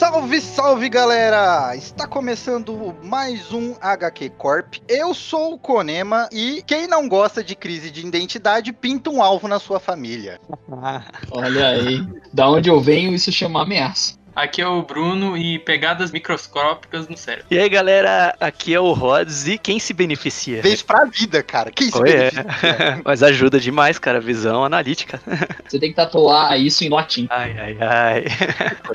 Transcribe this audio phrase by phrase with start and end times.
[0.00, 1.76] Salve, salve galera!
[1.76, 4.76] Está começando mais um HQ Corp.
[4.88, 9.46] Eu sou o Konema e quem não gosta de crise de identidade pinta um alvo
[9.46, 10.40] na sua família.
[11.30, 12.02] Olha aí,
[12.32, 14.18] da onde eu venho isso chama ameaça.
[14.40, 17.44] Aqui é o Bruno e pegadas microscópicas no cérebro.
[17.50, 20.62] E aí, galera, aqui é o Rods e quem se beneficia?
[20.62, 21.70] Fez pra vida, cara.
[21.70, 22.30] Quem se Oi, é.
[22.30, 23.02] beneficia?
[23.04, 25.20] Mas ajuda demais, cara, visão analítica.
[25.68, 27.26] Você tem que tatuar isso em latim.
[27.28, 28.24] Ai, ai, ai.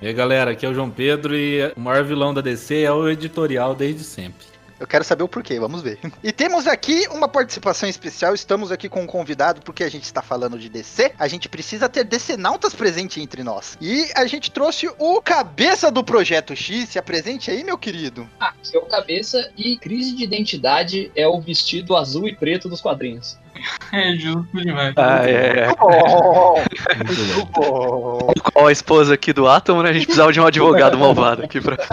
[0.02, 2.91] E aí galera, aqui é o João Pedro e o maior vilão da DC é
[2.91, 4.55] o editorial desde sempre.
[4.80, 6.00] Eu quero saber o porquê, vamos ver.
[6.22, 8.34] E temos aqui uma participação especial.
[8.34, 11.14] Estamos aqui com um convidado, porque a gente está falando de DC.
[11.18, 13.78] A gente precisa ter DC-nautas presente entre nós.
[13.80, 16.90] E a gente trouxe o cabeça do Projeto X.
[16.90, 18.30] Se apresente aí, meu querido.
[18.74, 23.38] É o cabeça e crise de identidade é o vestido azul e preto dos quadrinhos.
[23.92, 24.94] É justo demais.
[24.98, 25.76] Ai, ai, ai.
[25.80, 26.55] Oh,
[26.98, 28.34] Muito bom.
[28.52, 29.91] Qual a esposa aqui do Atom, né?
[29.91, 31.77] A gente precisava de um advogado malvado aqui pra.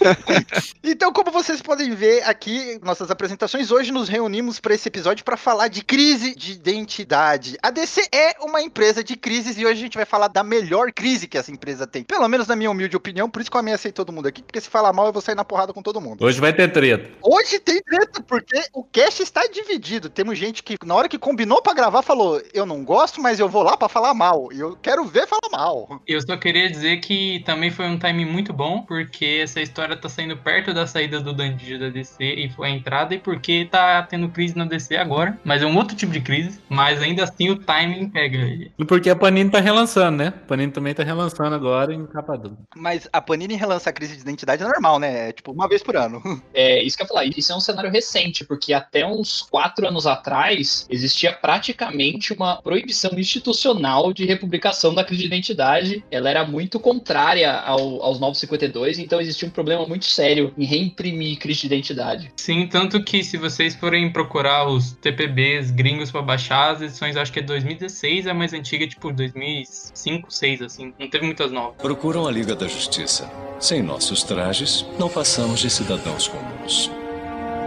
[0.82, 5.36] Então, como vocês podem ver aqui, nossas apresentações, hoje nos reunimos para esse episódio para
[5.36, 7.56] falar de crise de identidade.
[7.62, 10.92] A DC é uma empresa de crises e hoje a gente vai falar da melhor
[10.92, 12.02] crise que essa empresa tem.
[12.02, 14.60] Pelo menos na minha humilde opinião, por isso que eu ameacei todo mundo aqui, porque
[14.60, 16.24] se falar mal eu vou sair na porrada com todo mundo.
[16.24, 17.10] Hoje vai ter treta.
[17.22, 20.09] Hoje tem treta, porque o cast está dividido.
[20.14, 23.48] Temos gente que, na hora que combinou pra gravar, falou: Eu não gosto, mas eu
[23.48, 24.48] vou lá pra falar mal.
[24.52, 26.00] E eu quero ver falar mal.
[26.06, 30.08] Eu só queria dizer que também foi um timing muito bom, porque essa história tá
[30.08, 34.02] saindo perto da saída do Dandijo da DC e foi a entrada, e porque tá
[34.02, 35.38] tendo crise na DC agora.
[35.44, 38.38] Mas é um outro tipo de crise, mas ainda assim o timing pega.
[38.78, 40.28] E porque a Panini tá relançando, né?
[40.28, 42.56] A Panini também tá relançando agora em capa dura.
[42.76, 45.28] Mas a Panini relança a crise de identidade é normal, né?
[45.28, 46.20] É tipo uma vez por ano.
[46.52, 47.24] É isso que eu ia falar.
[47.24, 53.10] Isso é um cenário recente, porque até uns quatro anos atrás existia praticamente uma proibição
[53.18, 56.04] institucional de republicação da crise de identidade.
[56.10, 61.38] Ela era muito contrária ao- aos 952, então existia um problema muito sério em reimprimir
[61.38, 62.32] crise de identidade.
[62.36, 67.32] Sim, tanto que se vocês forem procurar os TPBs gringos pra baixar, as edições acho
[67.32, 70.92] que é 2016, a mais antiga é tipo 2005, 2006, assim.
[70.98, 71.76] Não teve muitas novas.
[71.80, 73.30] Procuram a Liga da Justiça.
[73.58, 76.90] Sem nossos trajes, não passamos de cidadãos comuns.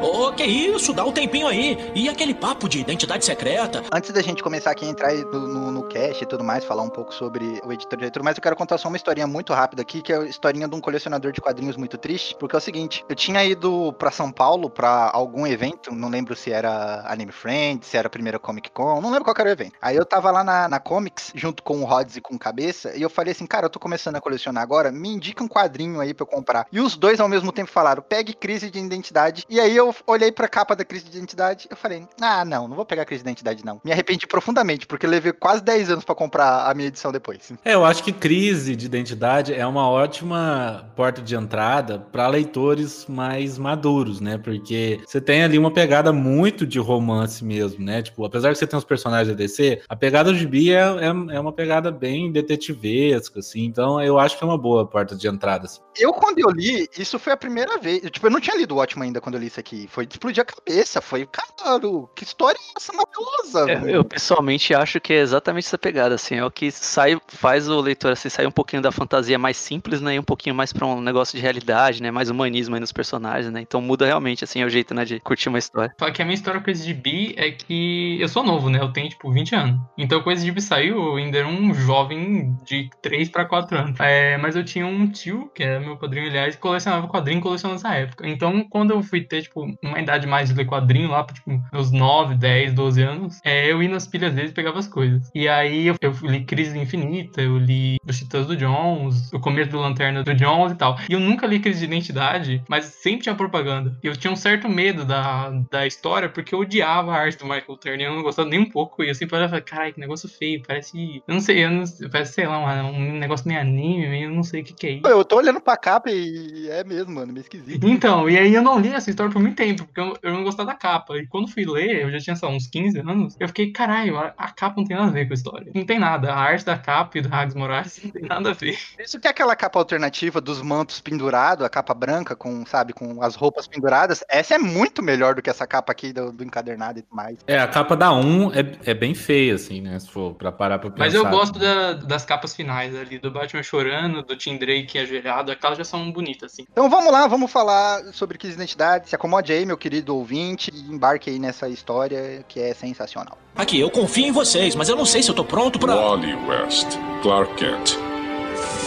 [0.03, 0.91] Ô, que isso?
[0.91, 1.77] Dá um tempinho aí.
[1.95, 3.81] E aquele papo de identidade secreta?
[3.89, 6.83] Antes da gente começar aqui a entrar no, no, no cast e tudo mais, falar
[6.83, 9.53] um pouco sobre o editor e tudo mais, eu quero contar só uma historinha muito
[9.53, 12.57] rápida aqui, que é a historinha de um colecionador de quadrinhos muito triste, porque é
[12.57, 17.05] o seguinte, eu tinha ido pra São Paulo pra algum evento, não lembro se era
[17.07, 19.75] Anime Friends, se era a primeira Comic Con, não lembro qual era o evento.
[19.81, 22.93] Aí eu tava lá na, na Comics, junto com o Rods e com o Cabeça,
[22.93, 26.01] e eu falei assim, cara, eu tô começando a colecionar agora, me indica um quadrinho
[26.01, 26.67] aí pra eu comprar.
[26.69, 30.31] E os dois ao mesmo tempo falaram, pegue crise de identidade, e aí eu olhei
[30.31, 33.23] pra capa da crise de identidade, eu falei, ah, não, não vou pegar a crise
[33.23, 33.79] de identidade não.
[33.83, 37.51] Me arrependi profundamente, porque eu levei quase 10 anos pra comprar a minha edição depois.
[37.63, 43.05] É, eu acho que crise de identidade é uma ótima porta de entrada para leitores
[43.07, 44.37] mais maduros, né?
[44.37, 48.01] Porque você tem ali uma pegada muito de romance mesmo, né?
[48.01, 51.07] Tipo, apesar que você tem os personagens da DC, a pegada do gibi é, é,
[51.07, 53.65] é uma pegada bem detetivesca, assim.
[53.65, 55.65] Então, eu acho que é uma boa porta de entrada.
[55.65, 55.81] assim.
[55.97, 58.03] Eu, quando eu li, isso foi a primeira vez.
[58.03, 59.82] eu, Tipo, eu não tinha lido o Watchmen ainda quando eu li isso aqui.
[59.87, 61.01] Foi de explodir a cabeça.
[61.01, 63.89] Foi, caralho, que história é essa maravilhosa?
[63.89, 67.67] É, eu pessoalmente acho que é exatamente essa pegada, assim, é o que sai, faz
[67.67, 70.73] o leitor assim, sair um pouquinho da fantasia mais simples, né, e um pouquinho mais
[70.73, 74.43] pra um negócio de realidade, né, mais humanismo aí nos personagens, né, então muda realmente,
[74.43, 75.93] assim, o jeito, né, de curtir uma história.
[75.99, 78.79] Só que a minha história com esse gibi é que eu sou novo, né?
[78.79, 79.79] Eu tenho, tipo, 20 anos.
[79.97, 83.99] Então, quando esse gibi saiu, eu ainda era um jovem de 3 pra 4 anos.
[83.99, 87.41] É, mas eu tinha um tio, que era meu padrinho, aliás, que colecionava quadrinho e
[87.41, 88.27] colecionava nessa época.
[88.27, 91.91] Então, quando eu fui ter, tipo, uma idade mais de ler quadrinho, lá tipo, meus
[91.91, 95.29] 9, 10, 12 anos, é, eu ia nas pilhas deles e pegava as coisas.
[95.33, 99.71] E aí, eu, eu li Crise Infinita, eu li Os Titãs do Jones, o começo
[99.71, 100.97] do Lanterna do Jones e tal.
[101.09, 103.97] E eu nunca li Crise de Identidade, mas sempre tinha propaganda.
[104.03, 107.45] E eu tinha um certo medo da, da história, porque eu odiava a arte do
[107.45, 109.03] Michael Turner, eu não gostava nem um pouco.
[109.03, 111.23] E eu sempre olhava e falava, caralho, que negócio feio, parece.
[111.27, 114.43] Eu não sei, eu não, parece, sei lá, um, um negócio meio anime, meio não
[114.43, 115.07] sei o que, que é isso.
[115.07, 117.87] Eu tô olhando pra capa e é mesmo, mano, meio esquisito.
[117.87, 120.43] Então, e aí eu não li essa história por muito tempo, porque eu, eu não
[120.43, 121.17] gostava da capa.
[121.17, 124.17] E quando fui ler, eu já tinha, sei lá, uns 15 anos, eu fiquei, caralho,
[124.17, 125.71] a, a capa não tem nada a ver com a história.
[125.73, 126.33] Não tem nada.
[126.33, 128.77] A arte da capa e do Hags Moraes não tem nada a ver.
[128.99, 133.21] Isso que é aquela capa alternativa dos mantos pendurados, a capa branca com, sabe, com
[133.21, 136.99] as roupas penduradas, essa é muito melhor do que essa capa aqui do, do encadernado
[136.99, 137.37] e tudo mais.
[137.47, 139.99] É, a capa da 1 é, é bem feia, assim, né?
[139.99, 141.03] Se for pra parar pra pensar.
[141.05, 145.51] Mas eu gosto da- das capas finais ali, do Batman chorando, do Tim Drake ajoelhado,
[145.51, 146.65] aquelas já são bonitas, assim.
[146.71, 149.09] Então vamos lá, vamos falar sobre crise de identidade.
[149.09, 153.37] Se acomode aí, meu querido ouvinte, e embarque aí nessa história que é sensacional.
[153.55, 155.95] Aqui, eu confio em vocês, mas eu não sei se eu tô pronto pra.
[155.95, 156.87] Wally West,
[157.21, 157.97] Clark Kent.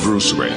[0.02, 0.54] Bruce Wayne.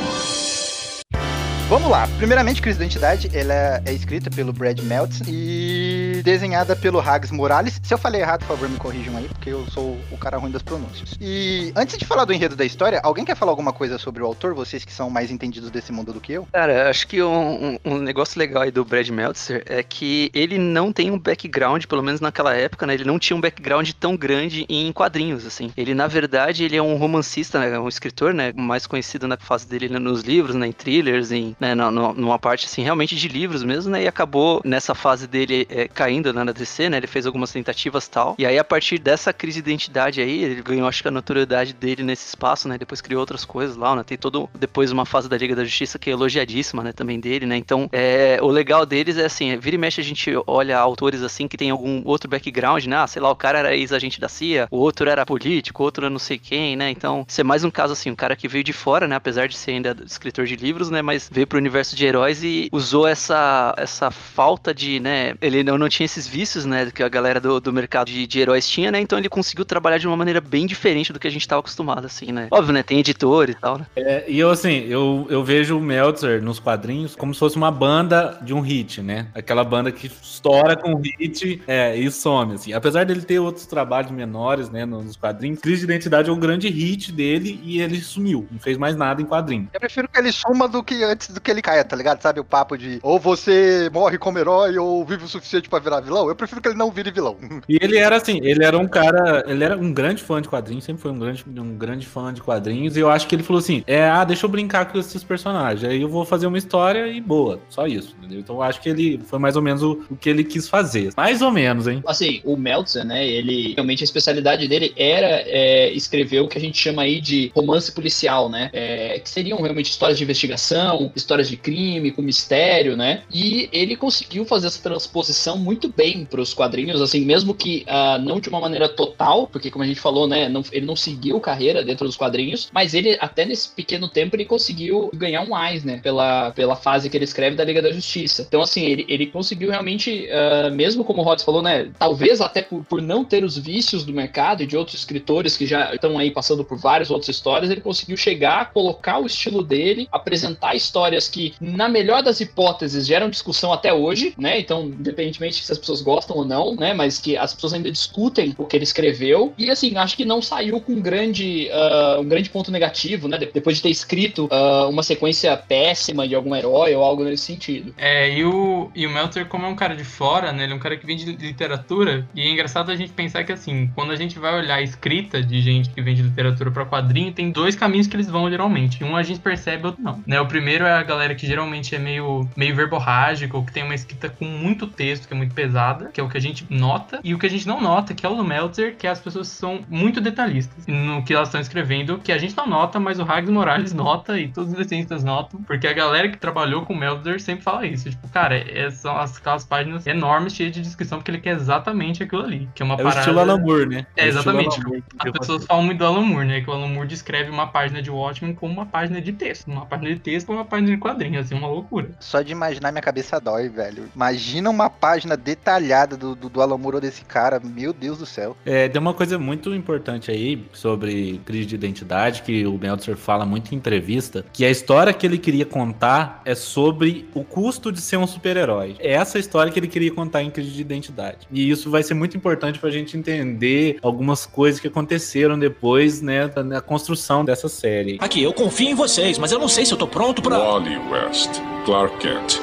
[1.70, 2.08] Vamos lá.
[2.18, 5.89] Primeiramente, Crise da Identidade, ela é, é escrita pelo Brad Meltz e
[6.22, 7.80] desenhada pelo Hags Morales.
[7.84, 10.52] Se eu falei errado, por favor, me corrijam aí, porque eu sou o cara ruim
[10.52, 11.16] das pronúncias.
[11.20, 14.26] E antes de falar do enredo da história, alguém quer falar alguma coisa sobre o
[14.26, 14.54] autor?
[14.54, 16.48] Vocês que são mais entendidos desse mundo do que eu?
[16.52, 20.92] Cara, acho que um, um- negócio legal aí do Brad Meltzer é que ele não
[20.92, 22.94] tem um background, pelo menos naquela época, né?
[22.94, 25.72] Ele não tinha um background tão grande em quadrinhos, assim.
[25.76, 27.80] Ele, na verdade, ele é um romancista, né?
[27.80, 28.52] Um escritor, né?
[28.56, 30.68] Mais conhecido na fase dele né, nos livros, né?
[30.68, 31.76] Em thrillers, em, né?
[31.76, 34.04] numa parte, assim, realmente de livros mesmo, né?
[34.04, 36.98] E acabou nessa fase dele é, caindo né, na DC, né?
[36.98, 38.36] Ele fez algumas tentativas tal.
[38.38, 41.74] E aí, a partir dessa crise de identidade aí, ele ganhou, acho que a notoriedade
[41.74, 42.78] dele nesse espaço, né?
[42.78, 44.04] Depois criou outras coisas lá, né?
[44.04, 46.92] Tem todo, depois uma fase da Liga da Justiça que é elogiadíssima, né?
[46.92, 47.58] Também dele, né?
[47.58, 51.48] Então, é, o legal deles é assim, vira e mexe a gente olha autores assim
[51.48, 52.98] que tem algum outro background, né?
[52.98, 56.06] Ah, sei lá, o cara era ex-agente da CIA, o outro era político, o outro
[56.06, 56.90] era não sei quem, né?
[56.90, 59.16] Então, isso é mais um caso assim, um cara que veio de fora, né?
[59.16, 61.02] Apesar de ser ainda escritor de livros, né?
[61.02, 65.36] Mas veio pro universo de heróis e usou essa, essa falta de, né?
[65.42, 66.90] Ele não, não tinha esses vícios, né?
[66.92, 69.00] Que a galera do, do mercado de, de heróis tinha, né?
[69.00, 72.06] Então ele conseguiu trabalhar de uma maneira bem diferente do que a gente tava acostumado,
[72.06, 72.48] assim, né?
[72.52, 72.84] Óbvio, né?
[72.84, 73.86] Tem editor e tal, né?
[73.96, 77.72] É, e eu, assim, eu, eu vejo o Meltzer nos quadrinhos como se fosse uma
[77.72, 79.28] banda de um hit, né?
[79.34, 82.74] Aquela banda que estoura com o hit é, e some, assim.
[82.74, 86.70] Apesar dele ter outros trabalhos menores, né, nos quadrinhos, Crise de Identidade é o grande
[86.70, 88.48] hit dele e ele sumiu.
[88.52, 89.70] Não fez mais nada em quadrinho.
[89.74, 92.22] Eu prefiro que ele suma do que antes do que ele caia, tá ligado?
[92.22, 96.00] Sabe o papo de ou você morre como herói ou vive o suficiente pra virar
[96.02, 96.30] vilão?
[96.30, 97.38] Eu prefiro que ele não vire vilão.
[97.68, 100.84] E ele era assim, ele era um cara, ele era um grande fã de quadrinhos,
[100.84, 103.60] sempre foi um grande, um grande fã de quadrinhos, e eu acho que ele falou
[103.60, 107.08] assim: é, ah, deixa eu brincar com esses personagens, aí eu vou fazer uma história
[107.08, 108.40] e boa, só isso, entendeu?
[108.40, 111.12] Então eu acho que ele foi mais ou menos o, o que ele quis fazer.
[111.18, 112.04] Mais ou menos, hein?
[112.06, 116.62] Assim, o Meltzer, né, ele, realmente a especialidade dele era é, escrever o que a
[116.62, 121.50] gente chama aí de romance policial, né, é, que seriam realmente histórias de investigação, histórias
[121.50, 126.54] de crime, com mistério, né, e ele conseguiu fazer essa transposição muito bem para os
[126.54, 130.28] quadrinhos, assim, mesmo que ah, não de uma maneira total, porque como a gente falou,
[130.28, 134.36] né, não- ele não seguiu carreira dentro dos quadrinhos, mas ele, até nesse pequeno tempo,
[134.36, 137.92] ele conseguiu ganhar um mais, né, pela, pela fase que ele escreve da Liga da
[137.92, 138.46] Justiça.
[138.48, 142.62] Então, assim, ele, ele conseguiu realmente, ah, mesmo como o Rods falou, né, talvez até
[142.62, 146.18] por, por não ter os vícios do mercado e de outros escritores que já estão
[146.18, 151.28] aí passando por várias outras histórias, ele conseguiu chegar, colocar o estilo dele, apresentar histórias
[151.28, 156.02] que, na melhor das hipóteses, geram discussão até hoje, né, então, independentemente se as pessoas
[156.02, 159.70] gostam ou não, né, mas que as pessoas ainda discutem o que ele escreveu, e
[159.70, 163.52] assim, acho que não saiu com um grande, ah, um grande ponto negativo, né, de-
[163.54, 167.94] depois de ter escrito ah, uma sequência péssima de algum herói ou algo nesse sentido.
[167.98, 170.64] É, e o, e o Meltzer, como é um cara de fora, né?
[170.64, 171.26] Ele é um cara que vem de
[171.60, 172.28] literatura.
[172.34, 175.42] E é engraçado a gente pensar que, assim, quando a gente vai olhar a escrita
[175.42, 179.04] de gente que vem de literatura pra quadrinho, tem dois caminhos que eles vão geralmente.
[179.04, 180.22] Um a gente percebe, outro não.
[180.26, 180.40] Né?
[180.40, 184.30] O primeiro é a galera que geralmente é meio, meio verborrágico, que tem uma escrita
[184.30, 187.20] com muito texto, que é muito pesada, que é o que a gente nota.
[187.24, 189.48] E o que a gente não nota, que é o do Meltzer, que as pessoas
[189.48, 193.24] são muito detalhistas no que elas estão escrevendo, que a gente não nota, mas o
[193.24, 196.98] Hags Morales nota e todos os desenhistas notam, porque a galera que trabalhou com o
[196.98, 198.10] Meltzer sempre fala isso.
[198.10, 202.24] Tipo, cara, é- são as- aquelas páginas enormes cheias de descrição, porque ele quer exatamente
[202.24, 202.70] aquilo ali.
[202.76, 203.20] Que é uma É o parada.
[203.20, 204.06] estilo Alan Moore, né?
[204.16, 204.80] É, o estilo exatamente.
[204.80, 206.62] Alan Moore As pessoas falam muito do Alan Moore, né?
[206.62, 209.68] Que o Alan Moore descreve uma página de Watchmen como uma página de texto.
[209.68, 212.10] Uma página de texto como uma página de quadrinho, assim, uma loucura.
[212.20, 214.10] Só de imaginar minha cabeça dói, velho.
[214.16, 218.56] Imagina uma página detalhada do, do, do Alan Moore desse cara, meu Deus do céu.
[218.66, 223.46] É, tem uma coisa muito importante aí sobre crise de identidade que o Meltzer fala
[223.46, 228.02] muito em entrevista, que a história que ele queria contar é sobre o custo de
[228.02, 228.96] ser um super-herói.
[229.00, 231.48] É essa história que ele queria contar em crise de identidade.
[231.52, 236.48] E isso vai ser muito importante pra gente entender algumas coisas que aconteceram depois, né,
[236.48, 238.18] da, da construção dessa série.
[238.20, 240.58] Aqui, eu confio em vocês, mas eu não sei se eu tô pronto pra.
[240.58, 241.52] Wally West,
[241.86, 242.60] Clark Kent,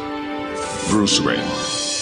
[0.91, 1.96] Bruce Wayne.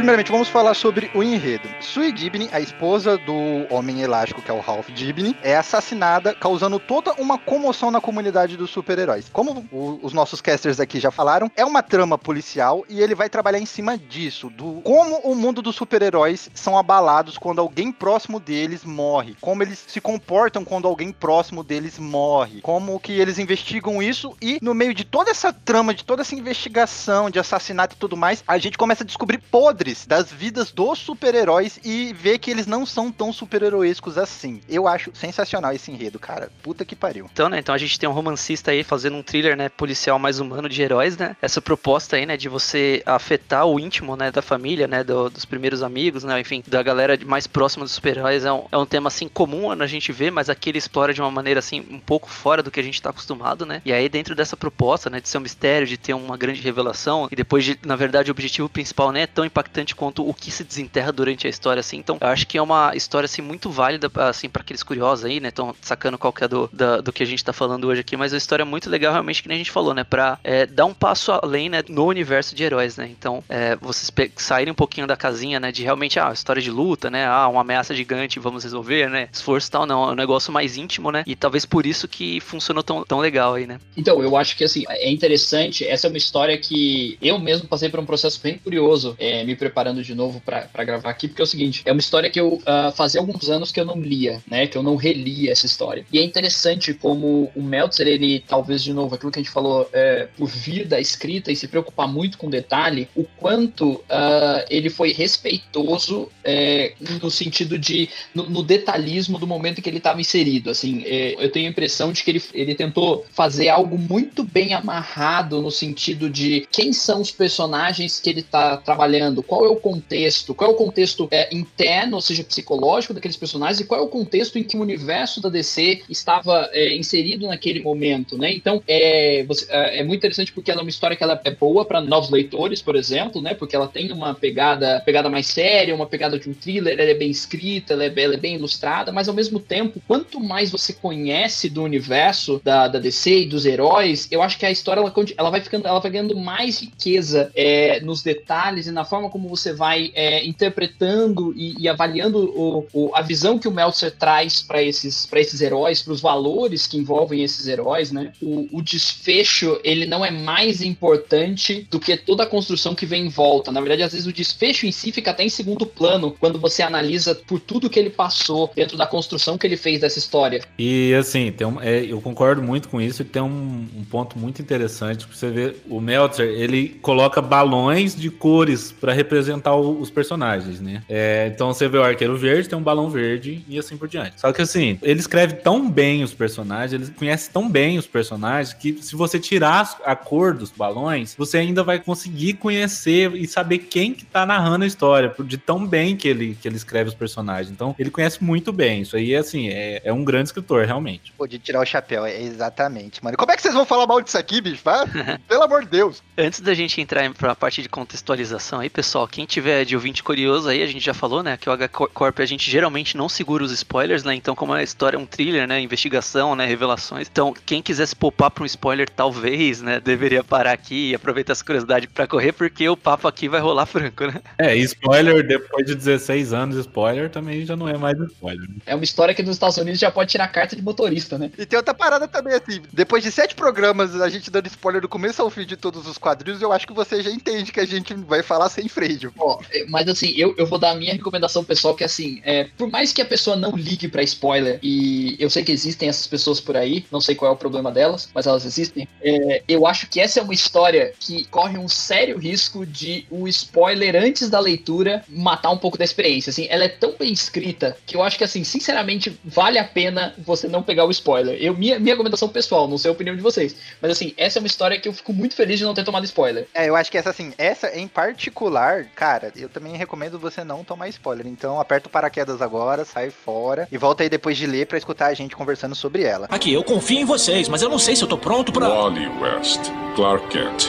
[0.00, 1.68] Primeiramente, vamos falar sobre o enredo.
[1.78, 3.34] Sue Dibny, a esposa do
[3.68, 8.56] Homem Elástico, que é o Ralph Dibny, é assassinada, causando toda uma comoção na comunidade
[8.56, 9.26] dos super-heróis.
[9.30, 13.28] Como o- os nossos casters aqui já falaram, é uma trama policial e ele vai
[13.28, 18.40] trabalhar em cima disso, do como o mundo dos super-heróis são abalados quando alguém próximo
[18.40, 24.02] deles morre, como eles se comportam quando alguém próximo deles morre, como que eles investigam
[24.02, 27.98] isso e no meio de toda essa trama, de toda essa investigação de assassinato e
[27.98, 32.50] tudo mais, a gente começa a descobrir podres das vidas dos super-heróis e ver que
[32.50, 34.60] eles não são tão super-heroíscos assim.
[34.68, 36.50] Eu acho sensacional esse enredo, cara.
[36.62, 37.28] Puta que pariu.
[37.32, 40.40] Então, né, então a gente tem um romancista aí fazendo um thriller, né, policial mais
[40.40, 41.36] humano de heróis, né?
[41.42, 45.44] Essa proposta aí, né, de você afetar o íntimo, né, da família, né, do- dos
[45.44, 49.08] primeiros amigos, né, enfim, da galera mais próxima dos super-heróis é um, é um tema
[49.08, 52.28] assim comum a gente vê, mas aqui ele explora de uma maneira assim um pouco
[52.28, 53.80] fora do que a gente tá acostumado, né?
[53.84, 57.28] E aí dentro dessa proposta, né, de ser um mistério, de ter uma grande revelação
[57.30, 60.50] e depois de, na verdade, o objetivo principal, né, é tão impactante quanto o que
[60.50, 61.96] se desenterra durante a história assim.
[61.98, 65.40] Então, eu acho que é uma história assim muito válida assim para aqueles curiosos aí,
[65.40, 68.00] né, estão sacando qual que é do, da- do que a gente tá falando hoje
[68.00, 70.38] aqui, mas é uma história muito legal realmente que nem a gente falou, né, para
[70.70, 73.08] dar um passo além, né, no universo de heróis, né?
[73.10, 77.10] Então, é, vocês saírem um pouquinho da casinha, né, de realmente ah, história de luta,
[77.10, 79.28] né, ah, uma ameaça gigante, vamos resolver, né?
[79.32, 81.22] Esforço e tal, não, é um negócio mais íntimo, né?
[81.26, 83.78] E talvez por isso que funcionou tão, tão legal aí, né?
[83.96, 85.86] Então, eu acho que assim, é interessante.
[85.86, 89.56] Essa é uma história que eu mesmo passei por um processo bem curioso, é, me
[89.60, 92.60] preparando de novo pra gravar aqui, porque é o seguinte: é uma história que eu
[92.64, 94.66] ah, fazia alguns anos que eu não lia, né?
[94.66, 96.04] Que eu não relia essa história.
[96.10, 99.88] E é interessante como o Meltzer, ele, talvez de novo, aquilo que a gente falou,
[99.92, 104.88] é, por vir da escrita e se preocupar muito com detalhe, o quanto ah, ele
[104.88, 110.70] foi respeitoso é, no sentido de no, no detalhismo do momento que ele estava inserido.
[110.70, 114.72] Assim, é, eu tenho a impressão de que ele, ele tentou fazer algo muito bem
[114.72, 119.74] amarrado no sentido de quem são os personagens que ele está trabalhando, qual é o
[119.74, 124.04] contexto, qual é o contexto é, interno, ou seja, psicológico daqueles personagens, e qual é
[124.04, 128.52] o contexto em que o universo da DC estava é, inserido naquele momento, né?
[128.54, 131.50] Então é, você- é é muito interessante porque ela é uma história que ela é
[131.50, 133.54] boa para novos leitores, por exemplo, né?
[133.54, 137.14] Porque ela tem uma pegada, pegada mais séria, uma pegada de um thriller, ela é
[137.14, 140.92] bem escrita, ela é, ela é bem ilustrada, mas ao mesmo tempo, quanto mais você
[140.92, 145.12] conhece do universo da, da DC e dos heróis, eu acho que a história ela,
[145.36, 149.39] ela vai ficando, ela vai ganhando mais riqueza é, nos detalhes e na forma como
[149.48, 154.62] você vai é, interpretando e, e avaliando o- o- a visão que o Meltzer traz
[154.62, 158.32] para esses, esses heróis, para os valores que envolvem esses heróis, né?
[158.42, 163.26] O, o desfecho ele não é mais importante do que toda a construção que vem
[163.26, 163.70] em volta.
[163.72, 166.82] Na verdade, às vezes o desfecho em si fica até em segundo plano quando você
[166.82, 170.62] analisa por tudo que ele passou dentro da construção que ele fez dessa história.
[170.78, 174.38] E assim, tem um, é, eu concordo muito com isso e tem um, um ponto
[174.38, 175.76] muito interessante pra você ver.
[175.88, 181.02] O Meltzer, ele coloca balões de cores pra representar o- os personagens, né?
[181.08, 184.40] É, então você vê o Arqueiro Verde, tem um balão verde e assim por diante.
[184.40, 188.74] Só que assim, ele escreve tão bem os personagens, ele conhece tão bem os personagens
[188.74, 193.78] que se você tirar a cor dos balões, você ainda vai conseguir conhecer e saber
[193.78, 197.08] quem que tá narrando a história, por- de tão bem que ele, que ele escreve
[197.08, 197.70] os personagens.
[197.70, 199.02] Então, ele conhece muito bem.
[199.02, 201.32] Isso aí, assim, é, é um grande escritor, realmente.
[201.36, 203.36] Pô, de tirar o chapéu, é exatamente, mano.
[203.36, 204.82] Como é que vocês vão falar mal disso aqui, bicho?
[205.48, 206.22] Pelo amor de Deus.
[206.36, 210.22] Antes da gente entrar para a parte de contextualização aí, pessoal, quem tiver de ouvinte
[210.22, 213.64] curioso aí, a gente já falou, né, que o H-Corp a gente geralmente não segura
[213.64, 217.54] os spoilers, né, então como a história é um thriller, né, investigação, né, revelações, então
[217.64, 221.64] quem quiser se poupar para um spoiler, talvez, né, deveria parar aqui e aproveitar essa
[221.64, 224.40] curiosidade para correr, porque o papo aqui vai rolar franco, né.
[224.58, 228.68] É, e spoiler, depois de 16 anos, spoiler também já não é mais spoiler.
[228.68, 228.76] né?
[228.86, 231.50] É uma história que nos Estados Unidos já pode tirar carta de motorista, né?
[231.58, 232.82] E tem outra parada também, assim.
[232.92, 236.18] Depois de sete programas, a gente dando spoiler do começo ao fim de todos os
[236.18, 239.09] quadrinhos, eu acho que você já entende que a gente vai falar sem freio.
[239.38, 242.64] Ó, é, mas assim, eu, eu vou dar a minha recomendação pessoal, que assim, é,
[242.76, 246.26] por mais que a pessoa não ligue pra spoiler, e eu sei que existem essas
[246.26, 249.86] pessoas por aí, não sei qual é o problema delas, mas elas existem, é, eu
[249.86, 254.48] acho que essa é uma história que corre um sério risco de o spoiler antes
[254.48, 256.50] da leitura matar um pouco da experiência.
[256.50, 260.34] Assim, ela é tão bem escrita que eu acho que, assim, sinceramente, vale a pena
[260.38, 261.56] você não pegar o spoiler.
[261.60, 264.60] Eu, minha, minha recomendação pessoal, não sei a opinião de vocês, mas assim, essa é
[264.60, 266.66] uma história que eu fico muito feliz de não ter tomado spoiler.
[266.74, 270.84] É, eu acho que essa, assim, essa em particular, cara, eu também recomendo você não
[270.84, 271.46] tomar spoiler.
[271.46, 275.26] Então, aperta o paraquedas agora, sai fora e volta aí depois de ler pra escutar
[275.26, 276.46] a gente conversando sobre ela.
[276.50, 278.88] Aqui, eu confio em vocês, mas eu não sei se eu tô pronto pra.
[278.88, 279.80] Wally West,
[280.16, 280.88] Clark Kent,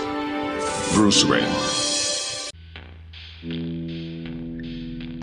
[0.94, 1.92] Bruce Wayne.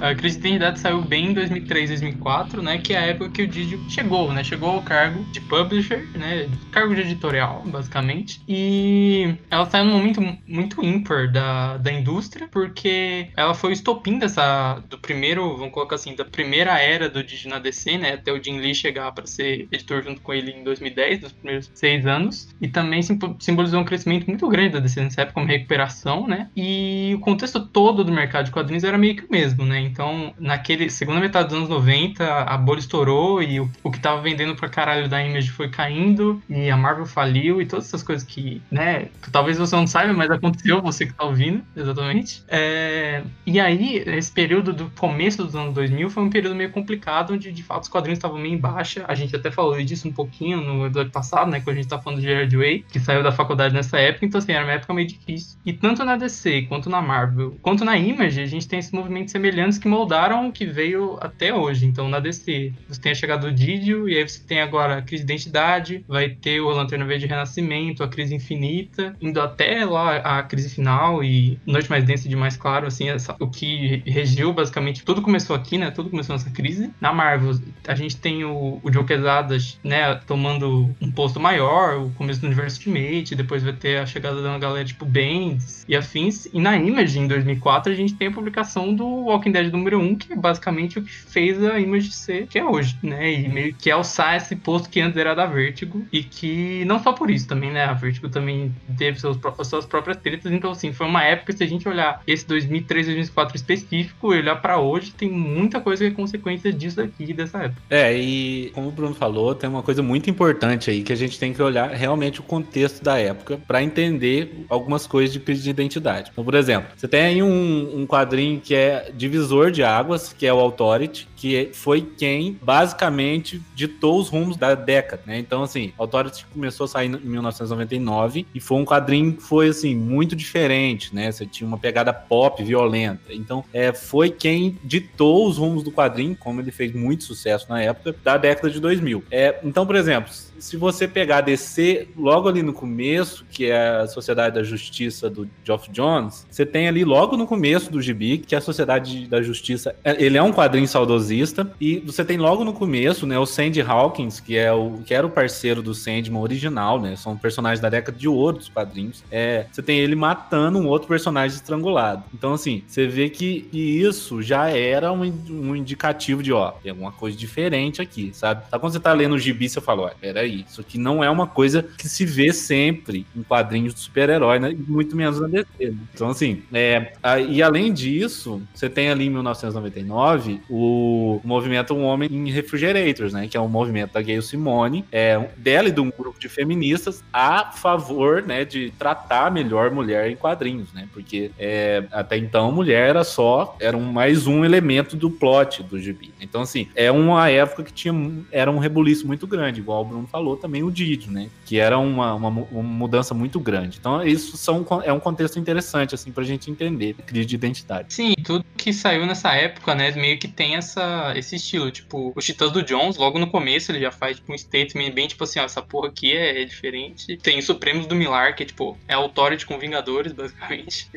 [0.00, 2.78] A Crise de Identidade saiu bem em 2003, 2004, né?
[2.78, 4.44] Que é a época que o Didio chegou, né?
[4.44, 6.48] Chegou ao cargo de publisher, né?
[6.70, 8.40] Cargo de editorial, basicamente.
[8.48, 14.18] E ela saiu num momento muito ímpar da, da indústria, porque ela foi o estopim
[14.18, 18.12] dessa, do primeiro, vamos colocar assim, da primeira era do Didio na DC, né?
[18.12, 21.70] Até o Jim Lee chegar para ser editor junto com ele em 2010, nos primeiros
[21.74, 22.54] seis anos.
[22.60, 26.48] E também simbo- simbolizou um crescimento muito grande da DC nessa época, uma recuperação, né?
[26.56, 29.87] E o contexto todo do mercado de quadrinhos era meio que o mesmo, né?
[29.88, 34.20] Então, naquele segunda metade dos anos 90, a bolha estourou e o, o que tava
[34.20, 38.26] vendendo pra caralho da Image foi caindo e a Marvel faliu e todas essas coisas
[38.26, 42.42] que, né, que talvez você não saiba, mas aconteceu, você que tá ouvindo, exatamente.
[42.48, 47.32] É, e aí, esse período do começo dos anos 2000 foi um período meio complicado,
[47.32, 49.04] onde de fato os quadrinhos estavam meio em baixa.
[49.08, 51.98] A gente até falou disso um pouquinho no episódio passado, né, quando a gente tá
[51.98, 54.92] falando de Gerard Way, que saiu da faculdade nessa época, então assim, era uma época
[54.92, 55.58] meio difícil.
[55.64, 59.32] E tanto na DC, quanto na Marvel, quanto na Image, a gente tem esses movimentos
[59.32, 61.86] semelhantes que moldaram que veio até hoje.
[61.86, 65.02] Então, na DC, você tem a chegada do Didio, e aí você tem agora a
[65.02, 70.16] crise de identidade, vai ter o Lanterna Verde Renascimento, a crise infinita, indo até lá
[70.16, 74.52] a crise final e Noite Mais Densa de Mais Claro, assim, essa, o que regiu
[74.52, 75.90] basicamente, tudo começou aqui, né?
[75.90, 76.90] Tudo começou nessa crise.
[77.00, 77.52] Na Marvel,
[77.86, 82.46] a gente tem o, o Joe Quesadas, né, tomando um posto maior, o começo do
[82.46, 86.46] universo Ultimate, depois vai ter a chegada uma galera tipo Bendis e afins.
[86.52, 90.16] E na Image, em 2004, a gente tem a publicação do Walking Dead número 1,
[90.16, 93.32] que é basicamente o que fez a Image ser que é hoje, né?
[93.32, 97.12] E meio que alçar esse posto que antes era da Vertigo e que não só
[97.12, 97.84] por isso também, né?
[97.84, 101.66] A Vertigo também teve seus, suas próprias tretas, então assim, foi uma época, se a
[101.66, 106.72] gente olhar esse 2003, 2004 específico, olhar para hoje, tem muita coisa que é consequência
[106.72, 107.82] disso daqui, dessa época.
[107.90, 111.38] É, e como o Bruno falou, tem uma coisa muito importante aí que a gente
[111.38, 115.70] tem que olhar realmente o contexto da época para entender algumas coisas de crise de
[115.70, 116.30] identidade.
[116.32, 120.46] Então, por exemplo, você tem aí um, um quadrinho que é divisor de águas, que
[120.46, 125.38] é o Authority, que foi quem basicamente ditou os rumos da década, né?
[125.38, 129.94] Então, assim, Authority começou a sair em 1999 e foi um quadrinho que foi, assim,
[129.94, 131.30] muito diferente, né?
[131.30, 133.32] Você tinha uma pegada pop, violenta.
[133.32, 137.82] Então, é, foi quem ditou os rumos do quadrinho, como ele fez muito sucesso na
[137.82, 139.24] época, da década de 2000.
[139.30, 144.06] É, então, por exemplo, se você pegar DC logo ali no começo, que é a
[144.06, 148.54] Sociedade da Justiça do Geoff Jones, você tem ali logo no começo do gibi, que
[148.54, 152.64] é a Sociedade da Justiça, é, ele é um quadrinho saudosista, e você tem logo
[152.64, 156.40] no começo, né, o Sandy Hawkins, que é o que era o parceiro do Sandman
[156.40, 159.22] original, né, são personagens da década de ouro dos quadrinhos.
[159.30, 162.24] É, você tem ele matando um outro personagem estrangulado.
[162.34, 167.12] Então, assim, você vê que, isso já era um, um indicativo de, ó, tem alguma
[167.12, 168.64] coisa diferente aqui, sabe?
[168.68, 171.30] Sabe quando você tá lendo o gibi, você fala, ó, peraí, isso aqui não é
[171.30, 174.76] uma coisa que se vê sempre em quadrinhos de super-herói, né?
[174.86, 175.66] muito menos na DC.
[175.80, 175.94] Né?
[176.14, 181.94] Então, assim, é, a, e além disso, você tem ali em 1999 o, o movimento
[181.94, 183.48] Um Homem em Refrigerators, né?
[183.48, 187.22] Que é um movimento da Gayle Simone, é, dela e de um grupo de feministas
[187.32, 191.08] a favor, né, de tratar melhor mulher em quadrinhos, né?
[191.12, 195.98] Porque é, até então mulher era só, era um, mais um elemento do plot do
[195.98, 196.32] gibi.
[196.40, 198.14] Então, assim, é uma época que tinha,
[198.50, 201.48] era um rebuliço muito grande, igual o Bruno falou também o Didio, né?
[201.64, 203.98] Que era uma, uma, uma, mudança muito grande.
[203.98, 208.12] Então, isso são, é um contexto interessante, assim, pra gente entender crise de identidade.
[208.12, 211.90] Sim, tudo que saiu nessa época, né, meio que tem essa, esse estilo.
[211.90, 215.28] Tipo, os Titãs do Jones, logo no começo, ele já faz tipo, um statement bem
[215.28, 217.36] tipo assim, ó, essa porra aqui é, é diferente.
[217.36, 221.08] Tem Supremos do Milar, que é tipo, é Authority com Vingadores, basicamente,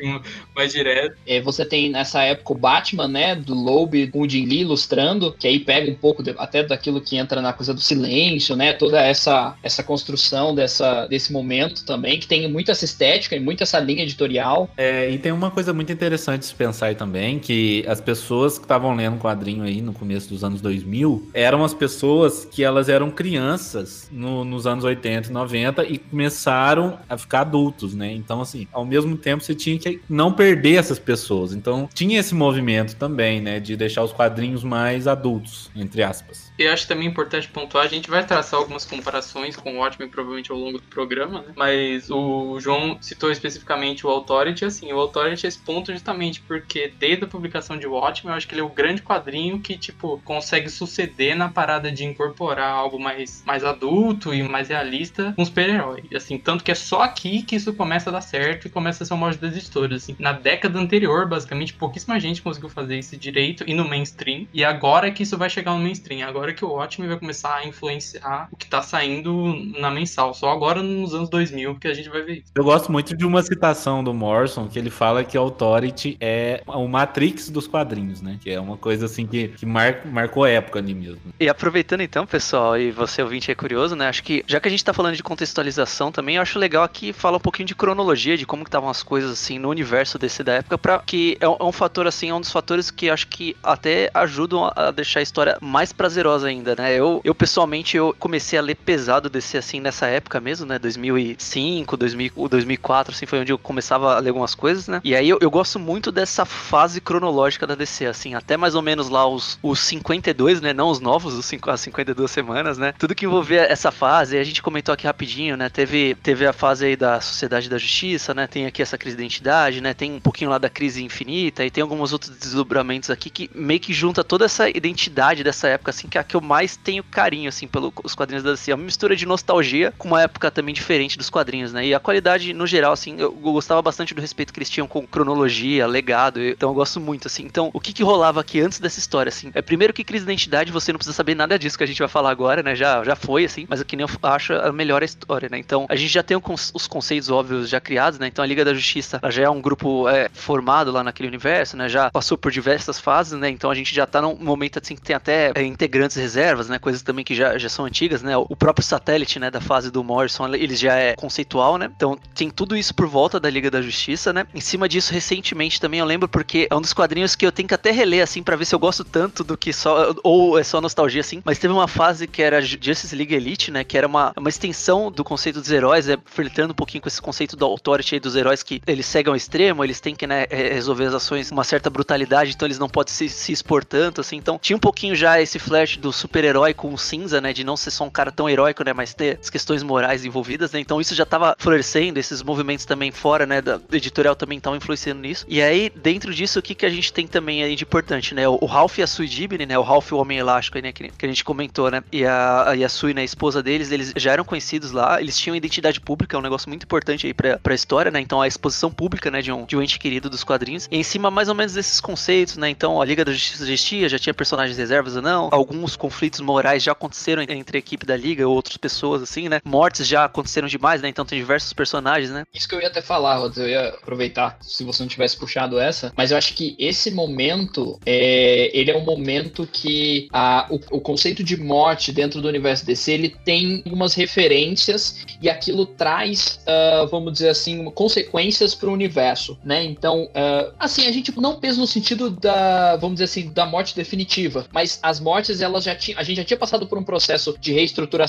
[0.54, 1.16] mais direto.
[1.26, 5.32] É, você tem nessa época o Batman, né, do Loeb com o Jim Lee ilustrando,
[5.32, 8.72] que aí pega um pouco de, até daquilo que entra na coisa do silêncio, né,
[8.72, 13.62] toda essa essa construção dessa, desse momento também, que tem muita essa estética e muita
[13.62, 14.68] essa linha editorial.
[14.76, 18.58] É, e tem uma coisa muito interessante de se pensar aí também, que as pessoas
[18.58, 22.88] que estavam lendo quadrinho aí no começo dos anos 2000, eram as pessoas que elas
[22.88, 28.12] eram crianças no, nos anos 80 e 90 e começaram a ficar adultos, né?
[28.12, 31.52] Então, assim, ao mesmo tempo você tinha que não perder essas pessoas.
[31.52, 36.52] Então, tinha esse movimento também, né, de deixar os quadrinhos mais adultos, entre aspas.
[36.58, 40.52] Eu acho também importante pontuar, a gente vai traçar algumas comparações com o Watchmen provavelmente
[40.52, 41.52] ao longo do programa, né?
[41.56, 46.92] Mas o João citou especificamente o Authority, assim, o Authority é esse ponto justamente porque
[46.98, 50.20] desde a publicação de Watchmen, eu acho que ele é o grande quadrinho que, tipo,
[50.24, 56.04] consegue suceder na parada de incorporar algo mais, mais adulto e mais realista com super-herói.
[56.14, 59.06] Assim, tanto que é só aqui que isso começa a dar certo e começa a
[59.06, 60.16] ser uma das editoras, assim.
[60.18, 64.46] Na década anterior, basicamente, pouquíssima gente conseguiu fazer isso direito e no mainstream.
[64.52, 66.26] E agora que isso vai chegar no mainstream.
[66.26, 70.34] Agora que o Watchmen vai começar a influenciar o que tá saindo na mensal.
[70.34, 72.52] Só agora nos anos 2000 que a gente vai ver isso.
[72.54, 76.86] Eu gosto muito de uma citação do Morrison que ele fala que Authority é o
[76.86, 78.38] Matrix dos quadrinhos, né?
[78.42, 81.20] Que é uma coisa assim que, que mar, marcou época ali mesmo.
[81.40, 84.08] E aproveitando então, pessoal, e você ouvinte é curioso, né?
[84.08, 87.12] Acho que já que a gente tá falando de contextualização também, eu acho legal aqui
[87.12, 90.44] falar um pouquinho de cronologia, de como que estavam as coisas assim no universo desse
[90.44, 93.08] da época, para que é um, é um, fator assim, é um dos fatores que
[93.08, 96.94] acho que até ajudam a deixar a história mais prazerosa ainda, né?
[96.94, 100.78] Eu, eu pessoalmente eu comecei a ler pesado desse assim nessa época mesmo, né?
[100.78, 105.00] 2005, 2000, 2004, assim foi onde eu começava a ler algumas coisas, né?
[105.04, 108.82] E aí eu, eu gosto muito dessa fase cronológica da DC, assim, até mais ou
[108.82, 110.72] menos lá os, os 52, né?
[110.72, 112.94] Não os novos, os cinco, as 52 semanas, né?
[112.98, 115.68] Tudo que envolvia essa fase, a gente comentou aqui rapidinho, né?
[115.68, 118.46] Teve, teve a fase aí da Sociedade da Justiça, né?
[118.46, 119.94] Tem aqui essa crise de identidade, né?
[119.94, 123.80] Tem um pouquinho lá da crise infinita e tem alguns outros desdobramentos aqui que meio
[123.80, 127.04] que junta toda essa identidade dessa época, assim, que é a que eu mais tenho
[127.04, 128.70] carinho, assim, pelos quadrinhos da DC.
[128.70, 131.86] É uma mistura de nostalgia com uma época também diferente dos quadrinhos, né?
[131.86, 135.06] E a qualidade, no geral, assim, eu gostava bastante do respeito que eles tinham com
[135.06, 137.44] cronologia, legado, então eu gosto muito, assim.
[137.44, 139.50] Então, o que que rolava aqui antes dessa história, assim?
[139.54, 141.98] É primeiro que crise de identidade, você não precisa saber nada disso que a gente
[141.98, 142.74] vai falar agora, né?
[142.74, 145.58] Já, já foi, assim, mas aqui nem eu acho a melhor história, né?
[145.58, 148.26] Então, a gente já tem os conceitos óbvios já criados, né?
[148.26, 151.88] Então, a Liga da Justiça já é um grupo é, formado lá naquele universo, né?
[151.88, 153.48] Já passou por diversas fases, né?
[153.48, 156.78] Então, a gente já tá num momento, assim, que tem até é, integrantes reservas, né?
[156.78, 158.36] Coisas também que já, já são antigas, né?
[158.36, 159.50] O próprio satélite, né?
[159.50, 161.90] Da fase do Morrison, ele já é conceitual, né?
[161.94, 164.46] Então, tem tudo isso por volta da Liga da Justiça, né?
[164.54, 167.68] Em cima disso, recentemente também eu lembro porque é um dos quadrinhos que eu tenho
[167.68, 170.14] que até reler, assim, para ver se eu gosto tanto do que só.
[170.22, 171.42] Ou é só nostalgia, assim.
[171.44, 173.84] Mas teve uma fase que era Justice League Elite, né?
[173.84, 177.20] Que era uma, uma extensão do conceito dos heróis, é, flertando um pouquinho com esse
[177.20, 180.46] conceito do authority aí dos heróis que eles seguem ao extremo, eles têm que né,
[180.50, 184.20] resolver as ações com uma certa brutalidade, então eles não podem se, se expor tanto,
[184.20, 184.36] assim.
[184.36, 187.52] Então tinha um pouquinho já esse flash do super-herói com o cinza, né?
[187.52, 188.92] De não ser só um cara tão heróico, né?
[188.92, 190.80] Mas ter as questões morais envolvidas, né?
[190.80, 193.60] Então isso já tava florescendo, esses movimentos também fora, né?
[193.60, 195.44] Da editorial também estavam influenciando nisso.
[195.48, 198.48] E aí, dentro disso, o que, que a gente tem também aí de importante, né?
[198.48, 199.78] O, Ralph e a Sue Dibny, né?
[199.78, 200.92] O Ralph, o Homem Elástico aí, né?
[200.92, 202.02] Que, que, a gente comentou, né?
[202.10, 203.20] E a, e a Sue, né?
[203.20, 206.68] A esposa deles, eles já eram conhecidos lá, eles tinham identidade pública, é um negócio
[206.68, 208.20] muito importante aí pra, pra história, né?
[208.20, 209.42] Então a exposição pública, né?
[209.42, 210.88] De um, de um ente querido dos quadrinhos.
[210.90, 212.70] E em cima, mais ou menos, desses conceitos, né?
[212.70, 215.48] Então a Liga da Justiça existia, já tinha personagens reservas ou não.
[215.52, 219.60] Alguns conflitos morais já aconteceram entre a equipe da Liga ou outras pessoas, assim, né?
[219.64, 221.08] Mortes já aconteceram demais, né?
[221.08, 222.44] Então tem diversos personagens, né?
[222.54, 225.78] Isso que eu ia até falar, Rods, eu ia aproveitar se você não tivesse puxado
[225.78, 230.80] essa, mas eu acho que esse momento, é, ele é um momento que a, o,
[230.96, 236.60] o conceito de morte dentro do universo DC, ele tem algumas referências e aquilo traz,
[236.62, 239.82] uh, vamos dizer assim, consequências para o universo, né?
[239.84, 243.94] Então, uh, assim, a gente não pensa no sentido da, vamos dizer assim, da morte
[243.94, 247.56] definitiva, mas as mortes, elas já tinham, a gente já tinha passado por um processo
[247.60, 248.21] de reestruturação,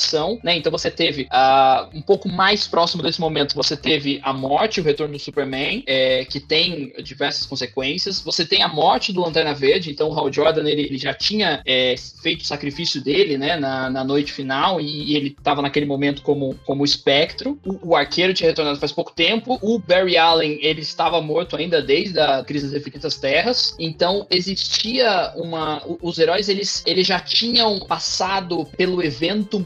[0.43, 0.55] né?
[0.55, 4.83] Então você teve uh, um pouco mais próximo desse momento, você teve a morte, o
[4.83, 8.21] retorno do Superman, é, que tem diversas consequências.
[8.21, 11.61] Você tem a morte do Lanterna Verde, então o Hal Jordan ele, ele já tinha
[11.65, 15.85] é, feito o sacrifício dele, né, na, na noite final e, e ele estava naquele
[15.85, 17.59] momento como, como espectro.
[17.65, 19.57] O, o, arqueiro tinha retornado faz pouco tempo.
[19.61, 23.75] O Barry Allen ele estava morto ainda desde a crise das Infinitas Terras.
[23.79, 29.59] Então existia uma, os heróis eles, eles já tinham passado pelo evento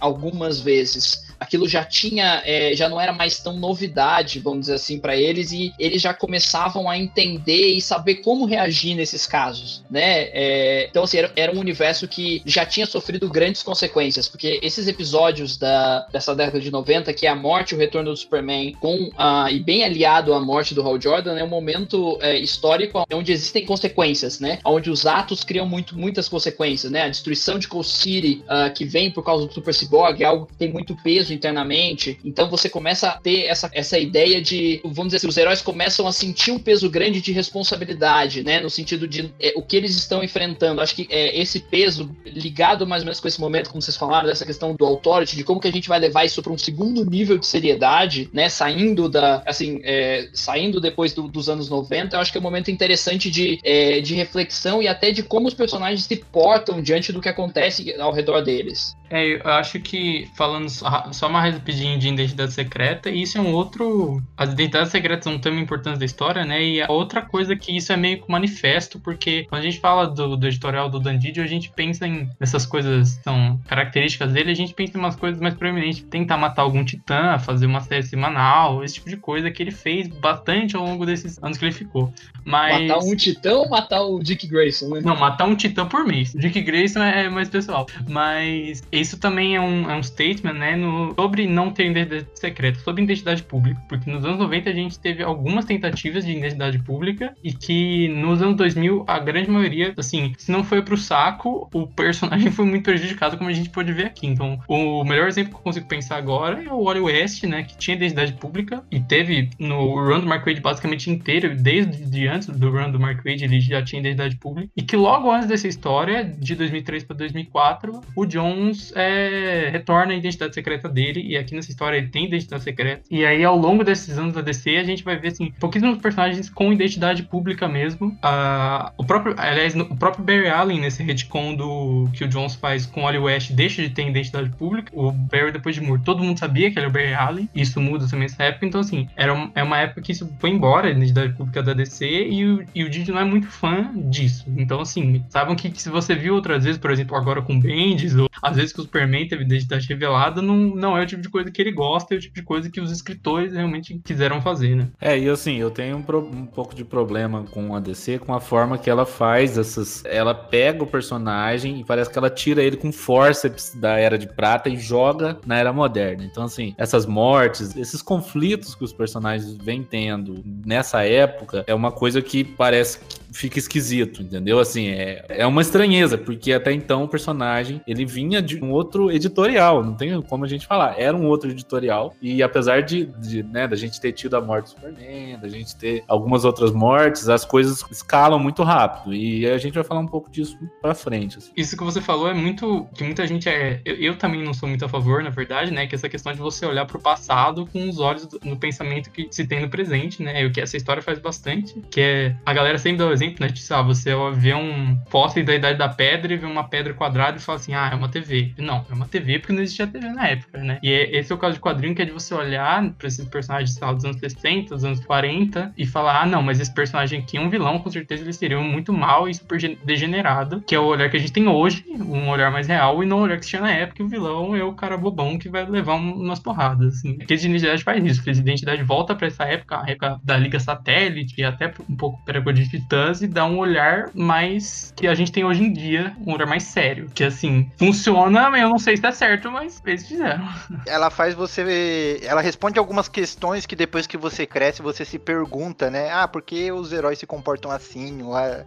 [0.00, 4.98] algumas vezes aquilo já tinha, é, já não era mais tão novidade, vamos dizer assim,
[4.98, 10.28] para eles, e eles já começavam a entender e saber como reagir nesses casos, né?
[10.32, 14.88] É, então, assim, era, era, um universo que já tinha sofrido grandes consequências, porque esses
[14.88, 18.72] episódios da, dessa década de 90, que é a morte e o retorno do Superman,
[18.80, 23.04] com a, e bem aliado à morte do Hal Jordan, é um momento é, histórico
[23.12, 24.58] onde existem consequências, né?
[24.64, 27.02] Onde os atos criam muito, muitas consequências, né?
[27.02, 30.46] A destruição de Cold City, uh, que vem por causa do Super Cyborg, é algo
[30.46, 32.18] que tem muito peso internamente.
[32.24, 36.06] Então você começa a ter essa, essa ideia de, vamos dizer assim, os heróis começam
[36.06, 38.60] a sentir um peso grande de responsabilidade, né?
[38.60, 40.80] No sentido de é, o que eles estão enfrentando.
[40.80, 44.28] Acho que é, esse peso, ligado mais ou menos com esse momento, como vocês falaram,
[44.28, 47.04] dessa questão do authority, de como que a gente vai levar isso para um segundo
[47.04, 48.48] nível de seriedade, né?
[48.48, 52.44] Saindo da, assim, é, saindo depois do, dos anos 90, eu acho que é um
[52.44, 57.12] momento interessante de, é, de reflexão e até de como os personagens se portam diante
[57.12, 58.96] do que acontece ao redor deles.
[59.10, 63.52] É, eu acho que, falando só, só mais rapidinho de identidade secreta, isso é um
[63.52, 64.22] outro.
[64.36, 66.62] As identidades secretas são um tema importante da história, né?
[66.62, 70.06] E a outra coisa que isso é meio que manifesto, porque quando a gente fala
[70.06, 74.54] do, do editorial do Dandidio, a gente pensa em essas coisas são características dele, a
[74.54, 78.82] gente pensa em umas coisas mais proeminentes, tentar matar algum titã, fazer uma série semanal,
[78.82, 82.12] esse tipo de coisa que ele fez bastante ao longo desses anos que ele ficou.
[82.44, 82.88] Mas...
[82.88, 85.00] Matar um titã ou matar o Dick Grayson, né?
[85.04, 86.34] Não, matar um titã por mês.
[86.34, 87.86] O Dick Grayson é mais pessoal.
[88.08, 92.78] Mas isso também é um, é um statement, né, no, sobre não ter identidade secreta,
[92.80, 97.34] sobre identidade pública, porque nos anos 90 a gente teve algumas tentativas de identidade pública
[97.42, 101.86] e que nos anos 2000 a grande maioria, assim, se não foi pro saco, o
[101.86, 104.26] personagem foi muito prejudicado, como a gente pode ver aqui.
[104.26, 107.76] Então, o melhor exemplo que eu consigo pensar agora é o Wally West, né, que
[107.76, 112.48] tinha identidade pública e teve no run do Mark Wade basicamente inteiro, desde de antes
[112.48, 115.68] do run do Mark Wade, ele já tinha identidade pública, e que logo antes dessa
[115.68, 121.54] história, de 2003 para 2004, o Jones é, retorna a identidade secreta dele, e aqui
[121.54, 123.02] nessa história ele tem identidade secreta.
[123.10, 126.50] E aí, ao longo desses anos da DC, a gente vai ver, assim, pouquíssimos personagens
[126.50, 128.16] com identidade pública mesmo.
[128.22, 132.86] Ah, o próprio, aliás, o próprio Barry Allen, nesse retcon do que o Jones faz
[132.86, 134.90] com Wally West, deixa de ter identidade pública.
[134.94, 137.48] O Barry, depois de morto, todo mundo sabia que ele era o Barry Allen.
[137.54, 138.66] Isso muda também nessa época.
[138.66, 141.72] Então, assim, era um- é uma época que isso foi embora, a identidade pública da
[141.72, 144.44] DC, e o, e o Didi não é muito fã disso.
[144.56, 148.28] Então, assim, sabem que se você viu outras vezes, por exemplo, agora com Bendis, ou
[148.42, 151.50] às vezes que o Superman teve identidade revelada, não, não é o tipo de coisa
[151.50, 154.88] que ele gosta, é o tipo de coisa que os escritores realmente quiseram fazer, né?
[155.00, 158.34] É, e assim, eu tenho um, pro- um pouco de problema com a DC, com
[158.34, 160.04] a forma que ela faz essas.
[160.04, 164.26] Ela pega o personagem e parece que ela tira ele com forceps da Era de
[164.26, 166.24] Prata e joga na Era Moderna.
[166.24, 171.92] Então, assim, essas mortes, esses conflitos que os personagens vêm tendo nessa época é uma
[171.92, 174.58] coisa que parece que fica esquisito, entendeu?
[174.60, 179.10] Assim, é, é uma estranheza, porque até então o personagem ele vinha de um outro
[179.10, 183.42] editorial, não tem como a gente falar, era um outro editorial, e apesar de, de
[183.42, 187.28] né, da gente ter tido a morte do Superman, da gente ter algumas outras mortes,
[187.28, 191.38] as coisas escalam muito rápido, e a gente vai falar um pouco disso pra frente.
[191.38, 191.50] assim.
[191.56, 192.86] Isso que você falou é muito.
[192.94, 193.80] que muita gente é.
[193.84, 195.86] Eu, eu também não sou muito a favor, na verdade, né?
[195.86, 199.28] Que essa questão de você olhar pro passado com os olhos do- no pensamento que
[199.30, 200.42] se tem no presente, né?
[200.42, 201.74] E o que essa história faz bastante.
[201.90, 202.36] Que é.
[202.44, 203.48] A galera sempre dá o exemplo, né?
[203.48, 207.36] De, lá, você vê um fóssil da Idade da Pedra e vê uma pedra quadrada
[207.38, 208.53] e fala assim, ah, é uma TV.
[208.58, 210.78] Não, é uma TV porque não existia TV na época, né?
[210.82, 213.24] E é- esse é o caso de quadrinho que é de você olhar pra esses
[213.26, 216.72] personagens, sei lá, dos anos 60, dos anos 40 e falar, ah, não, mas esse
[216.72, 220.62] personagem aqui é um vilão, com certeza ele seria muito mal e super gen- degenerado,
[220.66, 223.18] que é o olhar que a gente tem hoje, um olhar mais real, e não
[223.18, 225.94] o olhar que tinha na época, o vilão é o cara bobão que vai levar
[225.94, 227.16] um- umas porradas, assim.
[227.18, 230.58] Crise de Identidade faz isso, de Identidade volta pra essa época, a época da Liga
[230.60, 235.14] Satélite, e até um pouco época de Titãs, e dá um olhar mais que a
[235.14, 238.96] gente tem hoje em dia, um olhar mais sério, que assim, funciona, eu não sei
[238.96, 240.46] se é certo, mas eles fizeram.
[240.86, 242.20] Ela faz você.
[242.22, 246.10] Ela responde algumas questões que depois que você cresce, você se pergunta, né?
[246.12, 248.20] Ah, por que os heróis se comportam assim,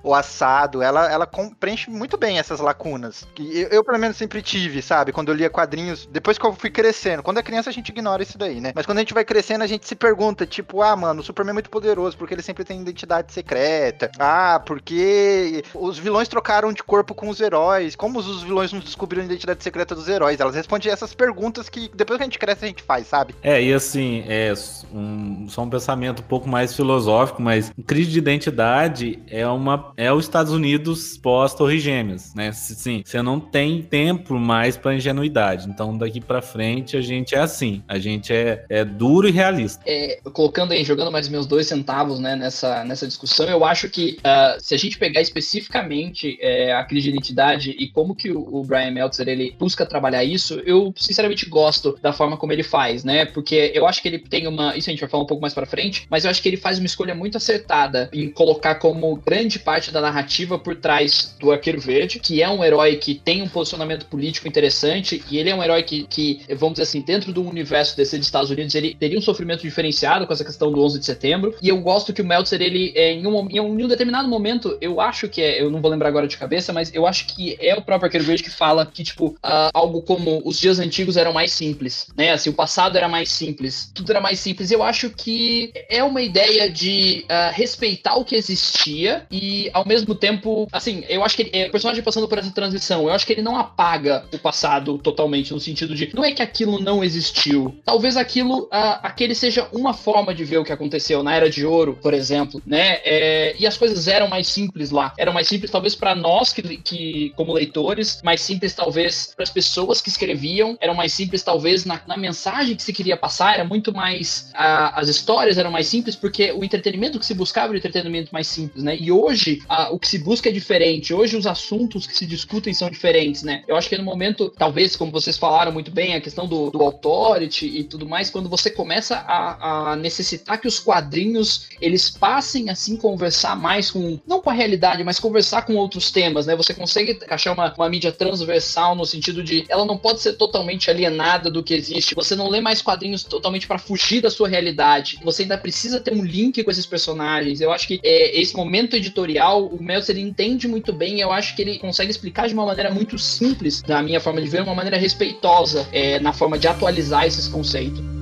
[0.03, 0.81] ou assado?
[0.81, 3.27] Ela, ela preenche muito bem essas lacunas.
[3.33, 5.11] Que eu, eu, pelo menos, sempre tive, sabe?
[5.11, 7.23] Quando eu lia quadrinhos, depois que eu fui crescendo.
[7.23, 8.71] Quando é criança, a gente ignora isso daí, né?
[8.75, 11.51] Mas quando a gente vai crescendo, a gente se pergunta, tipo, ah, mano, o Superman
[11.51, 14.11] é muito poderoso, porque ele sempre tem identidade secreta.
[14.19, 17.95] Ah, porque os vilões trocaram de corpo com os heróis.
[17.95, 20.39] Como os vilões não descobriram identidade secreta dos heróis?
[20.39, 23.35] Elas respondem essas perguntas que depois que a gente cresce, a gente faz, sabe?
[23.41, 24.53] É, e assim, é
[24.93, 30.11] um, só um pensamento um pouco mais filosófico, mas crise de identidade é uma é
[30.11, 32.51] os Estados Unidos pós-Torre Gêmeas, né?
[32.51, 35.67] Sim, você não tem tempo mais para ingenuidade.
[35.69, 39.83] Então daqui para frente a gente é assim, a gente é, é duro e realista.
[39.85, 44.17] É, colocando aí, jogando mais meus dois centavos né, nessa, nessa discussão, eu acho que
[44.23, 48.59] ah, se a gente pegar especificamente é, a crise de identidade e como que o,
[48.59, 53.03] o Brian Meltzer ele busca trabalhar isso, eu sinceramente gosto da forma como ele faz,
[53.03, 53.25] né?
[53.25, 54.75] Porque eu acho que ele tem uma.
[54.75, 56.57] Isso a gente vai falar um pouco mais pra frente, mas eu acho que ele
[56.57, 61.51] faz uma escolha muito acertada em colocar como grande parte da narrativa por trás do
[61.51, 65.55] Arqueiro Verde, que é um herói que tem um posicionamento político interessante, e ele é
[65.55, 68.95] um herói que, que vamos dizer assim, dentro do universo desse dos Estados Unidos, ele
[68.95, 72.21] teria um sofrimento diferenciado com essa questão do 11 de setembro, e eu gosto que
[72.21, 75.69] o Meltzer, ele, é, em, um, em um determinado momento, eu acho que é, eu
[75.69, 78.43] não vou lembrar agora de cabeça, mas eu acho que é o próprio Arqueiro Verde
[78.43, 82.31] que fala que, tipo, ah, algo como os dias antigos eram mais simples, né?
[82.31, 84.71] Assim, o passado era mais simples, tudo era mais simples.
[84.71, 90.15] Eu acho que é uma ideia de ah, respeitar o que existia e, ao mesmo
[90.15, 93.25] tempo, assim, eu acho que ele, é, o personagem passando por essa transição, eu acho
[93.25, 97.03] que ele não apaga o passado totalmente, no sentido de, não é que aquilo não
[97.03, 101.49] existiu, talvez aquilo, ah, aquele seja uma forma de ver o que aconteceu na Era
[101.49, 102.99] de Ouro, por exemplo, né?
[103.03, 106.77] É, e as coisas eram mais simples lá, eram mais simples talvez para nós que,
[106.77, 111.85] que, como leitores, mais simples talvez para as pessoas que escreviam, eram mais simples talvez
[111.85, 115.87] na, na mensagem que se queria passar, era muito mais, ah, as histórias eram mais
[115.87, 118.97] simples porque o entretenimento que se buscava era o entretenimento mais simples, né?
[118.97, 122.73] E hoje ah, o que se busca é diferente, hoje os assuntos que se discutem
[122.73, 123.63] são diferentes, né?
[123.67, 126.81] Eu acho que no momento, talvez, como vocês falaram muito bem, a questão do, do
[126.81, 132.69] authority e tudo mais, quando você começa a, a necessitar que os quadrinhos eles passem
[132.69, 136.55] assim conversar mais com, não com a realidade, mas conversar com outros temas, né?
[136.55, 140.89] Você consegue achar uma, uma mídia transversal no sentido de ela não pode ser totalmente
[140.89, 142.15] alienada do que existe.
[142.15, 145.19] Você não lê mais quadrinhos totalmente para fugir da sua realidade.
[145.23, 147.61] Você ainda precisa ter um link com esses personagens.
[147.61, 151.19] Eu acho que é, esse momento editorial, o Meltzer entende muito bem.
[151.19, 154.47] Eu acho que ele consegue explicar de uma maneira muito simples, da minha forma de
[154.47, 158.16] ver, uma maneira respeitosa é, na forma de atualizar esses conceitos.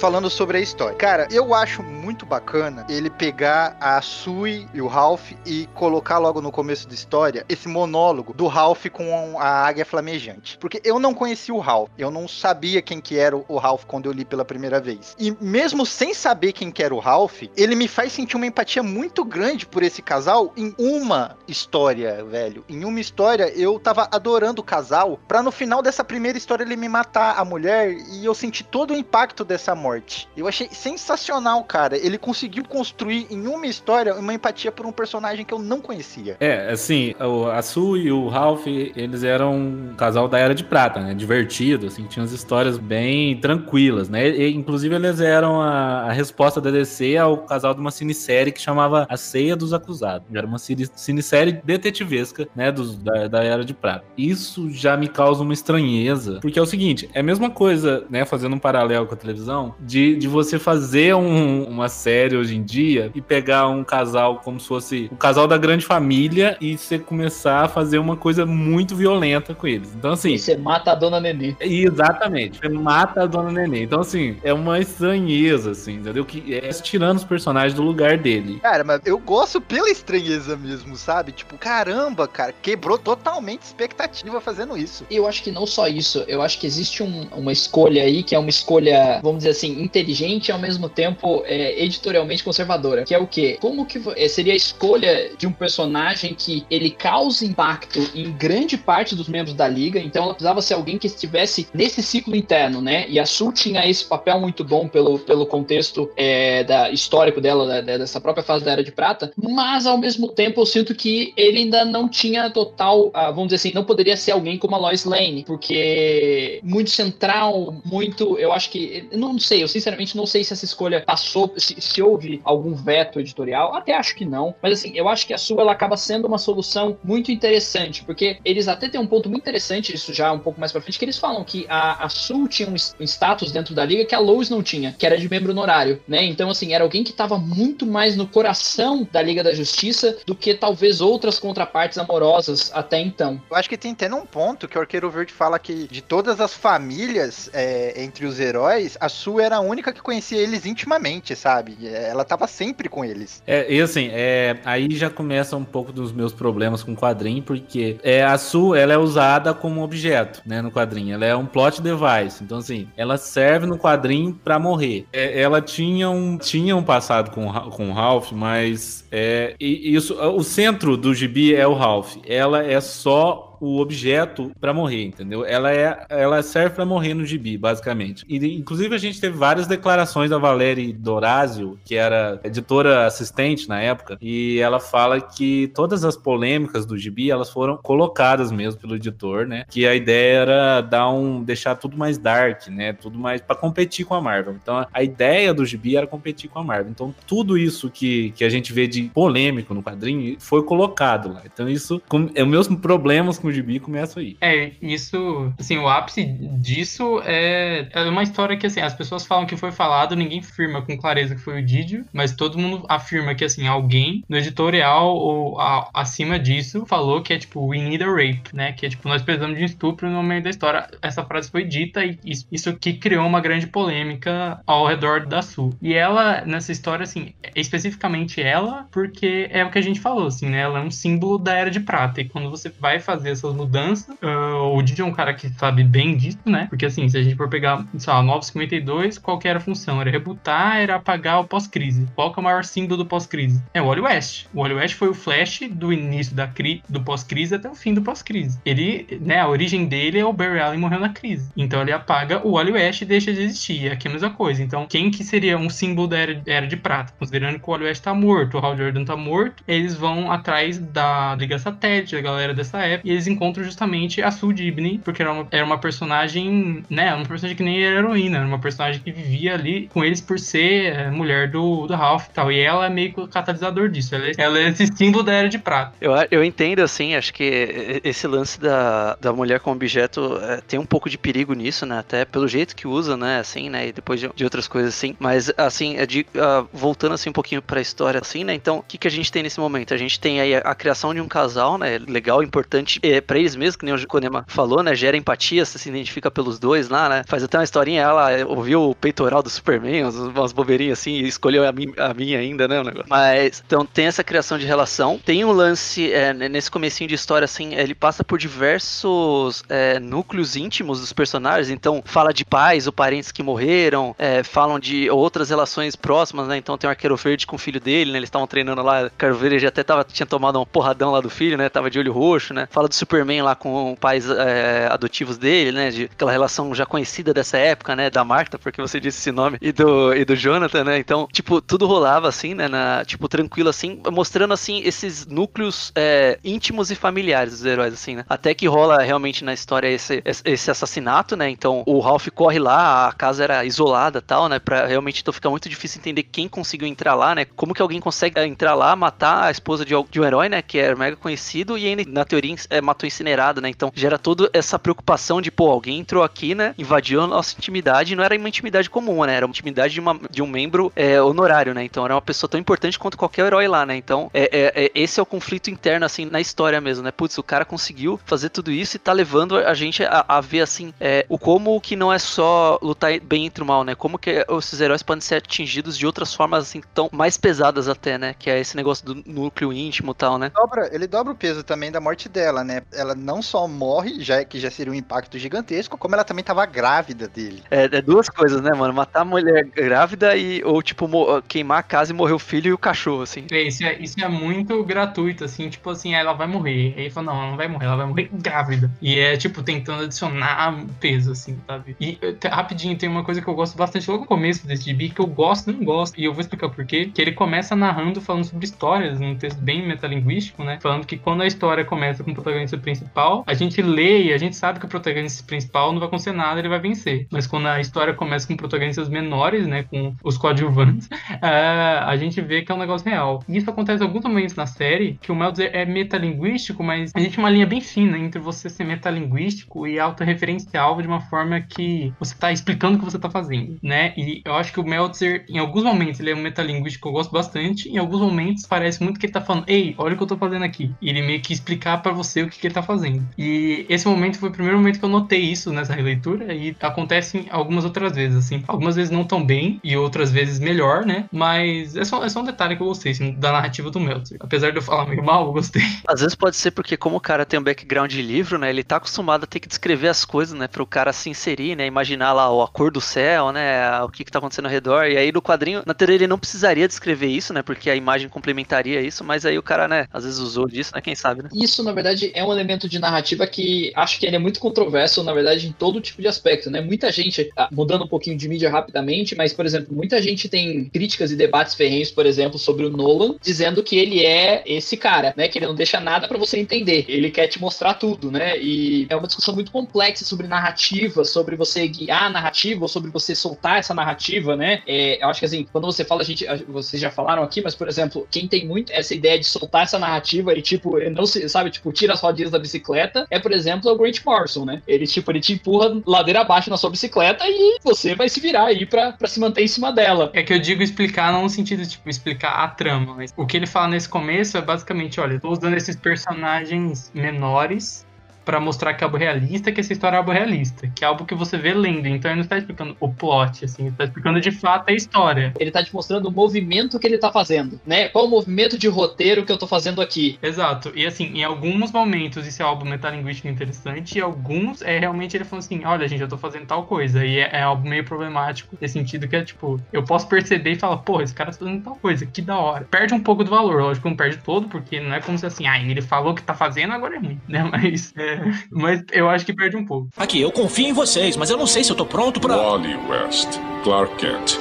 [0.00, 0.96] Falando sobre a história.
[0.96, 6.40] Cara, eu acho muito bacana ele pegar a Sui e o Ralph e colocar logo
[6.40, 10.56] no começo da história esse monólogo do Ralph com a águia flamejante.
[10.56, 14.06] Porque eu não conhecia o Ralph, eu não sabia quem que era o Ralph quando
[14.06, 15.14] eu li pela primeira vez.
[15.18, 18.82] E mesmo sem saber quem que era o Ralph, ele me faz sentir uma empatia
[18.82, 22.64] muito grande por esse casal em uma história, velho.
[22.70, 26.76] Em uma história eu tava adorando o casal, pra no final dessa primeira história ele
[26.76, 29.89] me matar a mulher e eu senti todo o impacto dessa morte.
[30.36, 31.96] Eu achei sensacional, cara.
[31.96, 36.36] Ele conseguiu construir em uma história uma empatia por um personagem que eu não conhecia.
[36.40, 37.14] É, assim,
[37.52, 41.14] a Sue e o Ralph, eles eram um casal da Era de Prata, né?
[41.14, 44.28] Divertido, assim, tinha umas histórias bem tranquilas, né?
[44.28, 48.60] E, inclusive, eles eram a, a resposta da DC ao casal de uma cinesérie que
[48.60, 50.26] chamava A Ceia dos Acusados.
[50.32, 52.70] Era uma cinesérie detetivesca, né?
[52.70, 54.04] Dos, da, da Era de Prata.
[54.16, 58.24] Isso já me causa uma estranheza, porque é o seguinte, é a mesma coisa, né?
[58.24, 62.62] Fazendo um paralelo com a televisão, de, de você fazer um- uma série hoje em
[62.62, 66.98] dia e pegar um casal como se fosse o casal da grande família e você
[66.98, 69.92] começar a fazer uma coisa muito violenta com eles.
[69.94, 71.54] Então, assim, E você mata a dona Nenê.
[71.60, 72.58] Exatamente.
[72.58, 73.82] Você mata a dona Nenê.
[73.82, 76.24] Então, assim, é uma estranheza, assim, entendeu?
[76.24, 78.58] Que é tirando os personagens do lugar dele.
[78.60, 81.32] Cara, mas eu gosto pela estranheza mesmo, sabe?
[81.32, 85.04] Tipo, caramba, cara, quebrou totalmente expectativa fazendo isso.
[85.10, 88.34] Eu acho que não só isso, eu acho que existe um- uma escolha aí que
[88.34, 93.04] é uma escolha, vamos dizer assim, inteligente e ao mesmo tempo é, editorialmente conservadora.
[93.04, 93.58] Que é o quê?
[93.60, 98.76] Como que é, seria a escolha de um personagem que ele causa impacto em grande
[98.76, 102.80] parte dos membros da liga, então ela precisava ser alguém que estivesse nesse ciclo interno,
[102.80, 103.06] né?
[103.08, 107.82] E a Sul tinha esse papel muito bom pelo, pelo contexto é, da, histórico dela,
[107.82, 111.32] da- dessa própria fase da Era de Prata, mas ao mesmo tempo eu sinto que
[111.36, 114.78] ele ainda não tinha total, ah, vamos dizer assim, não poderia ser alguém como a
[114.78, 120.44] Lois Lane, porque muito central, muito, eu acho que, não sei, eu sinceramente não sei
[120.44, 124.78] se essa escolha passou, se, se houve algum veto editorial, até acho que não, mas
[124.78, 128.68] assim, eu acho que a sua ela acaba sendo uma solução muito interessante, porque eles
[128.68, 131.18] até têm um ponto muito interessante, isso já um pouco mais pra frente, que eles
[131.18, 134.48] falam que a, a Sul tinha um, um status dentro da liga que a Lois
[134.48, 136.24] não tinha, que era de membro honorário, né?
[136.24, 140.34] Então, assim, era alguém que tava muito mais no coração da Liga da Justiça do
[140.34, 143.40] que talvez outras contrapartes amorosas até então.
[143.50, 146.40] Eu acho que tem até um ponto que o Arqueiro Verde fala que de todas
[146.40, 151.34] as famílias é, entre os heróis, a Sue era a única que conhecia eles intimamente,
[151.34, 151.76] sabe?
[151.86, 153.42] Ela tava sempre com eles.
[153.46, 157.42] É, e assim, é, aí já começa um pouco dos meus problemas com o quadrinho,
[157.42, 161.14] porque é, a Su, ela é usada como objeto, né, no quadrinho.
[161.14, 162.42] Ela é um plot device.
[162.42, 165.06] Então, assim, ela serve no quadrinho pra morrer.
[165.12, 170.42] É, ela tinha um, tinha um passado com, com o Ralph, mas é, isso, o
[170.42, 172.16] centro do gibi é o Ralph.
[172.26, 175.44] Ela é só o objeto pra morrer, entendeu?
[175.44, 178.24] Ela é, ela serve pra morrer no gibi, basicamente.
[178.28, 183.80] E inclusive a gente teve várias declarações da Valéria Dorazio, que era editora assistente na
[183.80, 188.96] época, e ela fala que todas as polêmicas do gibi, elas foram colocadas mesmo pelo
[188.96, 189.64] editor, né?
[189.68, 192.92] Que a ideia era dar um deixar tudo mais dark, né?
[192.92, 194.56] Tudo mais para competir com a Marvel.
[194.60, 196.90] Então a ideia do gibi era competir com a Marvel.
[196.90, 201.42] Então tudo isso que, que a gente vê de polêmico no quadrinho foi colocado lá.
[201.44, 202.00] Então isso
[202.34, 204.36] é os meus problemas com o gibi começam aí.
[204.40, 209.46] É, isso, assim, o ápice disso é, é uma história que, assim, as pessoas falam
[209.46, 213.34] que foi falado, ninguém afirma com clareza que foi o Didio, mas todo mundo afirma
[213.34, 218.02] que, assim, alguém no editorial ou a- acima disso falou que é, tipo, we need
[218.02, 220.88] a rape, né, que é, tipo, nós precisamos de um estupro no meio da história.
[221.02, 225.42] Essa frase foi dita e isso, isso que criou uma grande polêmica ao redor da
[225.42, 225.74] Sul.
[225.82, 230.48] E ela, nessa história, assim, especificamente ela, porque é o que a gente falou, assim,
[230.48, 233.54] né, ela é um símbolo da Era de Prata, e quando você vai fazer essas
[233.54, 236.66] mudanças, ah, o Didi é um cara que sabe bem disso, né?
[236.68, 240.00] Porque assim, se a gente for pegar, sei lá, 952, qual que era a função?
[240.00, 242.06] Era rebutar, era apagar o pós-crise.
[242.14, 243.62] Qual que é o maior símbolo do pós-crise?
[243.74, 244.46] É o Wally West.
[244.54, 247.94] O Wally West foi o Flash do início da cri do pós-crise até o fim
[247.94, 248.58] do pós-crise.
[248.64, 251.50] Ele, né, a origem dele é o Barry Allen morreu na crise.
[251.56, 253.90] Então ele apaga o Wally West e deixa de existir.
[253.90, 254.62] Aqui é a mesma coisa.
[254.62, 257.12] Então, quem que seria um símbolo da era, era de prata?
[257.18, 260.78] Considerando que o Wally West tá morto, o Hal Jordan tá morto, eles vão atrás
[260.78, 265.22] da Liga Satélite, da galera dessa época, e eles encontram justamente a Sue Dibney, porque
[265.22, 269.00] era uma, era uma personagem, né, uma personagem que nem era heroína, era uma personagem
[269.00, 272.58] que vivia ali com eles por ser é, mulher do, do Ralph e tal, e
[272.58, 275.48] ela é meio que o catalisador disso, ela é, ela é esse símbolo da Era
[275.48, 275.94] de Prata.
[276.00, 280.78] Eu, eu entendo, assim, acho que esse lance da, da mulher como objeto é, tem
[280.78, 281.98] um pouco de perigo nisso, né?
[281.98, 283.38] Até pelo jeito que usa, né?
[283.38, 283.88] Assim, né?
[283.88, 285.16] E depois de, de outras coisas assim.
[285.18, 288.54] Mas, assim, é de, ah, voltando assim um pouquinho pra história, assim, né?
[288.54, 289.94] Então, o que, que a gente tem nesse momento?
[289.94, 291.98] A gente tem aí a, a criação de um casal, né?
[292.06, 294.94] Legal, importante, é, é pra eles mesmos, que nem o Konema falou, né?
[294.94, 297.22] Gera empatia, se identifica pelos dois lá, né?
[297.26, 301.66] Faz até uma historinha, ela ouviu o peitoral do Superman, umas, bobeirinhas assim, e escolheu
[301.66, 302.82] a, mi, a minha ainda, né?
[303.08, 305.20] Mas, então tem essa criação de relação.
[305.24, 310.56] Tem um lance, é, nesse comecinho de história, assim, ele passa por diversos é, núcleos
[310.56, 315.50] íntimos dos personagens, então fala de pais ou parentes que morreram, é, falam de outras
[315.50, 316.56] relações próximas, né?
[316.56, 318.18] Então tem o Arqueiro Verde com o filho dele, né?
[318.18, 321.30] Eles estavam treinando lá, o Arqueiro Verde até tava, tinha tomado um porradão lá do
[321.30, 321.68] filho, né?
[321.68, 322.68] Tava de olho roxo, né?
[322.70, 325.90] Fala do Superman lá com pais é, adotivos dele, né?
[325.90, 328.10] De aquela relação já conhecida dessa época, né?
[328.10, 330.98] Da Marta, porque você disse esse nome, e do, e do Jonathan, né?
[330.98, 332.68] Então, tipo, tudo rolava assim, né?
[332.68, 338.16] Na, tipo, tranquilo assim, mostrando assim esses núcleos é, íntimos e familiares dos heróis, assim,
[338.16, 338.24] né?
[338.28, 341.48] Até que rola realmente na história esse, esse assassinato, né?
[341.48, 344.58] Então o Ralph corre lá, a casa era isolada tal, né?
[344.58, 347.44] Pra realmente então fica muito difícil entender quem conseguiu entrar lá, né?
[347.44, 350.62] Como que alguém consegue é, entrar lá, matar a esposa de, de um herói, né?
[350.62, 353.68] Que é mega conhecido e ainda, na teoria, é, matou incinerado, né?
[353.68, 356.74] Então gera toda essa preocupação de, pô, alguém entrou aqui, né?
[356.76, 359.34] Invadiu a nossa intimidade, não era uma intimidade comum, né?
[359.36, 361.84] Era uma intimidade de, uma, de um membro é, honorário, né?
[361.84, 363.96] Então era uma pessoa tão importante quanto qualquer herói lá, né?
[363.96, 367.10] Então é, é, é, esse é o conflito interno, assim, na história mesmo, né?
[367.10, 370.62] Putz, o cara conseguiu fazer tudo isso e tá levando a gente a, a ver,
[370.62, 373.94] assim, é, o como que não é só lutar bem entre o mal, né?
[373.94, 378.18] Como que esses heróis podem ser atingidos de outras formas, assim, tão mais pesadas até,
[378.18, 378.34] né?
[378.38, 380.50] Que é esse negócio do núcleo íntimo e tal, né?
[380.54, 382.79] Dobra, ele dobra o peso também da morte dela, né?
[382.92, 386.64] Ela não só morre, já que já seria um impacto gigantesco, como ela também tava
[386.66, 387.62] grávida dele.
[387.70, 388.92] É, é duas coisas, né, mano?
[388.92, 391.08] Matar a mulher grávida e, ou, tipo,
[391.42, 393.46] queimar a casa e morrer o filho e o cachorro, assim.
[393.50, 396.94] É, isso é, isso é muito gratuito, assim, tipo assim, ela vai morrer.
[396.96, 398.90] Aí ele fala, não, ela não vai morrer, ela vai morrer grávida.
[399.00, 401.96] E é, tipo, tentando adicionar peso, assim, sabe?
[402.00, 402.18] E
[402.50, 405.26] rapidinho, tem uma coisa que eu gosto bastante logo no começo desse gibi, que eu
[405.26, 407.10] gosto, não gosto, e eu vou explicar por quê.
[407.12, 410.78] Que ele começa narrando, falando sobre histórias, num texto bem metalinguístico, né?
[410.80, 414.38] Falando que quando a história começa com o protagonista principal, a gente lê e a
[414.38, 417.26] gente sabe que o protagonista principal não vai acontecer nada, ele vai vencer.
[417.30, 419.84] Mas quando a história começa com protagonistas menores, né?
[419.84, 421.08] Com os coadjuvantes, uh,
[422.06, 423.42] a gente vê que é um negócio real.
[423.48, 427.20] E isso acontece em alguns momentos na série, que o Meltzer é metalinguístico, mas a
[427.20, 431.60] gente tem uma linha bem fina entre você ser metalinguístico e autorreferencial de uma forma
[431.60, 434.12] que você tá explicando o que você tá fazendo, né?
[434.16, 437.12] E eu acho que o Meltzer, em alguns momentos, ele é um metalinguístico que eu
[437.12, 440.22] gosto bastante, em alguns momentos parece muito que ele tá falando, ei, olha o que
[440.22, 440.92] eu tô fazendo aqui.
[441.00, 443.26] E ele meio que explicar para você o que, que ele tá fazendo.
[443.36, 447.46] E esse momento foi o primeiro momento que eu notei isso nessa releitura, e acontece
[447.50, 448.62] algumas outras vezes, assim.
[448.66, 451.26] Algumas vezes não tão bem, e outras vezes melhor, né?
[451.32, 454.38] Mas é só, é só um detalhe que eu gostei, assim, da narrativa do Meltzer.
[454.40, 455.82] Apesar de eu falar meio mal, eu gostei.
[456.06, 458.70] Às vezes pode ser porque, como o cara tem um background de livro, né?
[458.70, 460.68] Ele tá acostumado a ter que descrever as coisas, né?
[460.68, 461.86] Pro cara se inserir, né?
[461.86, 464.00] Imaginar lá a cor do céu, né?
[464.02, 465.06] O que que tá acontecendo ao redor.
[465.06, 467.62] E aí no quadrinho, na teoria, ele não precisaria descrever isso, né?
[467.62, 470.06] Porque a imagem complementaria isso, mas aí o cara, né?
[470.12, 471.00] Às vezes usou disso, né?
[471.00, 471.48] Quem sabe, né?
[471.52, 475.22] Isso, na verdade, é um elemento de narrativa que acho que ele é muito controverso,
[475.22, 476.80] na verdade, em todo tipo de aspecto, né?
[476.80, 480.84] Muita gente, ah, mudando um pouquinho de mídia rapidamente, mas, por exemplo, muita gente tem
[480.84, 485.34] críticas e debates ferrenhos, por exemplo, sobre o Nolan, dizendo que ele é esse cara,
[485.36, 485.48] né?
[485.48, 487.04] Que ele não deixa nada para você entender.
[487.08, 488.58] Ele quer te mostrar tudo, né?
[488.60, 493.10] E é uma discussão muito complexa sobre narrativa, sobre você guiar a narrativa, ou sobre
[493.10, 494.82] você soltar essa narrativa, né?
[494.86, 497.74] É, eu acho que assim, quando você fala, a gente, vocês já falaram aqui, mas,
[497.74, 501.48] por exemplo, quem tem muito essa ideia de soltar essa narrativa e, tipo, não se,
[501.48, 504.80] sabe, tipo, tira as da bicicleta, é, por exemplo, o Grant Morrison, né?
[504.86, 508.66] Ele, tipo, ele te empurra ladeira abaixo na sua bicicleta e você vai se virar
[508.66, 510.30] aí pra, pra se manter em cima dela.
[510.32, 513.56] É que eu digo explicar não no sentido, tipo, explicar a trama, mas o que
[513.56, 518.06] ele fala nesse começo é basicamente, olha, eu tô usando esses personagens menores
[518.44, 521.24] para mostrar que é algo realista, que essa história é algo realista, que é algo
[521.24, 522.06] que você vê lendo.
[522.06, 525.52] Então ele não está explicando o plot, assim, ele está explicando de fato a história.
[525.58, 528.08] Ele está te mostrando o movimento que ele está fazendo, né?
[528.08, 530.38] Qual o movimento de roteiro que eu estou fazendo aqui.
[530.42, 530.92] Exato.
[530.94, 535.44] E assim, em alguns momentos isso é algo metalinguístico interessante, e alguns é realmente ele
[535.44, 537.24] falando assim: olha, gente, eu estou fazendo tal coisa.
[537.24, 540.76] E é, é, algo meio problemático, nesse sentido que é tipo, eu posso perceber e
[540.76, 542.84] falar, porra, esse cara está fazendo tal coisa, que da hora.
[542.90, 545.66] Perde um pouco do valor, lógico, não perde todo, porque não é como se assim,
[545.66, 547.62] ah, ele falou que tá fazendo, agora é ruim, né?
[547.64, 548.12] Mas.
[548.16, 548.39] É,
[548.70, 550.08] mas eu acho que perde um pouco.
[550.16, 552.56] Aqui, eu confio em vocês, mas eu não sei se eu tô pronto pra.
[552.56, 553.48] Wally West,
[553.84, 554.58] Clark Kent,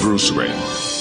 [0.00, 0.99] Bruce Wayne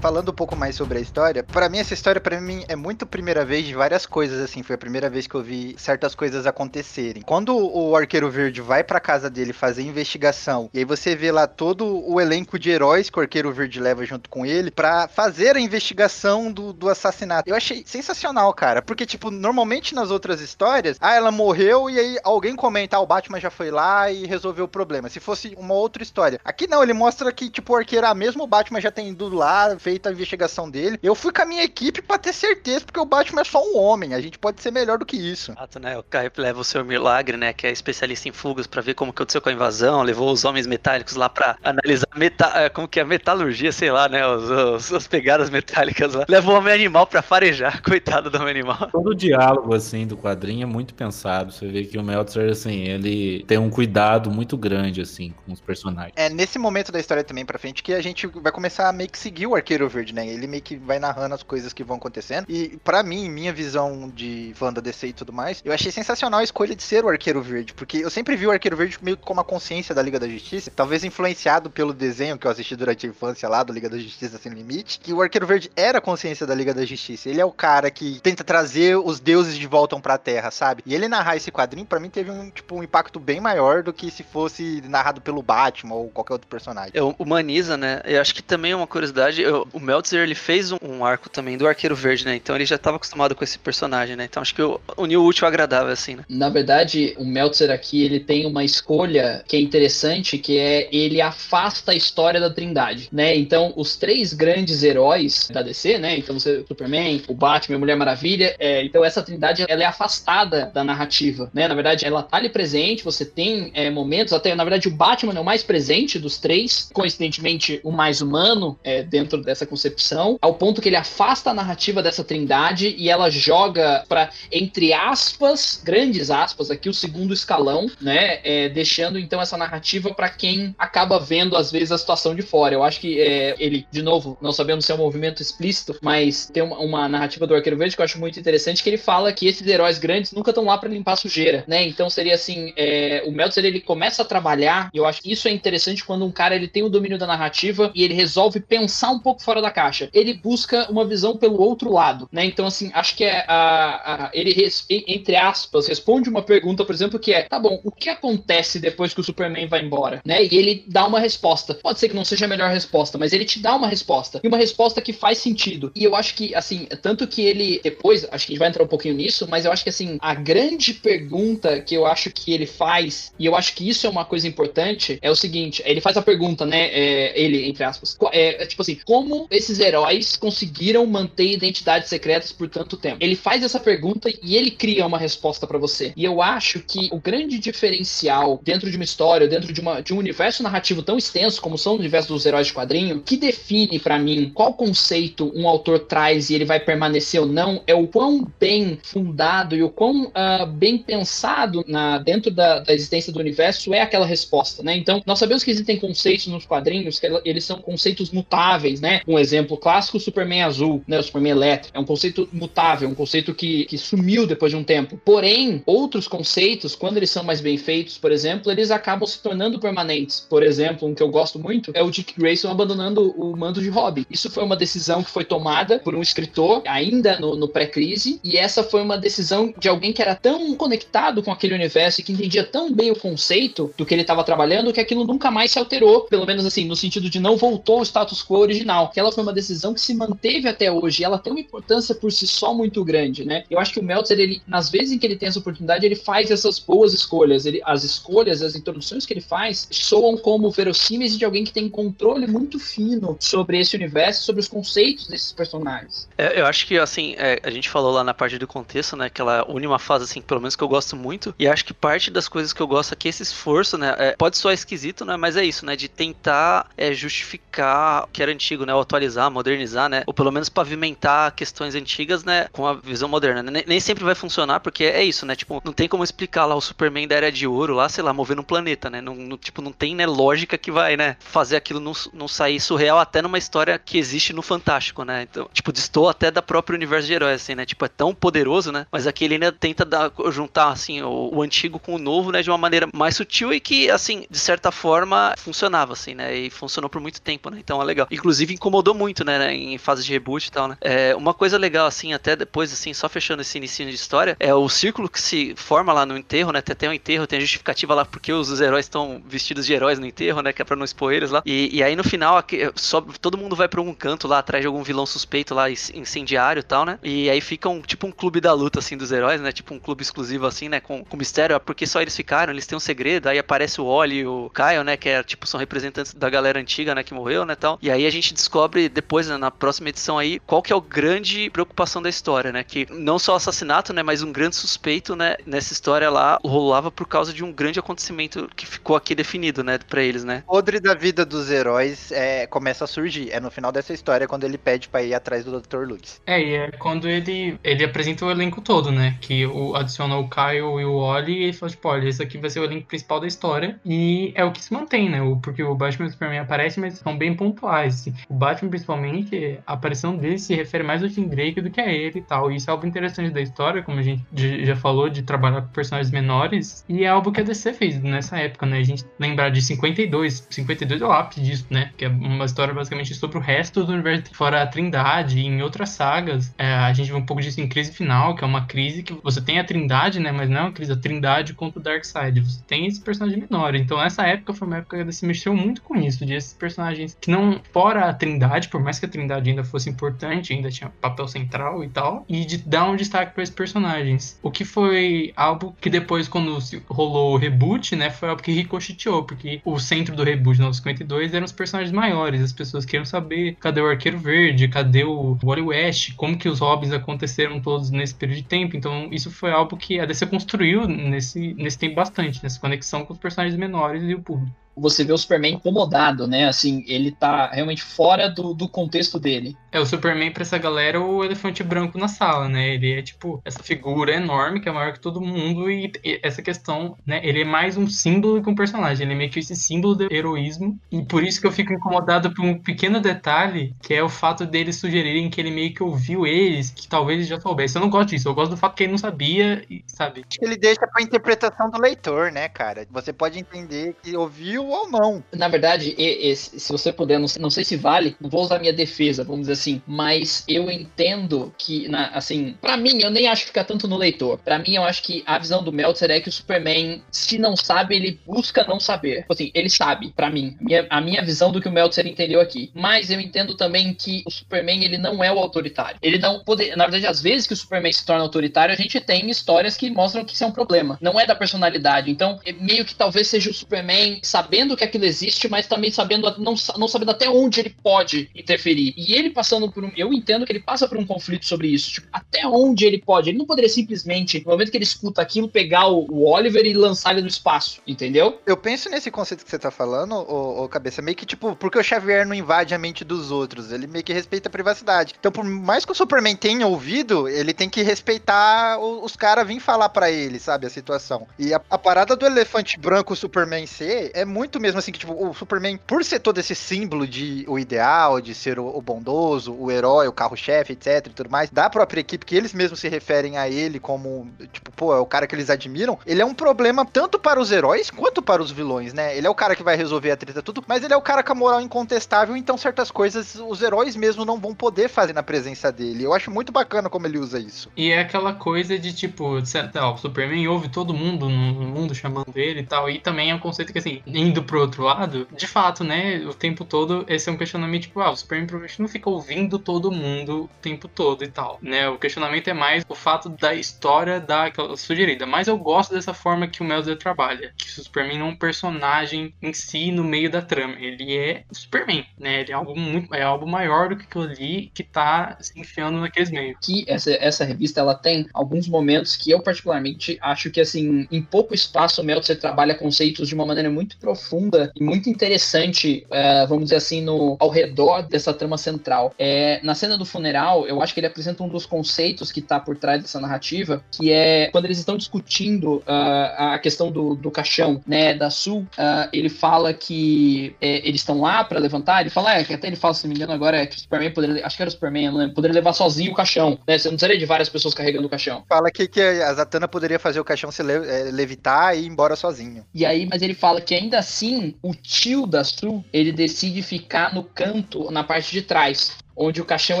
[0.00, 3.06] falando um pouco mais sobre a história, para mim essa história para mim é muito
[3.06, 6.46] primeira vez de várias coisas assim, foi a primeira vez que eu vi certas coisas
[6.46, 7.22] acontecerem.
[7.22, 11.46] Quando o Arqueiro Verde vai para casa dele fazer investigação, e aí você vê lá
[11.46, 15.54] todo o elenco de heróis que o Arqueiro Verde leva junto com ele para fazer
[15.54, 17.48] a investigação do, do assassinato.
[17.48, 22.18] Eu achei sensacional, cara, porque tipo, normalmente nas outras histórias, ah, ela morreu e aí
[22.24, 25.10] alguém comenta, ah, o Batman já foi lá e resolveu o problema.
[25.10, 26.40] Se fosse uma outra história.
[26.42, 29.28] Aqui não, ele mostra que tipo o Arqueiro, ah, mesmo o Batman já tem ido
[29.28, 30.98] lá, fez feita a investigação dele.
[31.02, 33.76] Eu fui com a minha equipe pra ter certeza, porque o Batman é só um
[33.76, 34.14] homem.
[34.14, 35.50] A gente pode ser melhor do que isso.
[35.52, 35.98] Exato, né?
[35.98, 37.52] O Caio leva o seu Milagre, né?
[37.52, 40.02] Que é especialista em fugas pra ver como que aconteceu com a invasão.
[40.02, 43.90] Levou os homens metálicos lá pra analisar meta, eh, como que é a metalurgia, sei
[43.90, 44.24] lá, né?
[44.26, 46.24] Os, os- as pegadas metálicas lá.
[46.28, 48.88] Leva o homem animal pra farejar, coitado do homem animal.
[48.92, 51.52] Todo o diálogo, assim, do quadrinho é muito pensado.
[51.52, 55.60] Você vê que o Meltzer, assim, ele tem um cuidado muito grande, assim, com os
[55.60, 56.12] personagens.
[56.16, 59.08] É nesse momento da história também pra frente que a gente vai começar a meio
[59.10, 60.26] que seguir o Arqueiro Verde, né?
[60.26, 62.46] Ele meio que vai narrando as coisas que vão acontecendo.
[62.48, 66.40] E pra mim, minha visão de fã da DC e tudo mais, eu achei sensacional
[66.40, 69.16] a escolha de ser o Arqueiro Verde, porque eu sempre vi o Arqueiro Verde meio
[69.16, 72.74] que como a consciência da Liga da Justiça, talvez influenciado pelo desenho que eu assisti
[72.76, 75.98] durante a infância lá do Liga da Justiça Sem Limite, que o Arqueiro Verde era
[75.98, 77.28] a consciência da Liga da Justiça.
[77.28, 80.82] Ele é o cara que tenta trazer os deuses de volta pra Terra, sabe?
[80.86, 83.92] E ele narrar esse quadrinho pra mim teve um tipo um impacto bem maior do
[83.92, 86.92] que se fosse narrado pelo Batman ou qualquer outro personagem.
[86.94, 88.00] Eu, humaniza, né?
[88.04, 89.42] Eu acho que também é uma curiosidade.
[89.42, 92.36] eu- o Meltzer ele fez um, um arco também do Arqueiro Verde, né?
[92.36, 94.24] Então ele já estava acostumado com esse personagem, né?
[94.24, 94.62] Então acho que
[94.96, 96.24] uniu o útil agradável, assim, né?
[96.28, 101.20] Na verdade, o Meltzer aqui, ele tem uma escolha que é interessante, que é ele
[101.20, 103.36] afasta a história da Trindade, né?
[103.36, 106.16] Então, os três grandes heróis da DC, né?
[106.18, 109.86] Então, você, o Superman, o Batman a Mulher Maravilha, é, então essa Trindade, ela é
[109.86, 111.68] afastada da narrativa, né?
[111.68, 115.34] Na verdade, ela tá ali presente, você tem é, momentos, até, na verdade, o Batman
[115.34, 120.54] é o mais presente dos três, coincidentemente, o mais humano é, dentro dessa concepção, ao
[120.54, 126.30] ponto que ele afasta a narrativa dessa Trindade e ela joga pra entre aspas, grandes
[126.30, 128.40] aspas aqui, o segundo escalão, né?
[128.44, 132.74] É, deixando então essa narrativa pra quem acaba vendo às vezes a situação de fora.
[132.74, 136.50] Eu acho que é, ele, de novo, não sabendo se é um movimento explícito, mas
[136.52, 139.32] tem uma, uma narrativa do Arqueiro Verde que eu acho muito interessante, que ele fala
[139.32, 141.86] que esses heróis grandes nunca estão lá pra limpar sujeira, né?
[141.86, 145.48] Então seria assim, é, o Meltzer ele começa a trabalhar, e eu acho que isso
[145.48, 149.10] é interessante quando um cara ele tem o domínio da narrativa e ele resolve pensar
[149.10, 150.08] um pouco fora da caixa.
[150.14, 152.44] Ele busca uma visão pelo outro lado, né?
[152.44, 156.94] Então assim, acho que é a, a- ele res- entre aspas responde uma pergunta, por
[156.94, 160.44] exemplo, que é: tá bom, o que acontece depois que o Superman vai embora, né?
[160.44, 161.74] E ele dá uma resposta.
[161.74, 164.46] Pode ser que não seja a melhor resposta, mas ele te dá uma resposta e
[164.48, 165.90] uma resposta que faz sentido.
[165.96, 168.84] E eu acho que assim, tanto que ele depois, acho que a gente vai entrar
[168.84, 172.52] um pouquinho nisso, mas eu acho que assim, a grande pergunta que eu acho que
[172.52, 176.00] ele faz, e eu acho que isso é uma coisa importante, é o seguinte: ele
[176.00, 176.86] faz a pergunta, né?
[176.92, 182.52] é, ele, entre aspas, é, é tipo assim, como esses heróis conseguiram manter identidades secretas
[182.52, 183.18] por tanto tempo?
[183.20, 186.12] Ele faz essa pergunta e ele cria uma resposta pra você.
[186.16, 190.12] E eu acho que o grande diferencial dentro de uma história, dentro de, uma, de
[190.12, 193.98] um universo narrativo tão extenso como são o universo dos heróis de quadrinho, que define
[193.98, 198.06] pra mim qual conceito um autor traz e ele vai permanecer ou não, é o
[198.06, 203.38] quão bem fundado e o quão ah, bem pensado na, dentro da, da existência do
[203.38, 204.96] universo é aquela resposta, né?
[204.96, 209.19] Então, nós sabemos que existem conceitos nos quadrinhos que eles são conceitos mutáveis, né?
[209.26, 211.18] Um exemplo clássico, o Superman azul, né?
[211.18, 211.96] O Superman elétrico.
[211.96, 215.20] É um conceito mutável, um conceito que, que sumiu depois de um tempo.
[215.24, 219.78] Porém, outros conceitos, quando eles são mais bem feitos, por exemplo, eles acabam se tornando
[219.78, 220.46] permanentes.
[220.48, 223.88] Por exemplo, um que eu gosto muito é o Dick Grayson abandonando o manto de
[223.88, 224.24] Robin.
[224.30, 228.56] Isso foi uma decisão que foi tomada por um escritor, ainda no, no pré-crise, e
[228.56, 232.32] essa foi uma decisão de alguém que era tão conectado com aquele universo e que
[232.32, 235.78] entendia tão bem o conceito do que ele estava trabalhando que aquilo nunca mais se
[235.78, 239.09] alterou, pelo menos assim, no sentido de não voltou ao status quo original.
[239.10, 242.46] Aquela foi uma decisão que se manteve até hoje, ela tem uma importância por si
[242.46, 243.64] só muito grande, né?
[243.68, 246.14] Eu acho que o Meltzer, ele, nas vezes em que ele tem essa oportunidade, ele
[246.14, 247.66] faz essas boas escolhas.
[247.66, 251.88] Ele, as escolhas, as introduções que ele faz soam como verossímeis de alguém que tem
[251.88, 256.28] controle muito fino sobre esse universo, sobre os conceitos desses personagens.
[256.38, 259.28] É, eu acho que, assim, é, a gente falou lá na parte do contexto, né?
[259.28, 261.54] Que ela une uma fase, assim, pelo menos que eu gosto muito.
[261.58, 264.14] E acho que parte das coisas que eu gosto aqui é esse esforço, né?
[264.20, 265.36] é, pode soar esquisito, né?
[265.36, 265.96] Mas é isso, né?
[265.96, 268.94] De tentar é, justificar o que era antigo, né?
[269.00, 270.22] Atualizar, modernizar, né?
[270.26, 272.68] Ou pelo menos pavimentar questões antigas, né?
[272.72, 273.62] Com a visão moderna.
[273.86, 275.54] Nem, sempre vai funcionar, porque é isso, né?
[275.56, 278.32] Tipo, não tem como explicar lá o Superman da Era de Ouro, lá, sei lá,
[278.32, 279.20] movendo um planeta, né?
[279.20, 281.36] Não, não- tipo, não tem, né, lógica que vai, né?
[281.40, 285.42] Fazer aquilo não, não sair surreal até numa história que existe no Fantástico, né?
[285.50, 287.84] Então, tipo, destoa até da própria universo de heróis, assim, né?
[287.84, 289.06] Tipo, é tão poderoso, né?
[289.10, 292.62] Mas aqui ele ainda tenta dar, juntar, assim, o, o antigo com o novo, né?
[292.62, 296.54] De uma maneira mais sutil e que, assim, de certa forma, funcionava, assim, né?
[296.56, 297.78] E funcionou por muito tempo, né?
[297.80, 298.26] Então é legal.
[298.30, 299.72] Inclusive incomodou muito, né?
[299.72, 300.96] Em fase de reboot e tal, né?
[301.00, 304.74] É, uma coisa legal, assim, até depois, assim, só fechando esse início de história, é
[304.74, 306.80] o círculo que se forma lá no enterro, né?
[306.82, 310.18] Tem até um enterro, tem a justificativa lá porque os, heróis estão vestidos de heróis
[310.18, 310.72] no enterro, né?
[310.72, 311.62] Que é pra não expor eles lá.
[311.64, 314.82] E, e aí no final, aqui, só, todo mundo vai pra um canto lá atrás
[314.82, 317.18] de algum vilão suspeito lá, inc- incendiário e tal, né?
[317.22, 319.70] E aí fica um, tipo um clube da luta, assim, dos heróis, né?
[319.72, 321.00] Tipo um clube exclusivo, assim, né?
[321.00, 323.48] Com, com mistério, porque só eles ficaram, eles têm um segredo.
[323.48, 325.16] Aí aparece o Oli e o Kyle, né?
[325.16, 327.22] Que é, tipo, são representantes da galera antiga, né?
[327.22, 327.74] Que morreu, né?
[327.74, 327.98] Tal.
[328.02, 330.96] E aí a gente descobre descobre depois, né, na próxima edição aí, qual que é
[330.96, 332.82] o grande preocupação da história, né?
[332.82, 334.22] Que não só assassinato, né?
[334.22, 335.56] Mas um grande suspeito, né?
[335.66, 339.98] Nessa história lá rolava por causa de um grande acontecimento que ficou aqui definido, né?
[339.98, 340.62] Pra eles, né?
[340.66, 343.50] O podre da vida dos heróis é, começa a surgir.
[343.50, 346.06] É no final dessa história quando ele pede pra ir atrás do Dr.
[346.06, 346.40] Lux.
[346.46, 349.36] É, e é quando ele, ele apresenta o elenco todo, né?
[349.40, 352.58] Que o, adiciona o Kyle e o Oli e ele fala, tipo, olha, esse aqui
[352.58, 354.00] vai ser o elenco principal da história.
[354.04, 355.42] E é o que se mantém, né?
[355.42, 358.20] O, porque o Batman e o Superman aparecem, mas são bem pontuais.
[358.20, 358.34] Assim.
[358.48, 362.10] O Batman, principalmente, a aparição dele se refere mais ao Tim Drake do que a
[362.10, 362.70] ele e tal.
[362.70, 364.44] E isso é algo interessante da história, como a gente
[364.84, 367.04] já falou, de trabalhar com personagens menores.
[367.08, 368.98] E é algo que a DC fez nessa época, né?
[368.98, 370.66] A gente lembrar de 52.
[370.70, 372.10] 52 é o ápice disso, né?
[372.16, 375.82] Que é uma história basicamente sobre o resto do universo, fora a Trindade e em
[375.82, 376.74] outras sagas.
[376.78, 379.34] É, a gente vê um pouco disso em Crise Final, que é uma crise que
[379.42, 380.52] você tem a Trindade, né?
[380.52, 382.60] Mas não é uma crise, a Trindade contra o Darkseid.
[382.60, 383.94] Você tem esse personagem menor.
[383.94, 386.72] Então essa época foi uma época que a DC mexeu muito com isso, de esses
[386.72, 388.59] personagens que não, fora a Trindade,
[388.90, 392.64] por mais que a Trindade ainda fosse importante, ainda tinha papel central e tal, e
[392.64, 394.58] de dar um destaque para esses personagens.
[394.62, 399.44] O que foi algo que depois, quando rolou o reboot, né, foi algo que ricocheteou,
[399.44, 403.76] porque o centro do reboot de 1952 eram os personagens maiores, as pessoas queriam saber
[403.80, 408.34] cadê o Arqueiro Verde, cadê o Wally West, como que os Robins aconteceram todos nesse
[408.34, 412.62] período de tempo, então isso foi algo que a DC construiu nesse, nesse tempo bastante,
[412.62, 416.68] nessa conexão com os personagens menores e o público você vê o Superman incomodado, né?
[416.68, 419.76] Assim, ele tá realmente fora do, do contexto dele.
[419.92, 422.94] É, o Superman pra essa galera é o elefante branco na sala, né?
[422.94, 426.62] Ele é tipo essa figura enorme que é maior que todo mundo e, e essa
[426.62, 427.40] questão, né?
[427.42, 429.24] Ele é mais um símbolo que um personagem.
[429.24, 432.54] Ele é meio que esse símbolo do heroísmo e por isso que eu fico incomodado
[432.54, 436.46] por um pequeno detalhe que é o fato deles sugerirem que ele meio que ouviu
[436.46, 437.96] eles, que talvez ele já soubesse.
[437.96, 438.48] Eu não gosto disso.
[438.48, 440.44] Eu gosto do fato que ele não sabia e sabe.
[440.60, 443.06] Ele deixa pra interpretação do leitor, né, cara?
[443.10, 445.42] Você pode entender que ouviu ou não.
[445.52, 446.14] Na verdade,
[446.54, 449.62] se você puder, não sei, não sei se vale, não vou usar minha defesa, vamos
[449.62, 453.84] dizer assim, mas eu entendo que, na, assim, para mim, eu nem acho que fica
[453.84, 454.58] tanto no leitor.
[454.58, 457.76] Para mim, eu acho que a visão do Meltzer é que o Superman, se não
[457.76, 459.42] sabe, ele busca não saber.
[459.42, 460.76] Tipo assim, ele sabe, para mim.
[460.80, 462.90] Minha, a minha visão do que o Meltzer entendeu aqui.
[462.94, 466.18] Mas eu entendo também que o Superman, ele não é o autoritário.
[466.22, 469.20] Ele não poder, na verdade, às vezes que o Superman se torna autoritário, a gente
[469.20, 471.18] tem histórias que mostram que isso é um problema.
[471.20, 472.30] Não é da personalidade.
[472.30, 476.10] Então, é meio que talvez seja o Superman sabendo sabendo que aquilo existe, mas também
[476.10, 479.14] sabendo não, não sabendo até onde ele pode interferir.
[479.16, 480.10] E ele passando por um.
[480.16, 482.12] Eu entendo que ele passa por um conflito sobre isso.
[482.12, 483.50] Tipo, até onde ele pode.
[483.50, 486.94] Ele não poderia simplesmente, no momento que ele escuta aquilo, pegar o, o Oliver e
[486.94, 488.58] lançar ele no espaço, entendeu?
[488.66, 491.98] Eu penso nesse conceito que você tá falando, ô, ô, cabeça, meio que tipo, porque
[491.98, 495.34] o Xavier não invade a mente dos outros, ele meio que respeita a privacidade.
[495.38, 499.66] Então, por mais que o Superman tenha ouvido, ele tem que respeitar os, os caras
[499.66, 501.46] virem falar para ele, sabe, a situação.
[501.58, 505.18] E a, a parada do elefante branco Superman ser é muito muito mesmo assim que,
[505.18, 509.02] tipo, o Superman, por ser todo esse símbolo de o ideal, de ser o, o
[509.02, 513.00] bondoso, o herói, o carro-chefe, etc e tudo mais, da própria equipe, que eles mesmos
[513.00, 516.44] se referem a ele como, tipo, pô, é o cara que eles admiram, ele é
[516.44, 519.36] um problema tanto para os heróis quanto para os vilões, né?
[519.36, 521.42] Ele é o cara que vai resolver a treta tudo, mas ele é o cara
[521.42, 525.42] com a moral incontestável, então certas coisas os heróis mesmo não vão poder fazer na
[525.42, 526.24] presença dele.
[526.24, 527.90] Eu acho muito bacana como ele usa isso.
[527.96, 529.58] E é aquela coisa de, tipo,
[530.00, 533.54] ó, o Superman ouve todo mundo no mundo chamando ele e tal, e também é
[533.54, 537.48] um conceito que, assim, indo pro outro lado, de fato, né, o tempo todo, esse
[537.48, 541.08] é um questionamento tipo, ah, o Superman provavelmente não fica ouvindo todo mundo o tempo
[541.08, 542.08] todo e tal, né?
[542.08, 546.68] O questionamento é mais o fato da história da sugerida, mas eu gosto dessa forma
[546.68, 550.50] que o Melzer trabalha, que o Superman não é um personagem em si no meio
[550.50, 552.60] da trama, ele é o Superman, né?
[552.60, 556.20] Ele é algo muito, é algo maior do que aquilo ali que tá se enfiando
[556.20, 556.78] naqueles meios.
[556.82, 561.42] Que essa, essa revista, ela tem alguns momentos que eu particularmente acho que, assim, em
[561.42, 566.26] pouco espaço o Meltzer trabalha conceitos de uma maneira muito profunda profunda e muito interessante,
[566.30, 569.34] é, vamos dizer assim, no, ao redor dessa trama central.
[569.42, 572.78] É, na cena do funeral, eu acho que ele apresenta um dos conceitos que está
[572.78, 577.50] por trás dessa narrativa, que é quando eles estão discutindo uh, a questão do, do
[577.50, 582.28] caixão, né, da Sul, uh, ele fala que é, eles estão lá para levantar, ele
[582.28, 584.30] fala, é, que até ele fala, se não me engano agora, é que o Superman
[584.30, 587.16] poderia, acho que era o Superman, não poderia levar sozinho o caixão, né, você não
[587.16, 588.62] precisaria de várias pessoas carregando o caixão.
[588.68, 592.06] Fala que, que a Zatanna poderia fazer o caixão se le, é, levitar e ir
[592.06, 592.84] embora sozinho.
[592.94, 597.34] E aí, mas ele fala que ainda assim o tio da Sue, ele decide ficar
[597.34, 600.00] no canto, na parte de trás onde o caixão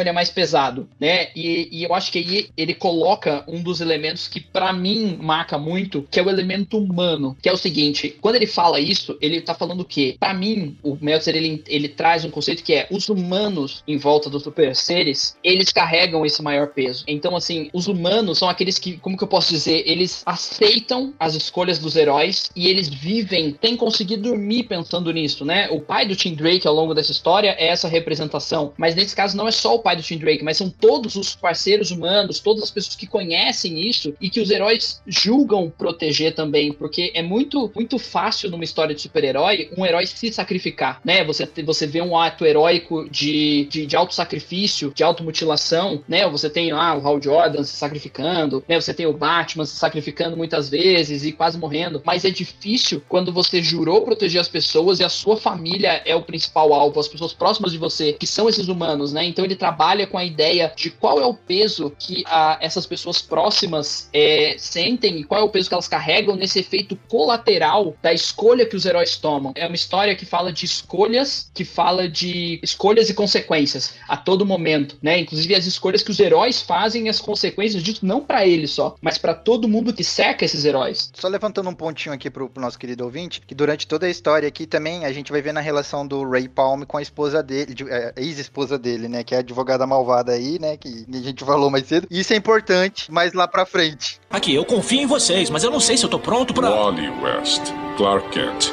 [0.00, 1.28] ele é mais pesado, né?
[1.34, 5.58] E, e eu acho que aí ele coloca um dos elementos que para mim marca
[5.58, 9.40] muito, que é o elemento humano, que é o seguinte, quando ele fala isso, ele
[9.40, 10.16] tá falando o quê?
[10.20, 14.28] Para mim, o Meltzer ele, ele traz um conceito que é os humanos em volta
[14.28, 17.04] dos super seres, eles carregam esse maior peso.
[17.08, 21.34] Então assim, os humanos são aqueles que, como que eu posso dizer, eles aceitam as
[21.34, 25.68] escolhas dos heróis e eles vivem, têm conseguido dormir pensando nisso, né?
[25.70, 29.29] O pai do Tim Drake ao longo dessa história é essa representação, mas nesse caso
[29.34, 32.62] não é só o pai do Tim Drake, mas são todos os parceiros humanos, todas
[32.62, 37.70] as pessoas que conhecem isso e que os heróis julgam proteger também, porque é muito
[37.74, 41.24] muito fácil numa história de super-herói um herói se sacrificar, né?
[41.24, 46.28] Você você vê um ato heróico de, de, de auto sacrifício, de automutilação, né?
[46.28, 48.80] Você tem ah, o Hal Jordan se sacrificando, né?
[48.80, 53.32] Você tem o Batman se sacrificando muitas vezes e quase morrendo, mas é difícil quando
[53.32, 57.32] você jurou proteger as pessoas e a sua família é o principal alvo, as pessoas
[57.32, 59.19] próximas de você, que são esses humanos, né?
[59.24, 63.20] Então ele trabalha com a ideia de qual é o peso que a, essas pessoas
[63.20, 68.12] próximas é, sentem e qual é o peso que elas carregam nesse efeito colateral da
[68.12, 69.52] escolha que os heróis tomam.
[69.54, 74.46] É uma história que fala de escolhas, que fala de escolhas e consequências a todo
[74.46, 75.18] momento, né?
[75.18, 78.94] Inclusive as escolhas que os heróis fazem e as consequências disso não para eles só,
[79.00, 81.10] mas para todo mundo que cerca esses heróis.
[81.14, 84.48] Só levantando um pontinho aqui pro, pro nosso querido ouvinte, que durante toda a história
[84.48, 87.74] aqui também a gente vai ver na relação do Ray Palm com a esposa dele,
[87.88, 89.24] é, ex-esposa dele, né?
[89.24, 90.76] Que é a advogada malvada aí, né?
[90.76, 92.06] Que a gente falou mais cedo.
[92.10, 94.20] Isso é importante, mas lá pra frente.
[94.30, 96.70] Aqui, eu confio em vocês, mas eu não sei se eu tô pronto pra.
[96.70, 97.62] Wally West,
[97.96, 98.70] Clark Kent,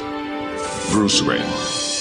[0.91, 1.96] Bruce Wayne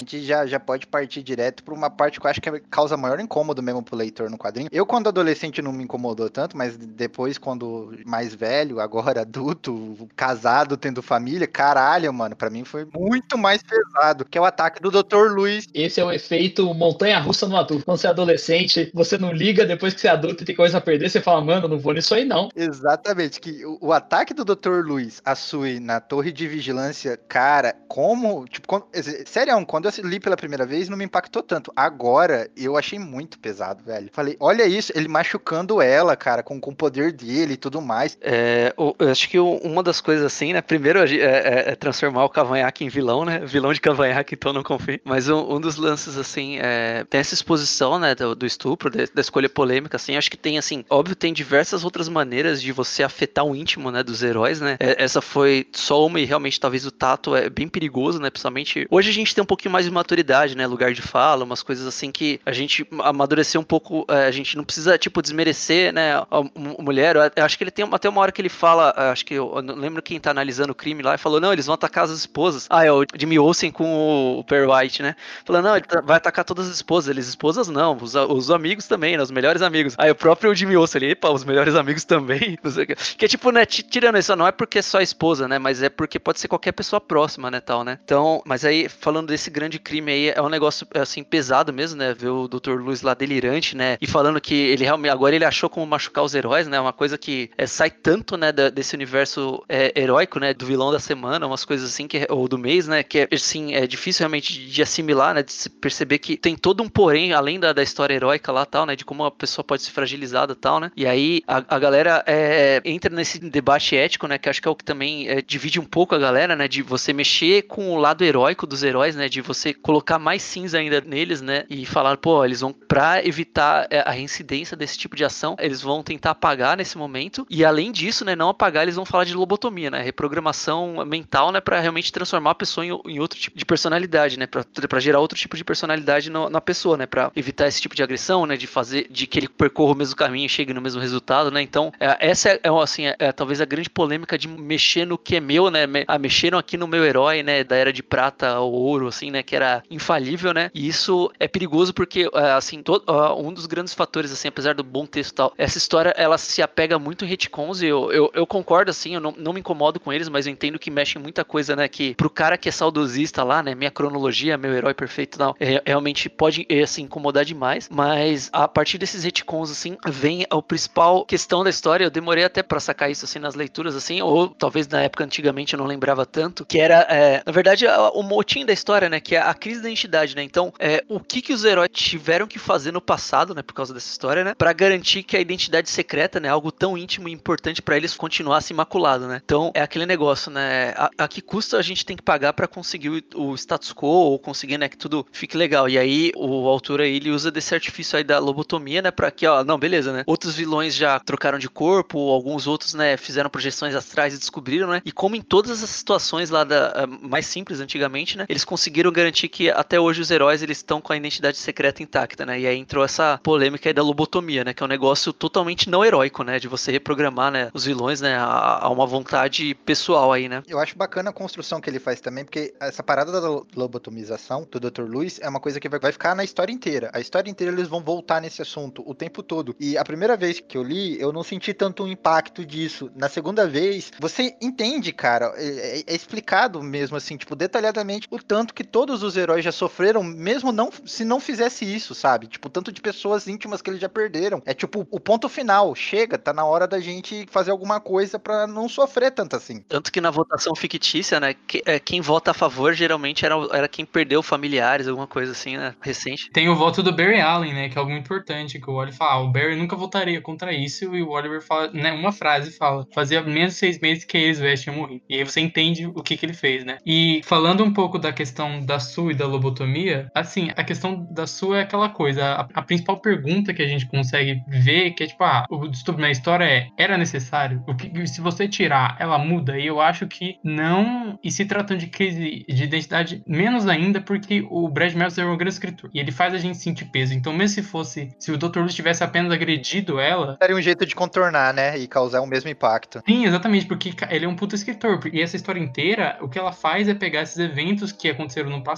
[0.00, 2.96] gente já, já pode partir direto para uma parte que eu acho que é causa
[2.96, 4.68] maior incômodo mesmo pro leitor no quadrinho.
[4.72, 10.76] Eu, quando adolescente, não me incomodou tanto, mas depois, quando mais velho, agora adulto, casado,
[10.76, 14.90] tendo família, caralho, mano, para mim foi muito mais pesado, que é o ataque do
[14.90, 15.32] Dr.
[15.32, 15.66] Luiz.
[15.74, 17.84] Esse é o efeito montanha-russa no adulto.
[17.84, 20.78] Quando você é adolescente, você não liga, depois que você é adulto e tem coisa
[20.78, 22.48] a perder, você fala, mano, não vou nisso aí não.
[22.54, 24.82] Exatamente, que o, o ataque do Dr.
[24.84, 28.86] Luiz a Sui na torre de vigilância, cara, como, tipo, quando,
[29.26, 31.72] sério, quando eu li pela primeira vez, não me impactou tanto.
[31.74, 34.08] Agora, eu achei muito pesado, velho.
[34.12, 38.16] Falei, olha isso, ele machucando ela, cara, com, com o poder dele e tudo mais.
[38.20, 40.60] É, eu acho que uma das coisas assim, né?
[40.60, 43.40] Primeiro é, é, é transformar o cavanhaque em vilão, né?
[43.40, 45.00] Vilão de cavanhaque, então não confio.
[45.04, 48.14] Mas um, um dos lances, assim, é, tem essa exposição, né?
[48.14, 50.16] Do, do estupro, de, da escolha polêmica, assim.
[50.16, 54.02] Acho que tem, assim, óbvio, tem diversas outras maneiras de você afetar o íntimo, né?
[54.02, 54.76] Dos heróis, né?
[54.78, 58.30] É, essa foi só uma e realmente talvez o tato é bem perigoso, né?
[58.30, 58.86] Principalmente.
[58.90, 60.66] Hoje a gente tem um pouquinho mais de maturidade, né?
[60.66, 64.04] Lugar de fala, umas coisas assim que a gente amadureceu um pouco.
[64.08, 66.14] É, a gente não precisa, tipo, desmerecer, né?
[66.14, 67.16] A, a mulher.
[67.36, 68.92] Eu acho que ele tem até uma hora que ele fala.
[68.96, 71.52] Acho que eu, eu não lembro quem tá analisando o crime lá e falou: não,
[71.52, 72.66] eles vão atacar as esposas.
[72.70, 75.16] Ah, é o Jimmy Olsen com o Per White, né?
[75.44, 77.08] Falando, não, ele tá, vai atacar todas as esposas.
[77.10, 79.22] Eles, esposas não, os, os amigos também, né?
[79.22, 79.94] Os melhores amigos.
[79.98, 82.58] Aí o próprio Jimmy Olsen ali, epa, os melhores amigos também.
[82.62, 82.94] Não sei o que.
[82.94, 83.64] Que é tipo, né?
[83.66, 85.58] Tirando isso, não é porque é só a esposa, né?
[85.58, 87.60] Mas é porque pode ser qualquer pessoa próxima, né?
[87.60, 87.98] Tal, né?
[88.04, 92.14] Então, mas aí, falando desse grande crime aí, é um negócio, assim, pesado mesmo, né?
[92.14, 92.80] Ver o Dr.
[92.80, 93.96] Luz lá delirante, né?
[94.00, 96.80] E falando que ele realmente, agora ele achou como machucar os heróis, né?
[96.80, 100.54] Uma coisa que é, sai tanto, né, da, desse universo é, heróico, né?
[100.54, 103.02] Do vilão da semana, umas coisas assim, que, ou do mês, né?
[103.02, 105.42] Que é, assim, é difícil realmente de, de assimilar, né?
[105.42, 108.86] De se perceber que tem todo um porém, além da, da história heróica lá, tal,
[108.86, 108.96] né?
[108.96, 110.90] De como a pessoa pode ser fragilizada tal, né?
[110.96, 114.38] E aí a, a galera é, entra nesse debate ético, né?
[114.38, 116.66] Que acho que é o que também é, divide um pouco a galera, né?
[116.66, 119.28] De você mexer com o lado heróico dos heróis, né?
[119.28, 121.64] De você colocar mais cinza ainda neles, né?
[121.68, 125.80] E falar, pô, eles vão, pra evitar é, a reincidência desse tipo de ação, eles
[125.80, 127.46] vão tentar apagar nesse momento.
[127.48, 128.34] E além disso, né?
[128.34, 130.02] Não apagar, eles vão falar de lobotomia, né?
[130.02, 131.60] Reprogramação mental, né?
[131.60, 134.46] Pra realmente transformar a pessoa em, em outro tipo de personalidade, né?
[134.46, 137.06] Pra, pra gerar outro tipo de personalidade no, na pessoa, né?
[137.06, 138.56] Pra evitar esse tipo de agressão, né?
[138.56, 141.62] De fazer, de que ele percorra o mesmo caminho e chegue no mesmo resultado, né?
[141.62, 145.18] Então, é, essa é, é assim, é, é, talvez a grande polêmica de mexer no
[145.18, 145.86] que é meu, né?
[145.86, 147.64] Me, ah, mexeram aqui no meu herói, né?
[147.64, 149.39] Da era de prata ao ouro, assim, né?
[149.42, 150.70] Que era infalível, né?
[150.74, 153.04] E isso é perigoso porque, é, assim, todo,
[153.36, 156.62] um dos grandes fatores, assim, apesar do bom texto e tal, essa história, ela se
[156.62, 160.00] apega muito em retcons e eu, eu, eu concordo, assim, eu não, não me incomodo
[160.00, 161.88] com eles, mas eu entendo que mexe muita coisa, né?
[161.88, 163.74] Que pro cara que é saudosista lá, né?
[163.74, 168.98] Minha cronologia, meu herói perfeito não, é, realmente pode, assim, incomodar demais, mas a partir
[168.98, 173.24] desses retcons, assim, vem a principal questão da história, eu demorei até para sacar isso,
[173.24, 177.06] assim, nas leituras, assim, ou talvez na época antigamente eu não lembrava tanto, que era,
[177.08, 179.20] é, na verdade, o motim da história, né?
[179.20, 180.42] Que que é a crise da identidade, né?
[180.42, 183.94] Então, é, o que que os heróis tiveram que fazer no passado, né, por causa
[183.94, 187.80] dessa história, né, para garantir que a identidade secreta, né, algo tão íntimo e importante
[187.80, 189.40] para eles continuasse imaculado, né?
[189.44, 192.66] Então, é aquele negócio, né, a, a que custa a gente tem que pagar para
[192.66, 195.88] conseguir o, o, status quo ou conseguir, né, que tudo fique legal.
[195.88, 199.46] E aí o autor aí ele usa desse artifício aí da lobotomia, né, para que,
[199.46, 200.24] ó, não, beleza, né?
[200.26, 205.00] Outros vilões já trocaram de corpo, alguns outros, né, fizeram projeções astrais e descobriram, né?
[205.04, 209.12] E como em todas as situações lá da ah, mais simples antigamente, né, eles conseguiram
[209.20, 212.60] garantir que até hoje os heróis eles estão com a identidade secreta intacta, né?
[212.60, 216.04] E aí entrou essa polêmica aí da lobotomia, né, que é um negócio totalmente não
[216.04, 220.48] heróico, né, de você reprogramar, né, os vilões, né, a, a uma vontade pessoal aí,
[220.48, 220.62] né?
[220.66, 224.80] Eu acho bacana a construção que ele faz também, porque essa parada da lobotomização do
[224.80, 225.02] Dr.
[225.02, 227.10] Luiz é uma coisa que vai ficar na história inteira.
[227.12, 229.74] A história inteira eles vão voltar nesse assunto o tempo todo.
[229.78, 233.10] E a primeira vez que eu li, eu não senti tanto um impacto disso.
[233.14, 238.38] Na segunda vez, você entende, cara, é, é, é explicado mesmo assim, tipo, detalhadamente o
[238.38, 242.46] tanto que todos os heróis já sofreram, mesmo não se não fizesse isso, sabe?
[242.46, 244.62] Tipo, tanto de pessoas íntimas que eles já perderam.
[244.64, 248.68] É tipo o ponto final, chega, tá na hora da gente fazer alguma coisa para
[248.68, 249.82] não sofrer tanto assim.
[249.88, 253.88] Tanto que na votação fictícia, né, que, é, quem vota a favor geralmente era, era
[253.88, 256.48] quem perdeu familiares, alguma coisa assim, né, recente.
[256.52, 259.32] Tem o voto do Barry Allen, né, que é algo importante, que o Oliver fala,
[259.32, 263.04] ah, o Barry nunca votaria contra isso, e o Oliver fala, né, uma frase fala,
[263.12, 265.22] fazia menos de seis meses que eles tinham morrido.
[265.28, 266.98] E aí você entende o que que ele fez, né.
[267.04, 271.46] E falando um pouco da questão da Sue e da lobotomia, assim, a questão da
[271.46, 275.26] Sue é aquela coisa, a, a principal pergunta que a gente consegue ver, que é
[275.26, 277.82] tipo, ah, o distúrbio na história é, era necessário?
[277.86, 279.78] O que, se você tirar, ela muda?
[279.78, 284.64] E eu acho que não, e se tratando de crise de identidade, menos ainda, porque
[284.70, 287.34] o Brad Meltzer é um grande escritor, e ele faz a gente sentir peso.
[287.34, 288.80] Então, mesmo se fosse, se o Dr.
[288.80, 290.56] Luz tivesse apenas agredido ela...
[290.60, 293.22] Daria um jeito de contornar, né, e causar o mesmo impacto.
[293.26, 296.72] Sim, exatamente, porque ele é um puto escritor, e essa história inteira, o que ela
[296.72, 298.89] faz é pegar esses eventos que aconteceram no passado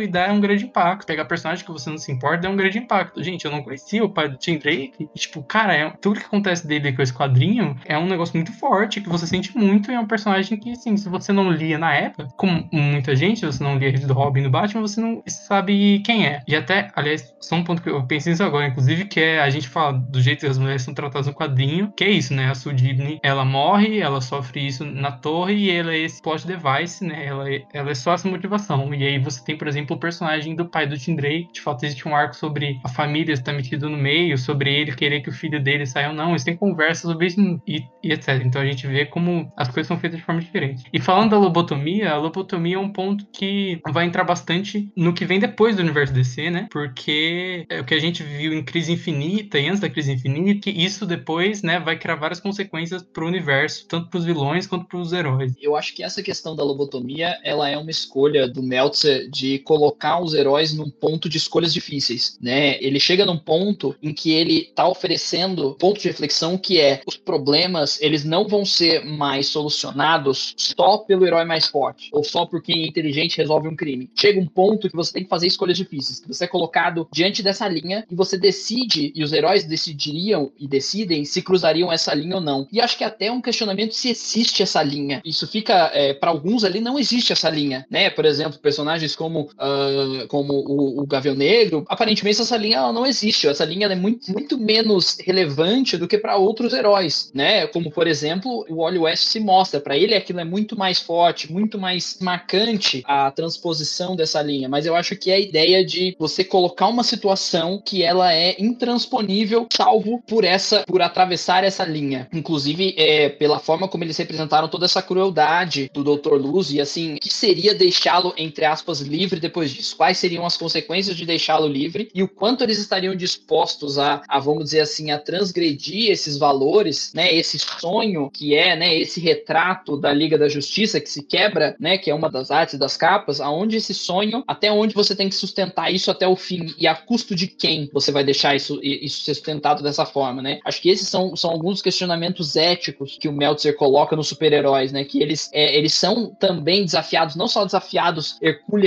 [0.00, 1.06] e dar um grande impacto.
[1.06, 3.22] Pegar personagem que você não se importa, dá um grande impacto.
[3.22, 6.26] Gente, eu não conhecia o pai do Tim Drake, e, tipo, cara, é, tudo que
[6.26, 9.94] acontece dele com esse quadrinho é um negócio muito forte, que você sente muito, e
[9.94, 13.62] é um personagem que, assim, se você não lia na época, como muita gente, você
[13.62, 16.42] não lia do Robin do Batman, você não sabe quem é.
[16.46, 19.50] E até, aliás, só um ponto que eu pensei nisso agora, inclusive, que é a
[19.50, 22.50] gente fala do jeito que as mulheres são tratadas no quadrinho, que é isso, né?
[22.50, 27.04] A Sudibne, ela morre, ela sofre isso na torre e ela é esse plot device,
[27.04, 27.26] né?
[27.26, 28.92] Ela é, ela é só essa motivação.
[28.94, 31.84] E aí você tem, por exemplo, o personagem do pai do Tim Drake, de fato
[31.84, 35.32] existe um arco sobre a família estar metida no meio, sobre ele querer que o
[35.32, 36.30] filho dele saia ou não.
[36.30, 38.42] Eles têm conversas sobre isso e, e etc.
[38.44, 40.84] Então a gente vê como as coisas são feitas de forma diferente.
[40.92, 45.24] E falando da lobotomia, a lobotomia é um ponto que vai entrar bastante no que
[45.24, 46.68] vem depois do universo DC, né?
[46.70, 50.60] Porque é o que a gente viu em Crise Infinita e antes da Crise Infinita,
[50.60, 55.12] que isso depois, né, vai criar várias consequências pro universo, tanto pros vilões quanto pros
[55.12, 55.54] heróis.
[55.60, 60.20] Eu acho que essa questão da lobotomia, ela é uma escolha do Meltzer de colocar
[60.22, 62.80] os heróis num ponto de escolhas difíceis, né?
[62.82, 67.16] Ele chega num ponto em que ele tá oferecendo ponto de reflexão que é os
[67.16, 72.68] problemas, eles não vão ser mais solucionados só pelo herói mais forte ou só porque
[72.68, 74.10] quem é inteligente resolve um crime.
[74.14, 77.42] Chega um ponto que você tem que fazer escolhas difíceis, que você é colocado diante
[77.42, 82.36] dessa linha e você decide, e os heróis decidiriam e decidem se cruzariam essa linha
[82.36, 82.68] ou não.
[82.70, 85.22] E acho que até um questionamento se existe essa linha.
[85.24, 88.10] Isso fica, é, para alguns ali, não existe essa linha, né?
[88.10, 93.48] Por exemplo, personagens como, uh, como o, o Gavião Negro, aparentemente essa linha não existe.
[93.48, 97.66] Essa linha é muito, muito menos relevante do que para outros heróis, né?
[97.66, 99.80] Como, por exemplo, o Wally West se mostra.
[99.80, 104.68] Para ele aquilo é muito mais forte, muito mais marcante a transposição dessa linha.
[104.68, 108.54] Mas eu acho que é a ideia de você colocar uma situação que ela é
[108.58, 112.28] intransponível, salvo por essa, por atravessar essa linha.
[112.32, 116.34] Inclusive, é, pela forma como eles representaram toda essa crueldade do Dr.
[116.34, 119.96] Luz e assim, que seria deixá-lo, entre aspas, livre depois disso?
[119.96, 124.38] Quais seriam as consequências de deixá-lo livre e o quanto eles estariam dispostos a, a,
[124.38, 127.32] vamos dizer assim, a transgredir esses valores, né?
[127.32, 128.96] Esse sonho que é, né?
[128.96, 131.98] Esse retrato da Liga da Justiça que se quebra, né?
[131.98, 135.34] Que é uma das artes das capas, aonde esse sonho, até onde você tem que
[135.34, 139.22] sustentar isso até o fim e a custo de quem você vai deixar isso, isso
[139.22, 140.60] ser sustentado dessa forma, né?
[140.64, 145.04] Acho que esses são, são alguns questionamentos éticos que o Meltzer coloca nos super-heróis, né?
[145.04, 148.36] Que eles, é, eles são também desafiados, não só desafiados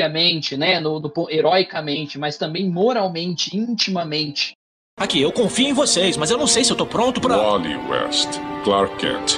[0.02, 0.80] herculeamente, né?
[0.80, 4.54] No, no, heroicamente, mas também moralmente, intimamente.
[4.98, 7.38] Aqui, eu confio em vocês, mas eu não sei se eu tô pronto pra.
[7.38, 8.30] Wally West,
[8.64, 9.38] Clark Kent,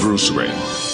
[0.00, 0.89] Bruce Wayne.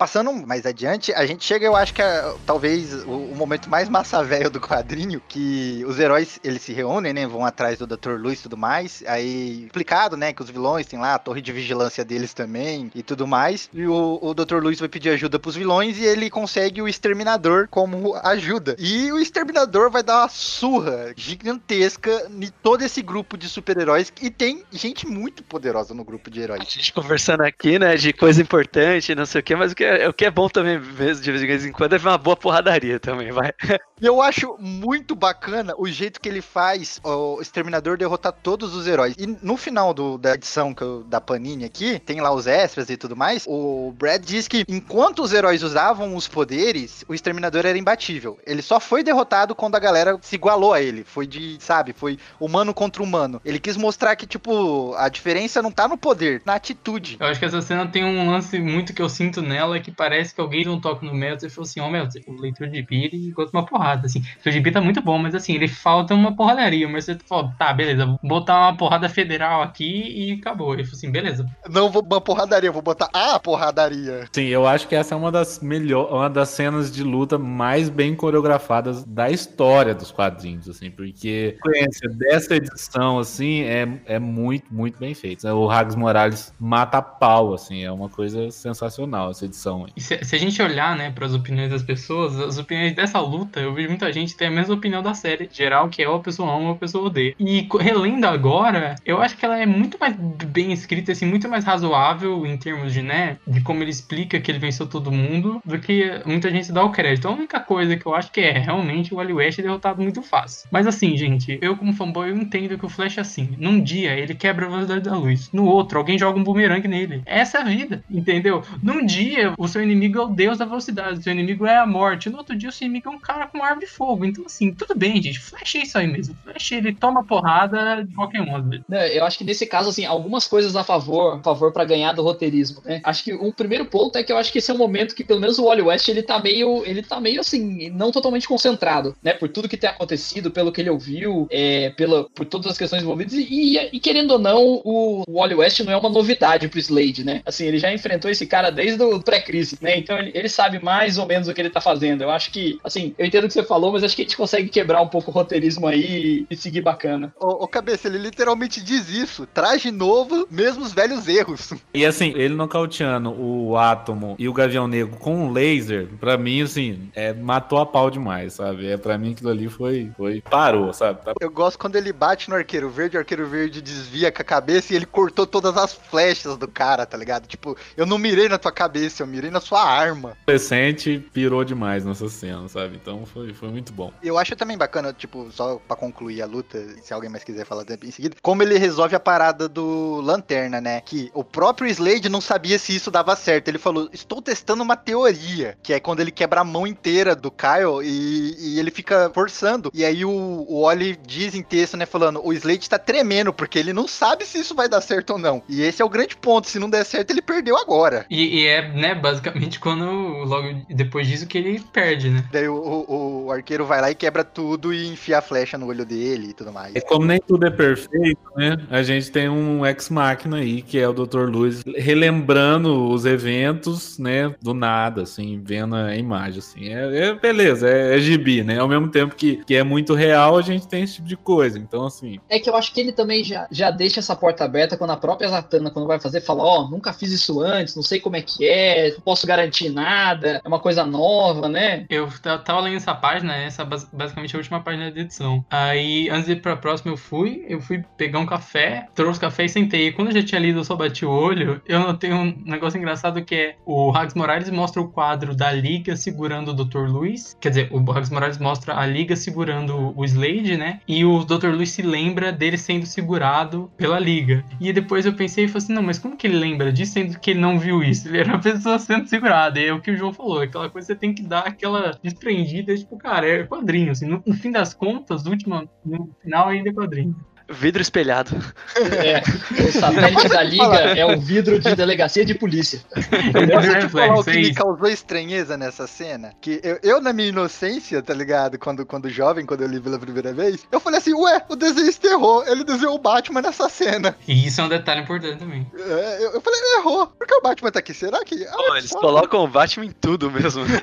[0.00, 3.86] Passando mais adiante, a gente chega, eu acho que é talvez o, o momento mais
[3.86, 8.12] massa velho do quadrinho, que os heróis, eles se reúnem, né, vão atrás do Dr.
[8.12, 11.52] Luz e tudo mais, aí explicado, né, que os vilões têm lá a torre de
[11.52, 14.62] vigilância deles também e tudo mais, e o, o Dr.
[14.62, 18.76] Luz vai pedir ajuda pros vilões e ele consegue o Exterminador como ajuda.
[18.78, 24.30] E o Exterminador vai dar uma surra gigantesca em todo esse grupo de super-heróis e
[24.30, 26.72] tem gente muito poderosa no grupo de A heróis.
[26.72, 30.08] gente conversando aqui, né, de coisa importante, não sei o que, mas o que é,
[30.08, 32.98] o que é bom também, mesmo, de vez em quando, é ver uma boa porradaria
[33.00, 33.52] também, vai.
[34.00, 38.86] E eu acho muito bacana o jeito que ele faz o Exterminador derrotar todos os
[38.86, 39.14] heróis.
[39.18, 42.88] E no final do- da edição que eu- da Panini aqui, tem lá os extras
[42.88, 47.66] e tudo mais, o Brad diz que enquanto os heróis usavam os poderes, o Exterminador
[47.66, 48.38] era imbatível.
[48.46, 51.04] Ele só foi derrotado quando a galera se igualou a ele.
[51.04, 53.40] Foi de, sabe, foi humano contra humano.
[53.44, 57.16] Ele quis mostrar que, tipo, a diferença não tá no poder, na atitude.
[57.20, 60.34] Eu acho que essa cena tem um lance muito que eu sinto nela, que parece
[60.34, 62.68] que alguém deu um toque no Meltzer e falou assim, ó, oh, Meltzer, o leitor
[62.68, 64.20] de bi, ele gosta de uma porrada, assim.
[64.20, 66.88] O leitor de bi tá muito bom, mas assim, ele falta uma porradaria.
[66.88, 70.74] Mas você falou, tá, beleza, vou botar uma porrada federal aqui e acabou.
[70.74, 71.46] Ele falou assim, beleza.
[71.68, 74.26] Não vou uma porradaria, vou botar a porradaria.
[74.32, 77.88] Sim, eu acho que essa é uma das melhor, uma das cenas de luta mais
[77.88, 84.18] bem coreografadas da história dos quadrinhos, assim, porque a sequência dessa edição, assim, é, é
[84.18, 85.54] muito, muito bem feita.
[85.54, 89.69] O Rags Morales mata a pau, assim, é uma coisa sensacional essa edição.
[89.96, 93.20] E se, se a gente olhar, né, para as opiniões das pessoas, as opiniões dessa
[93.20, 96.16] luta, eu vejo muita gente ter a mesma opinião da série geral, que é ou
[96.16, 97.34] a pessoa ama ou a pessoa odeia.
[97.38, 101.64] E relendo agora, eu acho que ela é muito mais bem escrita, assim, muito mais
[101.64, 105.78] razoável em termos de, né, de como ele explica que ele venceu todo mundo, do
[105.78, 107.28] que muita gente dá o crédito.
[107.28, 110.22] A única coisa que eu acho que é realmente o Wally West é derrotado muito
[110.22, 110.68] fácil.
[110.70, 113.56] Mas assim, gente, eu como fanboy, eu entendo que o Flash é assim.
[113.58, 117.22] Num dia ele quebra a velocidade da luz, no outro alguém joga um bumerangue nele.
[117.26, 118.62] Essa é a vida, entendeu?
[118.82, 121.86] Num dia o seu inimigo é o deus da velocidade, o seu inimigo é a
[121.86, 122.30] morte.
[122.30, 124.24] No outro dia o seu inimigo é um cara com árvore de fogo.
[124.24, 125.38] Então assim, tudo bem, gente.
[125.38, 126.36] Flash é isso aí mesmo.
[126.44, 128.82] Flash ele toma porrada de qualquer modo.
[128.88, 132.12] Né, Eu acho que nesse caso, assim, algumas coisas a favor, a favor para ganhar
[132.12, 133.00] do roteirismo, né?
[133.04, 135.24] Acho que um primeiro ponto é que eu acho que esse é um momento que
[135.24, 139.14] pelo menos o Wally West ele tá meio, ele tá meio assim, não totalmente concentrado,
[139.22, 139.32] né?
[139.32, 143.02] Por tudo que tem acontecido, pelo que ele ouviu, é, pela, por todas as questões
[143.02, 143.42] envolvidas e,
[143.76, 147.42] e- e, querendo ou não, o Wally West não é uma novidade pro Slade, né?
[147.44, 149.98] Assim, ele já enfrentou esse cara desde o pré-crise, né?
[149.98, 152.22] Então ele, ele sabe mais ou menos o que ele tá fazendo.
[152.22, 154.36] Eu acho que, assim, eu entendo o que você falou, mas acho que a gente
[154.36, 157.32] consegue quebrar um pouco o roteirismo aí e, e seguir bacana.
[157.38, 159.46] Ô, ô, cabeça, ele literalmente diz isso.
[159.46, 161.72] Traje novo, mesmo os velhos erros.
[161.92, 166.62] E assim, ele nocauteando o Átomo e o Gavião Negro com um laser, pra mim,
[166.62, 168.86] assim, é, matou a pau demais, sabe?
[168.86, 171.22] É, pra mim aquilo ali foi, foi parou, sabe?
[171.24, 174.44] Tá- Eu gosto quando ele bate no arqueiro verde, o arqueiro verde desvia com a
[174.44, 177.46] cabeça e ele cortou todas as flechas do cara, tá ligado?
[177.46, 180.30] Tipo, eu não mirei na tua cabeça, eu mirei na sua arma.
[180.30, 182.96] O adolescente pirou demais nessa cena, sabe?
[182.96, 184.12] Então foi, foi muito bom.
[184.22, 187.84] Eu acho também bacana, tipo, só pra concluir a luta, se alguém mais quiser falar
[188.02, 191.00] em seguida, como ele resolve a parada do Lanterna, né?
[191.00, 193.68] Que o próprio Slade não sabia se isso dava certo.
[193.68, 197.50] Ele falou, estou testando uma teoria, que é quando ele quebra a mão inteira do
[197.50, 199.90] Kyle e, e ele fica forçando.
[199.94, 203.78] E aí o, o Oli diz em texto, né, falando, o Slade tá tremendo, porque
[203.78, 205.62] ele não sabe se isso vai dar certo ou não.
[205.68, 208.26] E esse é o grande ponto, se não der certo, ele perdeu agora.
[208.30, 212.44] E, e é, né, basicamente quando, logo depois disso, que ele perde, né?
[212.52, 215.86] Daí o, o- o arqueiro vai lá e quebra tudo e enfia a flecha no
[215.86, 216.94] olho dele e tudo mais.
[216.94, 218.76] E como nem tudo é perfeito, né?
[218.90, 221.48] A gente tem um ex-máquina aí, que é o Dr.
[221.48, 224.54] Luz, relembrando os eventos, né?
[224.62, 226.88] Do nada, assim, vendo a imagem, assim.
[226.88, 228.78] É, é- beleza, é, é gibi, né?
[228.78, 231.78] Ao mesmo tempo que, que é muito real, a gente tem esse tipo de coisa.
[231.78, 234.96] Então, assim, É que eu acho que ele também já, já deixa essa porta aberta
[234.96, 238.20] quando a própria Zatanna, quando vai fazer, fala: Ó, nunca fiz isso antes, não sei
[238.20, 242.04] como é que é, não posso garantir nada, é uma coisa nova, né?
[242.08, 245.64] Eu ta- tava lendo essa página, essa é bas- basicamente a última página da edição.
[245.70, 249.64] Aí, antes de ir pra próxima, eu fui, eu fui pegar um café, trouxe café
[249.64, 250.08] e sentei.
[250.08, 252.98] E quando eu já tinha lido, eu só bati o olho, eu notei um negócio
[252.98, 257.08] engraçado que é o Rags Morales mostra o quadro da Liga segurando o Dr.
[257.08, 257.56] Luiz.
[257.60, 261.00] Quer dizer, o Rags Morales mostra a Liga segurando o Slade, né?
[261.06, 261.68] E o Dr.
[261.68, 264.64] Luiz se lembra dele sendo segurado pela Liga.
[264.80, 267.38] E depois eu pensei e falei assim, não, mas como que ele lembra disso, sendo
[267.38, 268.28] que ele não viu isso?
[268.28, 269.80] Ele era uma pessoa sendo segurada.
[269.80, 272.94] E é o que o João falou, aquela coisa você tem que dar aquela desprendida,
[272.96, 276.92] tipo, cara, é quadrinho, assim, no, no fim das contas, última, no final ainda é
[276.92, 277.34] quadrinho.
[277.70, 278.50] Vidro espelhado.
[278.96, 279.42] É,
[279.84, 283.00] o satélite da liga é o vidro de delegacia de polícia.
[283.14, 286.52] Posso te falar o que é me causou estranheza nessa cena?
[286.60, 288.78] Que eu, eu, na minha inocência, tá ligado?
[288.78, 292.26] Quando, quando jovem, quando eu li pela primeira vez, eu falei assim, ué, o desenhista
[292.26, 292.66] errou.
[292.66, 294.36] Ele desenhou o Batman nessa cena.
[294.48, 295.86] E isso é um detalhe importante também.
[295.94, 297.26] É, eu, eu falei, ele errou.
[297.28, 298.12] Por que o Batman tá aqui?
[298.12, 298.64] Será que.
[298.66, 300.82] Ah, Pô, eles só- colocam o Batman em tudo mesmo.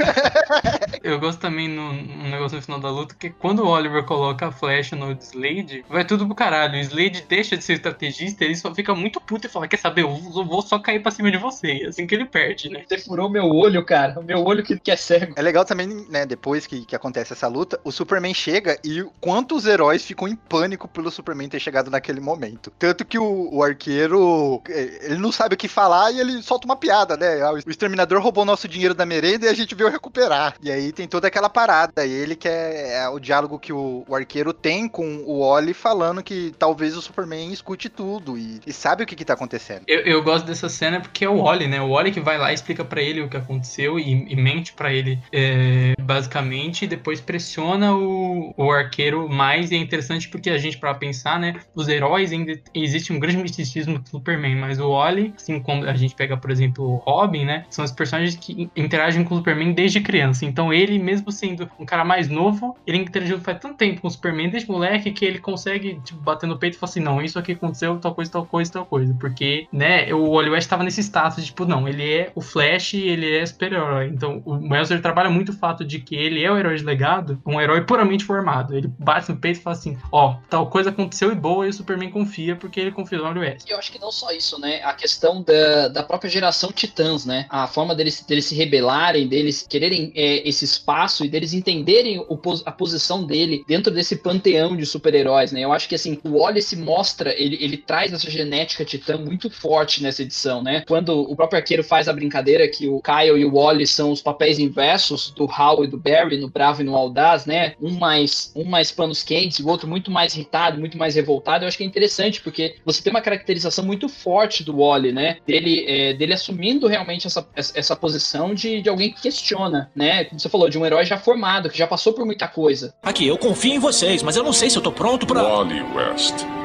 [1.03, 4.47] Eu gosto também no, no negócio no final da luta que quando o Oliver coloca
[4.47, 6.56] a flecha no Slade, vai tudo pro caralho.
[6.65, 10.01] O Slade deixa de ser estrategista, ele só fica muito puto e fala: Quer saber,
[10.01, 11.83] eu vou só cair pra cima de você.
[11.83, 12.83] É assim que ele perde, né?
[12.87, 14.19] Você furou meu olho, cara.
[14.19, 15.33] O meu olho que, que é cego.
[15.35, 19.65] É legal também, né, depois que, que acontece essa luta, o Superman chega e quantos
[19.65, 22.71] heróis ficam em pânico pelo Superman ter chegado naquele momento.
[22.77, 26.65] Tanto que o, o arqueiro, eh, ele não sabe o que falar e ele solta
[26.65, 27.41] uma piada, né?
[27.41, 30.55] Ah, O exterminador roubou nosso dinheiro da merenda e a gente veio recuperar.
[30.61, 32.05] E aí tem toda aquela parada.
[32.05, 35.73] E ele que é, é o diálogo que o, o arqueiro tem com o Oli
[35.73, 39.83] falando que talvez o Superman escute tudo e, e sabe o que, que tá acontecendo.
[39.87, 41.81] Eu, eu gosto dessa cena porque é o Wally, né?
[41.81, 44.73] O Wally que vai lá e explica pra ele o que aconteceu e, e mente
[44.73, 49.71] pra ele, é, basicamente, e depois pressiona o, o arqueiro mais.
[49.71, 51.55] E é interessante porque a gente, pra pensar, né?
[51.75, 55.93] Os heróis ainda existe um grande misticismo do Superman, mas o Wally, assim como a
[55.93, 57.65] gente pega, por exemplo, o Robin, né?
[57.69, 60.45] São os personagens que interagem com o Superman desde criança.
[60.45, 64.11] Então ele, mesmo sendo um cara mais novo, ele interagiu faz tanto tempo com o
[64.11, 67.39] Superman desde moleque que ele consegue, tipo, bater no peito e falar assim: não, isso
[67.39, 69.15] aqui aconteceu, tal coisa, tal coisa, tal coisa.
[69.19, 72.93] Porque, né, o Wally West tava nesse status de, tipo, não, ele é o Flash
[72.93, 74.07] ele é super-herói.
[74.07, 77.41] Então o Melzer trabalha muito o fato de que ele é o herói de legado,
[77.45, 78.75] um herói puramente formado.
[78.75, 81.73] Ele bate no peito e fala assim: ó, tal coisa aconteceu e boa, e o
[81.73, 83.67] Superman confia porque ele confia no Wally West.
[83.67, 84.81] E eu acho que não só isso, né?
[84.83, 87.45] A questão da, da própria geração titãs, né?
[87.49, 92.37] A forma deles, deles se rebelarem, deles quererem é, esse espaço e deles entenderem o
[92.65, 95.61] a posição dele dentro desse panteão de super-heróis, né?
[95.61, 99.49] Eu acho que assim, o Wally se mostra, ele, ele traz essa genética titã muito
[99.49, 100.83] forte nessa edição, né?
[100.87, 104.21] Quando o próprio arqueiro faz a brincadeira que o Kyle e o Wally são os
[104.21, 107.73] papéis inversos do Hal e do Barry no Bravo e no Audaz, né?
[107.81, 111.63] Um mais, um mais panos quentes e o outro muito mais irritado, muito mais revoltado.
[111.63, 115.37] Eu acho que é interessante porque você tem uma caracterização muito forte do Wally, né?
[115.45, 120.25] Dele, é, dele assumindo realmente essa, essa posição de, de alguém que questiona, né?
[120.25, 122.93] Como você falou, de um herói já formado, que já passou por muita coisa.
[123.01, 125.43] Aqui, eu confio em vocês, mas eu não sei se eu tô pronto pra.
[125.43, 125.83] Wally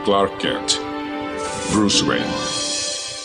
[0.04, 0.78] Clark Kent,
[1.72, 2.71] Bruce Wayne.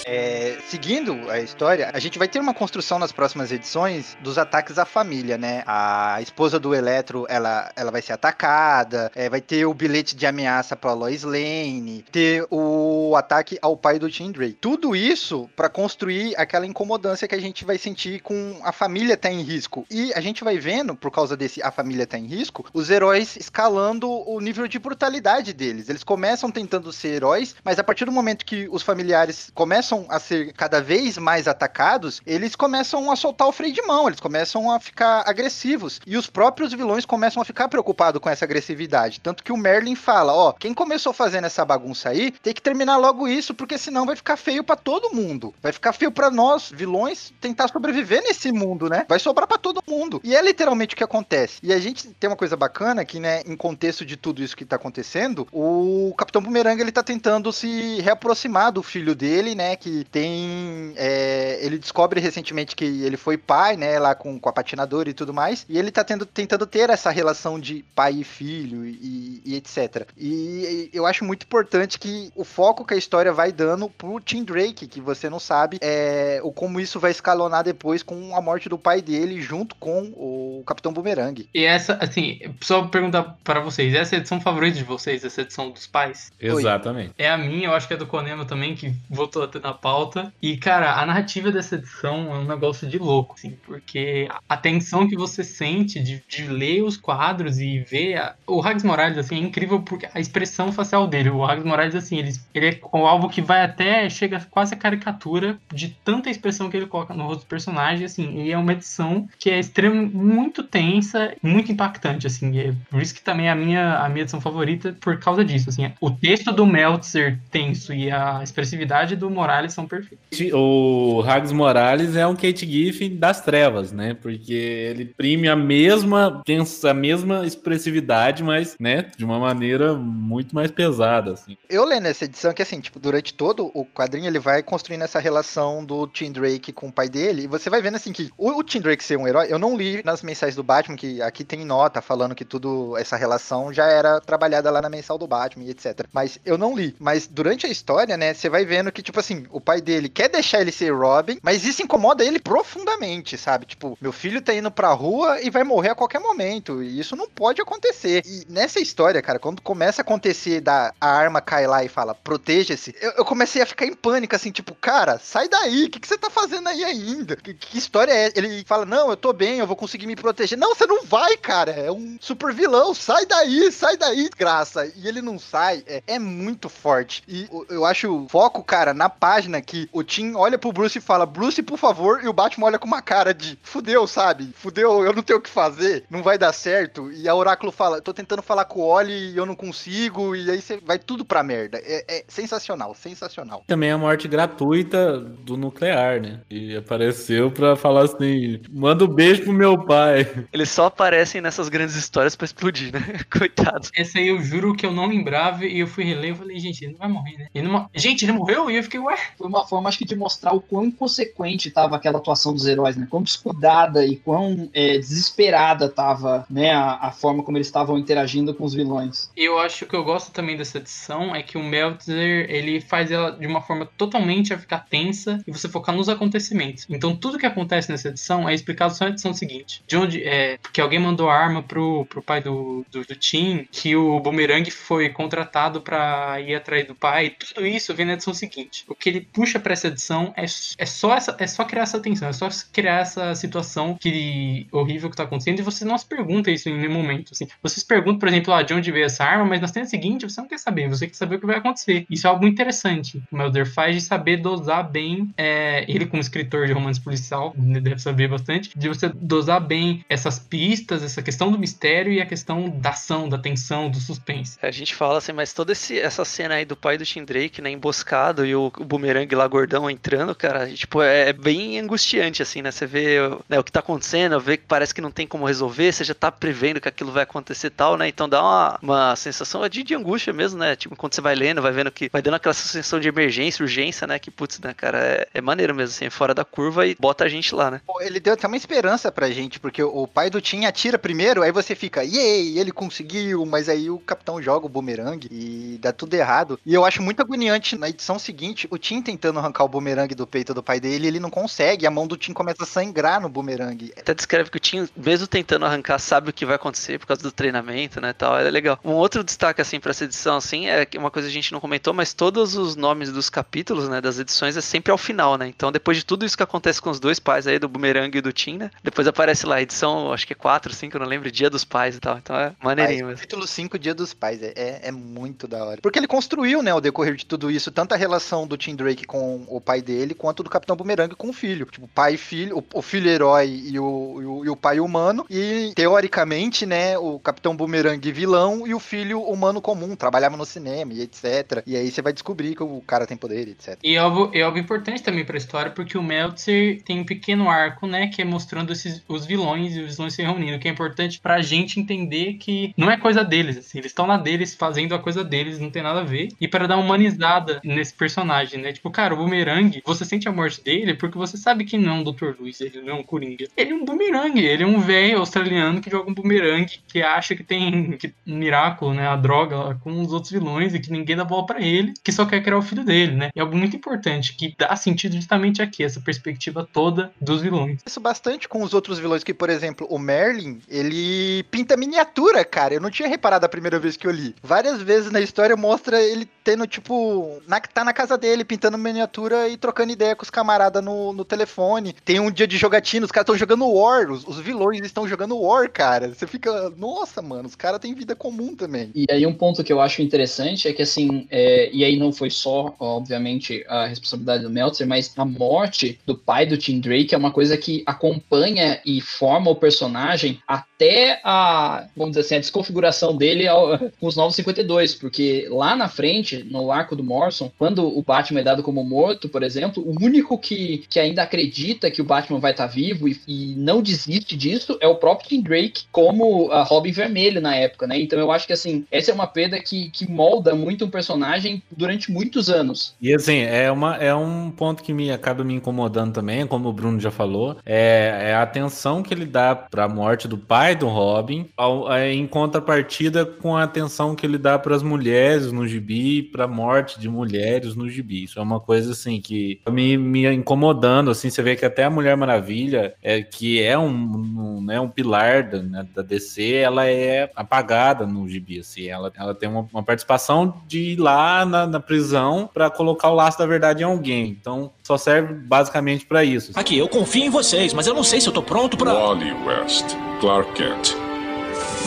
[0.09, 4.79] É, seguindo a história, a gente vai ter uma construção nas próximas edições dos ataques
[4.79, 5.63] à família, né?
[5.67, 10.25] A esposa do Eletro, ela, ela vai ser atacada, é, vai ter o bilhete de
[10.25, 14.57] ameaça pra Lois Lane, ter o ataque ao pai do Tim Drake.
[14.61, 19.29] Tudo isso pra construir aquela incomodância que a gente vai sentir com a família tá
[19.29, 19.85] em risco.
[19.91, 23.35] E a gente vai vendo, por causa desse a família tá em risco, os heróis
[23.35, 25.89] escalando o nível de brutalidade deles.
[25.89, 30.19] Eles começam tentando ser heróis, mas a partir do momento que os familiares começam a
[30.19, 34.71] ser cada vez mais atacados, eles começam a soltar o freio de mão, eles começam
[34.71, 35.99] a ficar agressivos.
[36.05, 39.19] E os próprios vilões começam a ficar preocupados com essa agressividade.
[39.19, 42.97] Tanto que o Merlin fala: ó, quem começou fazendo essa bagunça aí, tem que terminar
[42.97, 45.53] logo isso, porque senão vai ficar feio pra todo mundo.
[45.61, 49.05] Vai ficar feio pra nós, vilões, tentar sobreviver nesse mundo, né?
[49.07, 50.21] Vai sobrar pra todo mundo.
[50.23, 51.59] E é literalmente o que acontece.
[51.63, 54.65] E a gente tem uma coisa bacana que, né, em contexto de tudo isso que
[54.65, 59.75] tá acontecendo, o Capitão Boomerang ele tá tentando se reaproximar do filho dele, né?
[59.75, 60.93] Que tem.
[60.95, 63.99] é, ele descobre recentemente que ele foi pai, né?
[63.99, 65.65] Lá com, com a patinadora e tudo mais.
[65.69, 70.07] E ele tá tendo, tentando ter essa relação de pai e filho e, e etc.
[70.17, 74.43] E eu acho muito importante que o foco que a história vai dando pro Tim
[74.43, 78.69] Drake, que você não sabe é, o como isso vai escalonar depois com a morte
[78.69, 81.47] do pai dele junto com o Capitão Boomerang.
[81.53, 85.41] E essa, assim, só perguntar pra vocês, essa é a edição favorita de vocês, essa
[85.41, 86.31] edição dos pais?
[86.39, 87.13] Exatamente.
[87.17, 89.73] É a minha, eu acho que é do Konema também, que voltou a ter na
[89.77, 90.33] pauta.
[90.41, 95.07] E, cara, a narrativa dessa edição é um negócio de louco, assim, porque a tensão
[95.07, 98.17] que você sente de, de ler os quadros e ver.
[98.17, 101.29] a- O Rags Morales, assim, é incrível porque a expressão facial dele.
[101.29, 104.09] O Rags Morales, assim, ele, ele é algo que vai até.
[104.09, 108.41] chega quase a caricatura de tanta expressão que ele coloca no rosto do personagem, assim,
[108.43, 112.57] e é uma edição que é extremamente muito tensa, muito impactante, assim.
[112.59, 115.69] É por isso que também é a minha, a minha edição favorita por causa disso,
[115.69, 115.91] assim.
[116.01, 120.53] O texto do Meltzer tenso e a expressividade do Morales Morales são perfeitos.
[120.53, 124.13] O Hags Morales é um Kate Giffen das trevas, né?
[124.13, 126.41] Porque ele imprime a mesma,
[126.83, 131.57] a mesma expressividade, mas, né, de uma maneira muito mais pesada, assim.
[131.69, 135.19] Eu lendo essa edição que assim, tipo, durante todo o quadrinho ele vai construindo essa
[135.19, 138.51] relação do Tim Drake com o pai dele, e você vai vendo assim que o,
[138.51, 141.43] o Tim Drake ser um herói, eu não li nas mensais do Batman que aqui
[141.43, 145.65] tem nota falando que tudo essa relação já era trabalhada lá na mensal do Batman
[145.65, 146.07] e etc.
[146.13, 146.95] Mas eu não li.
[146.99, 150.29] Mas durante a história, né, você vai vendo que tipo assim, o pai dele quer
[150.29, 153.65] deixar ele ser Robin, mas isso incomoda ele profundamente, sabe?
[153.65, 157.15] Tipo, meu filho tá indo pra rua e vai morrer a qualquer momento, e isso
[157.15, 158.23] não pode acontecer.
[158.25, 162.15] E nessa história, cara, quando começa a acontecer da a arma cai lá e fala,
[162.15, 165.99] proteja-se, eu, eu, comecei a ficar em pânico, assim, tipo, cara, sai daí, o que,
[165.99, 167.35] que você tá fazendo aí ainda?
[167.35, 168.31] Que, que, história é?
[168.35, 170.57] Ele fala, não, eu tô bem, eu vou conseguir me proteger.
[170.57, 174.91] Não, você não vai, cara, é um super vilão, sai daí, sai daí, graça.
[174.95, 177.23] E ele não sai, é, é muito forte.
[177.27, 181.23] E eu acho foco, cara, na página que o Tim olha pro Bruce e fala,
[181.23, 184.49] Bruce, por favor, e o Batman olha com uma cara de, fudeu, sabe?
[184.55, 187.11] Fudeu, eu não tenho o que fazer, não vai dar certo.
[187.11, 190.49] E a Oráculo fala, tô tentando falar com o Oli e eu não consigo, e
[190.49, 191.79] aí você vai tudo pra merda.
[191.83, 193.63] É, é sensacional, sensacional.
[193.67, 196.39] Também a morte gratuita do nuclear, né?
[196.49, 200.47] E apareceu pra falar assim: manda um beijo pro meu pai.
[200.51, 203.19] Eles só aparecem nessas grandes histórias pra explodir, né?
[203.31, 203.87] Coitado.
[203.95, 206.83] Esse aí eu juro que eu não lembrava e eu fui reler e falei, gente,
[206.83, 207.47] ele não vai morrer, né?
[207.53, 207.87] Ele não...
[207.93, 208.71] Gente, ele morreu?
[208.71, 209.17] E eu fiquei, ué.
[209.37, 212.95] Foi uma forma, acho que, de mostrar o quão inconsequente tava aquela atuação dos heróis,
[212.95, 213.07] né?
[213.09, 216.71] Quão descuidada e quão é, desesperada tava, né?
[216.71, 219.29] A, a forma como eles estavam interagindo com os vilões.
[219.35, 223.31] Eu acho que eu gosto também dessa edição é que o Meltzer, ele faz ela
[223.31, 226.85] de uma forma totalmente a ficar tensa e você focar nos acontecimentos.
[226.89, 229.83] Então tudo que acontece nessa edição é explicado só na edição seguinte.
[229.87, 233.95] De onde é que alguém mandou arma pro, pro pai do, do, do Tim, que
[233.95, 237.29] o Boomerang foi contratado para ir atrás do pai.
[237.29, 238.83] Tudo isso vem na edição seguinte.
[238.87, 240.45] O que ele puxa para essa edição é,
[240.77, 245.09] é só essa é só criar essa tensão, é só criar essa situação que horrível
[245.09, 247.31] que tá acontecendo e você não se pergunta isso em nenhum momento.
[247.31, 247.47] Assim.
[247.61, 250.27] Você se pergunta, por exemplo, ah, de onde veio essa arma, mas na cena seguinte
[250.27, 252.05] você não quer saber, você quer saber o que vai acontecer.
[252.09, 253.21] Isso é algo interessante.
[253.31, 257.99] O Melder faz de saber dosar bem, é, ele como escritor de romance policial, deve
[257.99, 262.69] saber bastante, de você dosar bem essas pistas, essa questão do mistério e a questão
[262.69, 264.57] da ação, da tensão, do suspense.
[264.61, 267.61] A gente fala assim, mas toda esse, essa cena aí do pai do Tim Drake,
[267.61, 272.41] né, emboscado e o, o bumerangue lá gordão entrando, cara, tipo, é, é, bem angustiante,
[272.41, 272.71] assim, né?
[272.71, 273.17] Você vê
[273.47, 276.13] né, o que tá acontecendo, vê que parece que não tem como resolver, você já
[276.13, 278.07] tá prevendo que aquilo vai acontecer e tal, né?
[278.07, 280.75] Então dá uma, uma sensação de, de angústia mesmo, né?
[280.75, 284.05] Tipo, quando você vai lendo, vai vendo que vai dando aquela sensação de emergência, urgência,
[284.05, 284.19] né?
[284.19, 287.29] Que, putz, né, cara, é, é maneiro mesmo, assim, fora da curva e bota a
[287.29, 287.81] gente lá, né?
[288.01, 291.51] Ele deu até uma esperança pra gente, porque o pai do Tim atira primeiro, aí
[291.51, 296.13] você fica, yay, ele conseguiu, mas aí o capitão joga o bumerangue e dá tudo
[296.13, 296.59] errado.
[296.65, 300.27] E eu acho muito agoniante na edição seguinte, o Tim tentando arrancar o bumerangue do
[300.27, 303.29] peito do pai dele, ele não consegue, a mão do Tim começa a sangrar no
[303.29, 303.93] bumerangue.
[303.97, 307.21] Até descreve que o Tim, mesmo tentando arrancar, sabe o que vai acontecer por causa
[307.21, 308.79] do treinamento, né, tal, é legal.
[308.83, 311.59] Um outro destaque, assim, pra essa edição, assim, é uma coisa que a gente não
[311.59, 315.47] comentou, mas todos os nomes dos capítulos, né, das edições é sempre ao final, né,
[315.47, 318.21] então depois de tudo isso que acontece com os dois pais aí, do bumerangue e
[318.21, 321.31] do Tim, né, depois aparece lá, edição, acho que é 4, 5, eu não lembro,
[321.31, 323.07] Dia dos Pais e tal, então é maneirinho.
[323.07, 325.81] Mas, capítulo 5, Dia dos Pais, é, é, é muito da hora.
[325.81, 328.86] Porque ele construiu, né, ao decorrer de tudo isso, tanto a relação do Tim Drake
[328.95, 331.65] com o pai dele, quanto do Capitão Boomerang com o filho.
[331.65, 334.79] Tipo, pai e filho, o, o filho herói e o, e o, e, o, pai
[334.79, 335.25] humano.
[335.29, 340.93] E, teoricamente, né, o Capitão Boomerang vilão e o filho humano comum, trabalhava no cinema
[340.93, 341.63] e etc.
[341.65, 343.77] E aí você vai descobrir que o cara tem poder, etc.
[343.83, 347.49] E é algo, é algo importante também pra história, porque o Meltzer tem um pequeno
[347.49, 350.71] arco, né, que é mostrando esses, os vilões e os vilões se reunindo, que é
[350.71, 354.95] importante pra gente entender que não é coisa deles, assim, eles estão lá deles fazendo
[354.95, 356.29] a coisa deles, não tem nada a ver.
[356.39, 358.71] E para dar uma humanizada nesse personagem, né?
[358.77, 361.95] Tipo, cara, o Boomerang, você sente a morte dele porque você sabe que não é
[361.95, 362.35] um Dr.
[362.39, 363.47] Luiz, ele não é um Coringa.
[363.57, 367.35] Ele é um Boomerang, ele é um velho australiano que joga um Boomerang, que acha
[367.35, 369.07] que tem que, um miraculo, né?
[369.07, 372.23] A droga com os outros vilões e que ninguém dá bola para ele, que só
[372.23, 373.29] quer criar o filho dele, né?
[373.35, 377.81] É algo muito importante que dá sentido justamente aqui, essa perspectiva toda dos vilões.
[377.83, 382.75] Isso bastante com os outros vilões, que, por exemplo, o Merlin, ele pinta miniatura, cara.
[382.75, 384.35] Eu não tinha reparado a primeira vez que eu li.
[384.43, 389.47] Várias vezes na história mostra ele tendo, tipo, na, tá na casa dele, pintando miniatura
[389.47, 391.95] e trocando ideia com os camaradas no, no telefone.
[392.03, 395.39] Tem um dia de jogatina, os caras estão jogando War, os, os, vilões estão jogando
[395.39, 396.13] War, cara.
[396.13, 398.91] Você fica, nossa, mano, os caras têm vida comum também.
[398.93, 402.11] E aí um ponto que eu acho interessante é que, assim, é, e aí não
[402.11, 407.15] foi só, obviamente, a responsabilidade do Meltzer, mas a morte do pai do Tim Drake
[407.15, 412.39] é uma coisa que acompanha e forma o personagem até a, vamos dizer assim, a
[412.39, 417.51] desconfiguração dele ao, com os Novos 52, porque lá na frente, no arco do Morrison,
[417.57, 422.01] quando o Batman dado como morto, por exemplo, o único que, que ainda acredita que
[422.01, 425.83] o Batman vai estar vivo e, e não desiste disso é o próprio Tim Drake,
[425.91, 427.99] como a Robin Vermelho na época, né?
[427.99, 431.61] Então eu acho que assim, essa é uma perda que, que molda muito um personagem
[431.75, 432.95] durante muitos anos.
[433.01, 436.73] E assim, é, uma, é um ponto que me acaba me incomodando também, como o
[436.73, 440.75] Bruno já falou, é, é a atenção que ele dá para a morte do pai
[440.75, 445.51] do Robin, ao, é, em contrapartida com a atenção que ele dá para as mulheres
[445.51, 448.23] no gibi, para a morte de mulheres no gibi.
[448.23, 451.89] Isso é uma coisa assim que me, me incomodando, assim, você vê que até a
[451.89, 456.85] Mulher Maravilha, é, que é um, um, né, um pilar da, né, da DC, ela
[456.87, 461.67] é apagada no gibi, assim, ela, ela tem uma, uma participação de ir lá na,
[461.67, 464.29] na prisão para colocar o laço da verdade em alguém.
[464.29, 466.51] Então, só serve basicamente para isso.
[466.55, 468.93] Aqui, eu confio em vocês, mas eu não sei se eu tô pronto pra.
[468.93, 469.85] Wally West,
[470.19, 470.95] Clark Kent,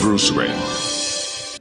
[0.01, 1.00] Bruce Wayne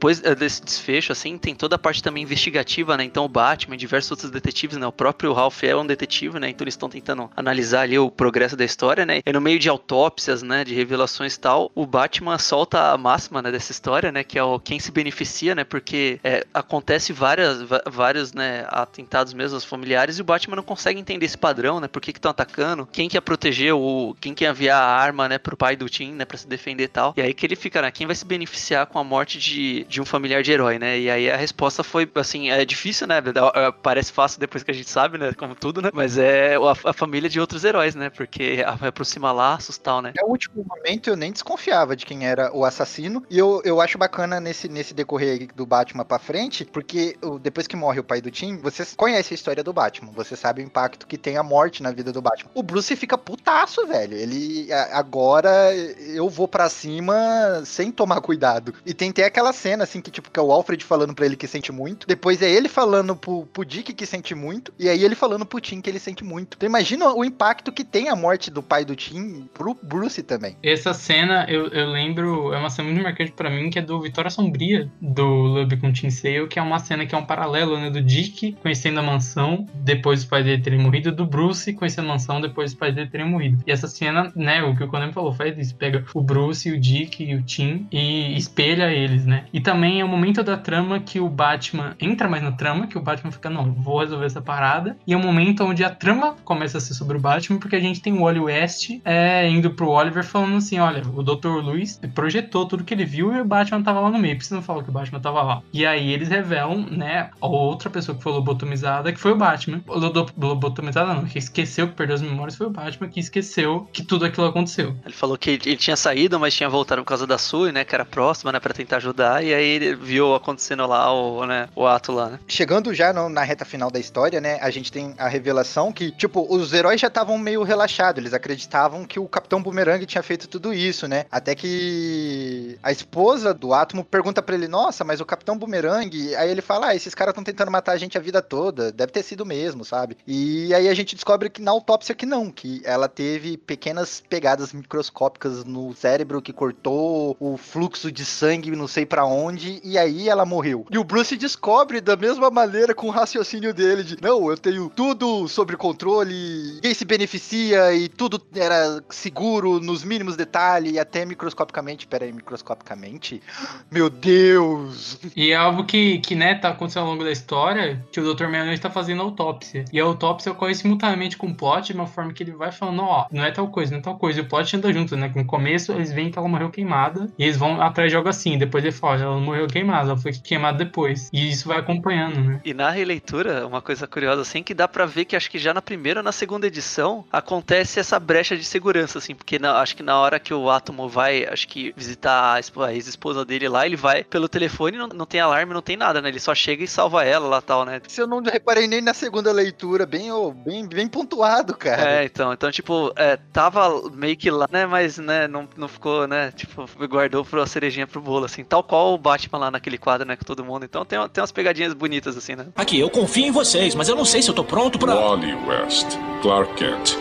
[0.00, 3.04] depois eh, desse desfecho, assim, tem toda a parte também investigativa, né?
[3.04, 4.86] Então o Batman e diversos outros detetives, né?
[4.86, 6.48] O próprio Ralph é um detetive, né?
[6.48, 9.20] Então eles estão tentando analisar ali o progresso da história, né?
[9.26, 10.64] E no meio de autópsias, né?
[10.64, 13.52] De revelações e tal, o Batman solta a máxima, né?
[13.52, 14.24] Dessa história, né?
[14.24, 15.64] Que é o quem se beneficia, né?
[15.64, 18.64] Porque é, acontece várias, vários, né?
[18.70, 21.88] Atentados mesmo aos familiares e o Batman não consegue entender esse padrão, né?
[21.88, 22.88] Por que estão atacando?
[22.90, 24.16] Quem quer proteger o...
[24.18, 25.36] Quem quer enviar a arma, né?
[25.36, 26.24] Pro pai do Tim, né?
[26.24, 27.12] Pra se defender e tal.
[27.18, 27.90] E aí que ele fica, né?
[27.90, 30.98] Quem vai se beneficiar com a morte de de um familiar de herói, né?
[30.98, 33.18] E aí a resposta foi, assim, é difícil, né?
[33.18, 35.32] É, parece fácil depois que a gente sabe, né?
[35.32, 35.90] Como tudo, né?
[35.92, 38.08] Mas é a, a família de outros heróis, né?
[38.08, 40.12] Porque aproxima laços e tal, né?
[40.16, 43.24] É o último momento eu nem desconfiava de quem era o assassino.
[43.28, 47.76] E eu, eu acho bacana nesse, nesse decorrer do Batman pra frente, porque depois que
[47.76, 50.12] morre o pai do Tim, você conhece a história do Batman.
[50.12, 52.50] Você sabe o impacto que tem a morte na vida do Batman.
[52.54, 54.16] O Bruce fica putaço, velho.
[54.16, 58.72] Ele agora eu vou para cima sem tomar cuidado.
[58.86, 61.26] E tem até aquela cena cena, assim, que tipo, que é o Alfred falando pra
[61.26, 62.06] ele que sente muito.
[62.06, 64.72] Depois é ele falando pro, pro Dick que sente muito.
[64.78, 66.56] E aí ele falando pro Tim que ele sente muito.
[66.56, 70.56] Então imagina o impacto que tem a morte do pai do Tim pro Bruce também.
[70.62, 74.00] Essa cena, eu, eu lembro, é uma cena muito marcante pra mim, que é do
[74.00, 77.78] Vitória Sombria, do Lub com Tim Sale, que é uma cena que é um paralelo,
[77.78, 82.06] né, do Dick conhecendo a mansão depois dos pais dele terem morrido, do Bruce conhecendo
[82.06, 83.62] a mansão depois dos pais dele terem morrido.
[83.66, 86.78] E essa cena, né, o que o Conan falou, faz isso, pega o Bruce, o
[86.78, 89.44] Dick e o Tim e espelha eles, né.
[89.52, 92.98] E também é o momento da trama que o Batman entra mais na trama, que
[92.98, 94.96] o Batman fica, não, vou resolver essa parada.
[95.06, 97.80] E é o momento onde a trama começa a ser sobre o Batman, porque a
[97.80, 101.62] gente tem o Wally West é, indo pro Oliver falando assim: olha, o Dr.
[101.62, 104.34] Luiz projetou tudo que ele viu e o Batman tava lá no meio.
[104.34, 105.62] Precisa não falar que o Batman tava lá.
[105.72, 109.80] E aí eles revelam, né, a outra pessoa que foi lobotomizada, que foi o Batman.
[109.86, 114.24] Lobotomizada não, que esqueceu que perdeu as memórias foi o Batman, que esqueceu que tudo
[114.24, 114.96] aquilo aconteceu.
[115.04, 117.94] Ele falou que ele tinha saído, mas tinha voltado por causa da Sui, né, que
[117.94, 119.44] era próxima, né, pra tentar ajudar.
[119.44, 122.40] E aí ele viu acontecendo lá o, né, o ato lá, né?
[122.46, 126.10] Chegando já no, na reta final da história, né, a gente tem a revelação que,
[126.10, 130.48] tipo, os heróis já estavam meio relaxados, eles acreditavam que o Capitão Boomerang tinha feito
[130.48, 131.24] tudo isso, né?
[131.30, 136.50] Até que a esposa do Átomo pergunta para ele: "Nossa, mas o Capitão Boomerang?" Aí
[136.50, 139.22] ele fala: "Ah, esses caras estão tentando matar a gente a vida toda, deve ter
[139.22, 143.08] sido mesmo, sabe?" E aí a gente descobre que na autópsia que não, que ela
[143.08, 149.24] teve pequenas pegadas microscópicas no cérebro que cortou o fluxo de sangue, não sei para
[149.24, 150.86] onde, e aí ela morreu.
[150.90, 154.90] E o Bruce descobre da mesma maneira com o raciocínio dele de não, eu tenho
[154.94, 161.24] tudo sob controle, ninguém se beneficia e tudo era seguro nos mínimos detalhes e até
[161.24, 162.06] microscopicamente.
[162.06, 163.42] Pera aí, microscopicamente?
[163.90, 165.18] Meu Deus!
[165.34, 168.46] E é algo que, que né, tá acontecendo ao longo da história, que o Dr.
[168.48, 169.84] Meia está fazendo autópsia.
[169.92, 173.02] E a autópsia ocorre simultaneamente com o plot, de uma forma que ele vai falando,
[173.02, 174.40] ó, não é tal coisa, não é tal coisa.
[174.40, 175.32] E o plot anda junto, né?
[175.34, 178.58] No começo eles veem que ela morreu queimada e eles vão atrás de algo assim.
[178.58, 181.28] Depois ele fala, ela morreu queimada, ela foi queimada depois.
[181.32, 182.60] E isso vai acompanhando, né?
[182.64, 185.72] E na releitura, uma coisa curiosa assim, que dá para ver que acho que já
[185.72, 189.96] na primeira ou na segunda edição acontece essa brecha de segurança, assim, porque na, acho
[189.96, 193.96] que na hora que o Átomo vai, acho que visitar a ex-esposa dele lá, ele
[193.96, 196.28] vai pelo telefone, não, não tem alarme, não tem nada, né?
[196.28, 198.00] Ele só chega e salva ela lá tal, né?
[198.08, 202.22] Se eu não reparei nem na segunda leitura, bem, oh, bem, bem pontuado, cara.
[202.22, 204.86] É, então, então, tipo, é, tava meio que lá, né?
[204.86, 206.52] Mas, né, não, não ficou, né?
[206.52, 210.36] Tipo, guardou a cerejinha pro bolo, assim, tal qual o Batman lá naquele quadro, né,
[210.36, 210.84] com todo mundo.
[210.84, 212.66] Então tem, tem umas pegadinhas bonitas, assim, né?
[212.74, 215.14] Aqui, eu confio em vocês, mas eu não sei se eu tô pronto pra.
[215.14, 216.06] Wally West,
[216.42, 217.16] Clark Kent,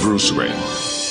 [0.00, 1.01] Bruce Wayne.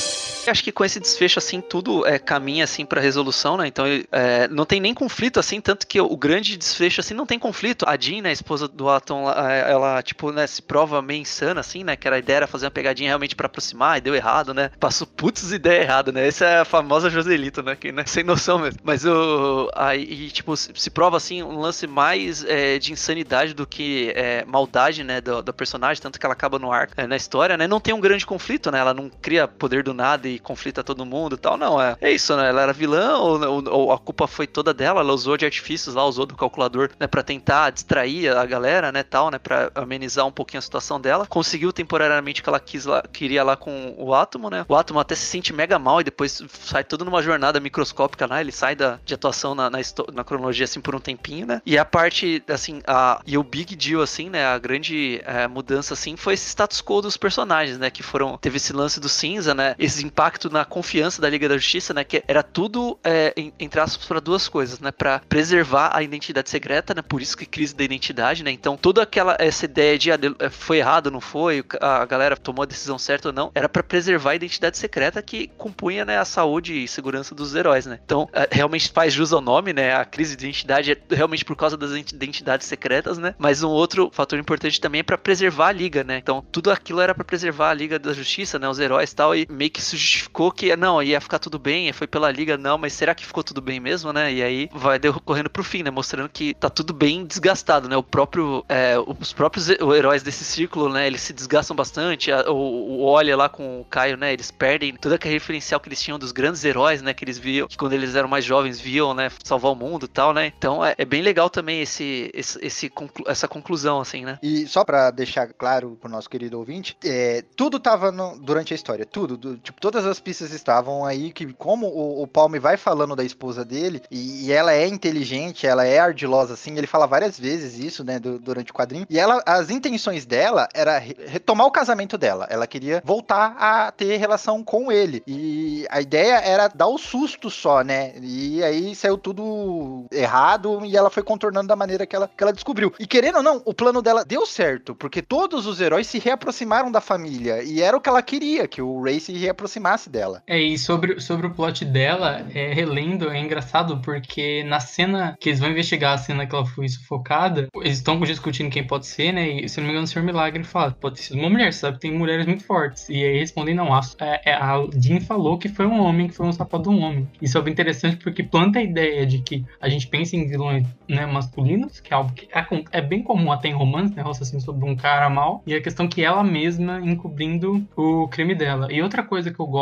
[0.49, 3.67] Acho que com esse desfecho, assim, tudo é, caminha, assim, pra resolução, né?
[3.67, 7.37] Então, é, não tem nem conflito, assim, tanto que o grande desfecho, assim, não tem
[7.37, 7.85] conflito.
[7.87, 11.59] A Jean, né, a esposa do Atom, ela, ela, tipo, né, se prova meio insana,
[11.59, 11.95] assim, né?
[11.95, 14.71] Que era a ideia era fazer uma pegadinha realmente pra aproximar e deu errado, né?
[14.79, 16.27] Passou putz ideia errada, né?
[16.27, 17.75] Essa é a famosa Joselito, né?
[17.75, 18.03] Que, né?
[18.05, 18.79] Sem noção mesmo.
[18.83, 19.69] Mas o.
[19.75, 25.03] Aí, tipo, se prova, assim, um lance mais é, de insanidade do que é, maldade,
[25.03, 25.21] né?
[25.21, 27.67] Do, do, personagem, tanto que ela acaba no arco, é, na história, né?
[27.67, 28.79] Não tem um grande conflito, né?
[28.79, 31.81] Ela não cria poder do nada e conflita todo mundo e tal, não.
[31.81, 32.49] É, é isso, né?
[32.49, 35.01] Ela era vilã ou, ou, ou, a culpa foi toda dela?
[35.01, 37.07] Ela usou de artifícios lá, usou do calculador, né?
[37.07, 39.03] Pra tentar distrair a galera, né?
[39.03, 39.37] Tal, né?
[39.37, 41.25] Pra amenizar um pouquinho a situação dela.
[41.27, 44.65] Conseguiu temporariamente que ela quis lá, queria lá com o Átomo, né?
[44.67, 48.41] O Átomo até se sente mega mal e depois sai tudo numa jornada microscópica, né?
[48.41, 49.79] Ele sai da, de atuação na, na,
[50.13, 51.61] na cronologia, assim, por um tempinho, né?
[51.65, 54.45] E a parte, assim, a, e o Big Deal, assim, né?
[54.45, 57.89] A grande é, mudança, assim, foi esse status quo dos personagens, né?
[57.89, 59.75] Que foram, teve esse lance do cinza, né?
[59.77, 62.03] Esse impacto na confiança da Liga da Justiça, né?
[62.03, 64.91] Que era tudo, é, entre aspas, para duas coisas, né?
[64.91, 67.01] Para preservar a identidade secreta, né?
[67.01, 68.51] Por isso que crise da identidade, né?
[68.51, 70.17] Então, toda aquela, essa ideia de, ah,
[70.51, 71.63] foi errado, não foi?
[71.79, 73.51] A galera tomou a decisão certa ou não?
[73.55, 76.19] Era para preservar a identidade secreta que compunha, né?
[76.19, 77.99] A saúde e segurança dos heróis, né?
[78.05, 79.95] Então, é, realmente faz jus ao nome, né?
[79.95, 83.33] A crise de identidade é realmente por causa das identidades secretas, né?
[83.39, 86.19] Mas um outro fator importante também é para preservar a liga, né?
[86.19, 88.69] Então, tudo aquilo era para preservar a liga da justiça, né?
[88.69, 91.91] Os heróis e tal, e meio que se justificou que não, ia ficar tudo bem,
[91.93, 94.31] foi pela liga, não, mas será que ficou tudo bem mesmo, né?
[94.33, 95.89] E aí vai decorrendo pro fim, né?
[95.89, 97.95] Mostrando que tá tudo bem desgastado, né?
[97.95, 101.07] O próprio, é, os próprios heróis desse círculo, né?
[101.07, 102.31] Eles se desgastam bastante.
[102.31, 104.33] o, o Olha lá com o Caio, né?
[104.33, 107.13] Eles perdem toda aquela referencial que eles tinham dos grandes heróis, né?
[107.13, 109.29] Que eles viam, que quando eles eram mais jovens viam, né?
[109.43, 110.51] Salvar o mundo e tal, né?
[110.57, 114.39] Então é, é bem legal também esse, esse, esse conclu essa conclusão, assim, né?
[114.41, 118.75] E só para deixar claro pro nosso querido ouvinte, é, tudo tava no, durante a
[118.75, 122.77] história, tudo, do, tipo, todas as pistas estavam aí, que como o, o Palme vai
[122.77, 127.05] falando da esposa dele, e, e, ela é inteligente, ela é ardilosa, assim, ele fala
[127.05, 131.67] várias vezes isso, né, do, durante o quadrinho, e ela, as intenções dela era retomar
[131.67, 136.67] o casamento dela, ela queria voltar a ter relação com ele, e a ideia era
[136.67, 141.75] dar o susto só, né, e aí saiu tudo errado, e ela foi contornando da
[141.75, 142.93] maneira que ela, que ela descobriu.
[142.99, 146.91] E querendo ou não, o plano dela deu certo, porque todos os heróis se reaproximaram
[146.91, 150.41] da família, e era o que ela queria, que o Ray se reaproximasse dela.
[150.47, 155.49] É, e sobre, sobre o plot dela, é, relendo, é engraçado, porque na cena que
[155.49, 159.31] eles vão investigar a cena que ela foi sufocada, eles estão discutindo quem pode ser,
[159.31, 160.23] né, e se não me engano o Sr.
[160.23, 163.75] Milagre fala, pode ter sido uma mulher, sabe, tem mulheres muito fortes, e aí respondem,
[163.75, 166.89] não, a, é, a Jean falou que foi um homem, que foi um sapato de
[166.89, 167.27] um homem.
[167.41, 170.87] Isso é bem interessante porque planta a ideia de que a gente pensa em vilões
[171.07, 174.59] né, masculinos, que é algo que é, é bem comum até em romance, né, assim
[174.59, 178.87] sobre um cara mal, e a questão que ela mesma encobrindo o crime dela.
[178.91, 179.80] E outra coisa que eu gosto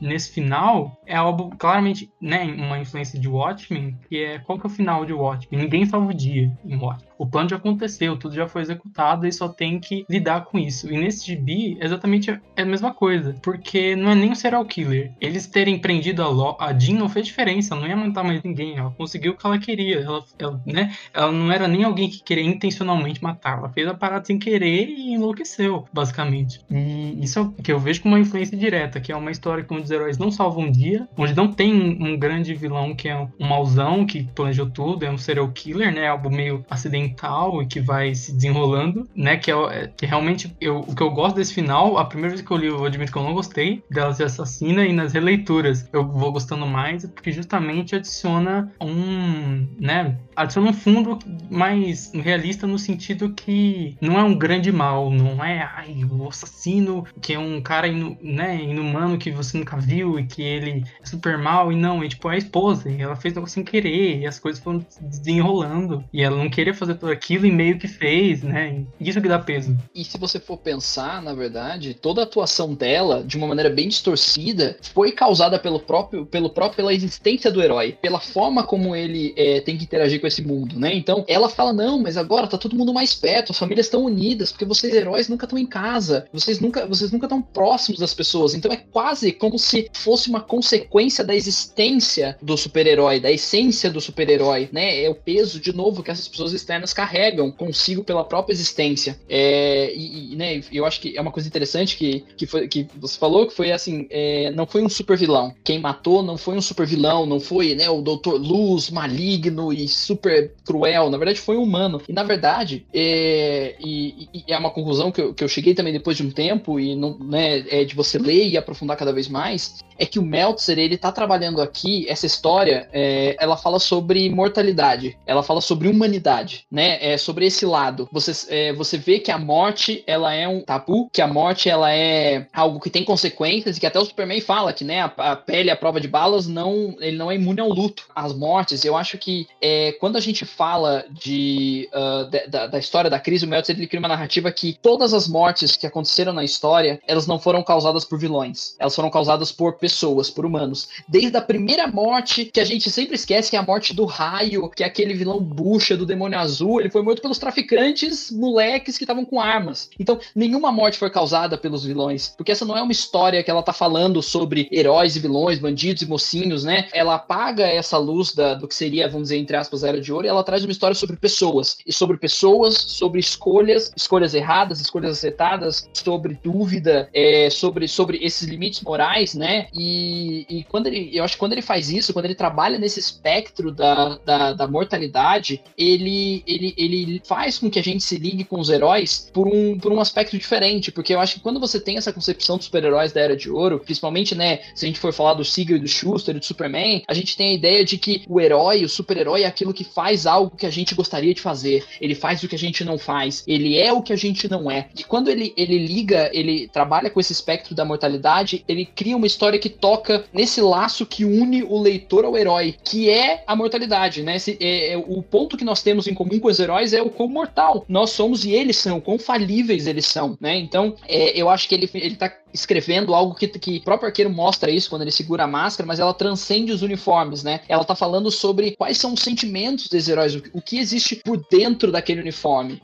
[0.00, 4.70] nesse final é algo claramente, né, uma influência de Watchmen, que é qual que é
[4.70, 5.62] o final de Watchmen?
[5.62, 7.08] Ninguém salva o dia em Watchmen.
[7.18, 10.90] O plano já aconteceu, tudo já foi executado e só tem que lidar com isso.
[10.92, 15.12] E nesse gibi, exatamente é a mesma coisa, porque não é nem um serial killer.
[15.20, 18.76] Eles terem prendido a, Lo a Jean não fez diferença, não ia matar mais ninguém,
[18.76, 20.00] ela conseguiu o que ela queria.
[20.00, 23.94] Ela, ela, né, ela não era nem alguém que queria intencionalmente matar, ela fez a
[23.94, 26.60] parada sem querer e enlouqueceu, basicamente.
[26.70, 29.66] E isso é o que eu vejo como uma influência direta, que é uma história
[29.70, 33.16] onde os heróis não salvam um dia, onde não tem um grande vilão que é
[33.16, 36.08] um mauzão que planejou tudo, é um serial killer, né?
[36.08, 39.36] Algo meio acidental e que vai se desenrolando, né?
[39.36, 42.50] Que, é, que realmente eu, o que eu gosto desse final, a primeira vez que
[42.50, 46.06] eu li, eu admito que eu não gostei dela ser assassina, e nas releituras eu
[46.06, 50.16] vou gostando mais, porque justamente adiciona um, né?
[50.34, 51.18] Adiciona um fundo
[51.50, 57.04] mais realista no sentido que não é um grande mal, não é ai, o assassino
[57.20, 61.06] que é um cara inu, né, inumano que você nunca viu e que ele é
[61.06, 64.26] super mal, e não, é tipo a esposa, e ela fez algo sem querer, e
[64.26, 68.42] as coisas foram desenrolando, e ela não queria fazer tudo aquilo e meio que fez,
[68.42, 68.84] né?
[69.00, 69.76] Isso que dá peso.
[69.94, 73.88] E se você for pensar, na verdade, toda a atuação dela, de uma maneira bem
[73.88, 79.34] distorcida, foi causada pelo próprio, pelo próprio pela existência do herói, pela forma como ele
[79.36, 80.94] é, tem que interagir com esse mundo, né?
[80.94, 84.52] Então, ela fala: não, mas agora tá todo mundo mais perto, as famílias estão unidas,
[84.52, 88.54] porque vocês heróis nunca estão em casa, vocês nunca, vocês nunca estão próximos das pessoas.
[88.54, 89.07] Então é quase
[89.38, 95.02] como se fosse uma consequência da existência do super-herói, da essência do super-herói, né?
[95.02, 99.18] É o peso de novo que essas pessoas externas carregam consigo pela própria existência.
[99.28, 102.86] É, e, e né, eu acho que é uma coisa interessante que, que, foi, que
[102.96, 105.54] você falou que foi assim, é, não foi um super vilão.
[105.64, 109.88] Quem matou não foi um super vilão, não foi né, o Doutor Luz maligno e
[109.88, 111.10] super cruel.
[111.10, 112.00] Na verdade, foi um humano.
[112.08, 115.92] E na verdade, é, e, e, é uma conclusão que eu, que eu cheguei também
[115.92, 119.28] depois de um tempo, e não, né, é de você ler e aprofundar cada vez
[119.28, 124.30] mais, é que o Meltzer, ele tá trabalhando aqui, essa história, é, ela fala sobre
[124.30, 126.98] mortalidade, ela fala sobre humanidade, né?
[127.00, 128.08] É sobre esse lado.
[128.12, 131.92] Você, é, você vê que a morte, ela é um tabu, que a morte, ela
[131.92, 135.36] é algo que tem consequências, e que até o Superman fala que, né, a, a
[135.36, 138.84] pele, a prova de balas, não, ele não é imune ao luto, às mortes.
[138.84, 143.18] Eu acho que é, quando a gente fala de, uh, de da, da, história da
[143.18, 147.00] crise, o Meltzer, ele cria uma narrativa que todas as mortes que aconteceram na história,
[147.06, 149.87] elas não foram causadas por vilões, elas foram causadas por pessoas,
[150.34, 150.88] por humanos.
[151.08, 154.68] Desde a primeira morte, que a gente sempre esquece que é a morte do raio,
[154.70, 159.04] que é aquele vilão bucha do demônio azul, ele foi morto pelos traficantes moleques que
[159.04, 159.90] estavam com armas.
[159.98, 163.62] Então, nenhuma morte foi causada pelos vilões, porque essa não é uma história que ela
[163.62, 166.88] tá falando sobre heróis e vilões, bandidos e mocinhos, né?
[166.92, 170.12] Ela apaga essa luz da, do que seria, vamos dizer, entre aspas, a Era de
[170.12, 171.78] Ouro, e ela traz uma história sobre pessoas.
[171.86, 178.48] E sobre pessoas, sobre escolhas, escolhas erradas, escolhas acertadas, sobre dúvida, é, sobre, sobre esses
[178.48, 179.68] limites morais, né?
[179.78, 183.00] E, e quando ele, eu acho que quando ele faz isso, quando ele trabalha nesse
[183.00, 188.44] espectro da, da, da mortalidade, ele, ele, ele faz com que a gente se ligue
[188.44, 191.80] com os heróis por um, por um aspecto diferente, porque eu acho que quando você
[191.80, 195.12] tem essa concepção dos super-heróis da Era de Ouro, principalmente, né, se a gente for
[195.12, 198.24] falar do e do Schuster e do Superman, a gente tem a ideia de que
[198.28, 201.84] o herói, o super-herói é aquilo que faz algo que a gente gostaria de fazer,
[202.00, 204.70] ele faz o que a gente não faz, ele é o que a gente não
[204.70, 204.88] é.
[204.96, 209.26] E quando ele, ele liga, ele trabalha com esse espectro da mortalidade, ele cria uma
[209.26, 214.22] história que toca nesse laço que une o leitor ao herói, que é a mortalidade,
[214.22, 214.36] né?
[214.36, 217.10] Esse, é, é, o ponto que nós temos em comum com os heróis é o
[217.10, 220.56] quão mortal nós somos e eles são, quão falíveis eles são, né?
[220.56, 224.30] Então, é, eu acho que ele, ele tá escrevendo algo que, que o próprio arqueiro
[224.30, 227.60] mostra isso quando ele segura a máscara, mas ela transcende os uniformes, né?
[227.68, 231.44] Ela tá falando sobre quais são os sentimentos desses heróis, o, o que existe por
[231.50, 232.82] dentro daquele uniforme.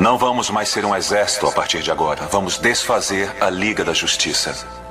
[0.00, 2.26] Não vamos mais ser um exército a partir de agora.
[2.30, 4.83] Vamos desfazer a Liga da Justiça.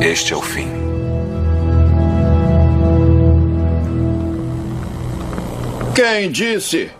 [0.00, 0.68] Este é o fim.
[5.94, 6.90] Quem disse?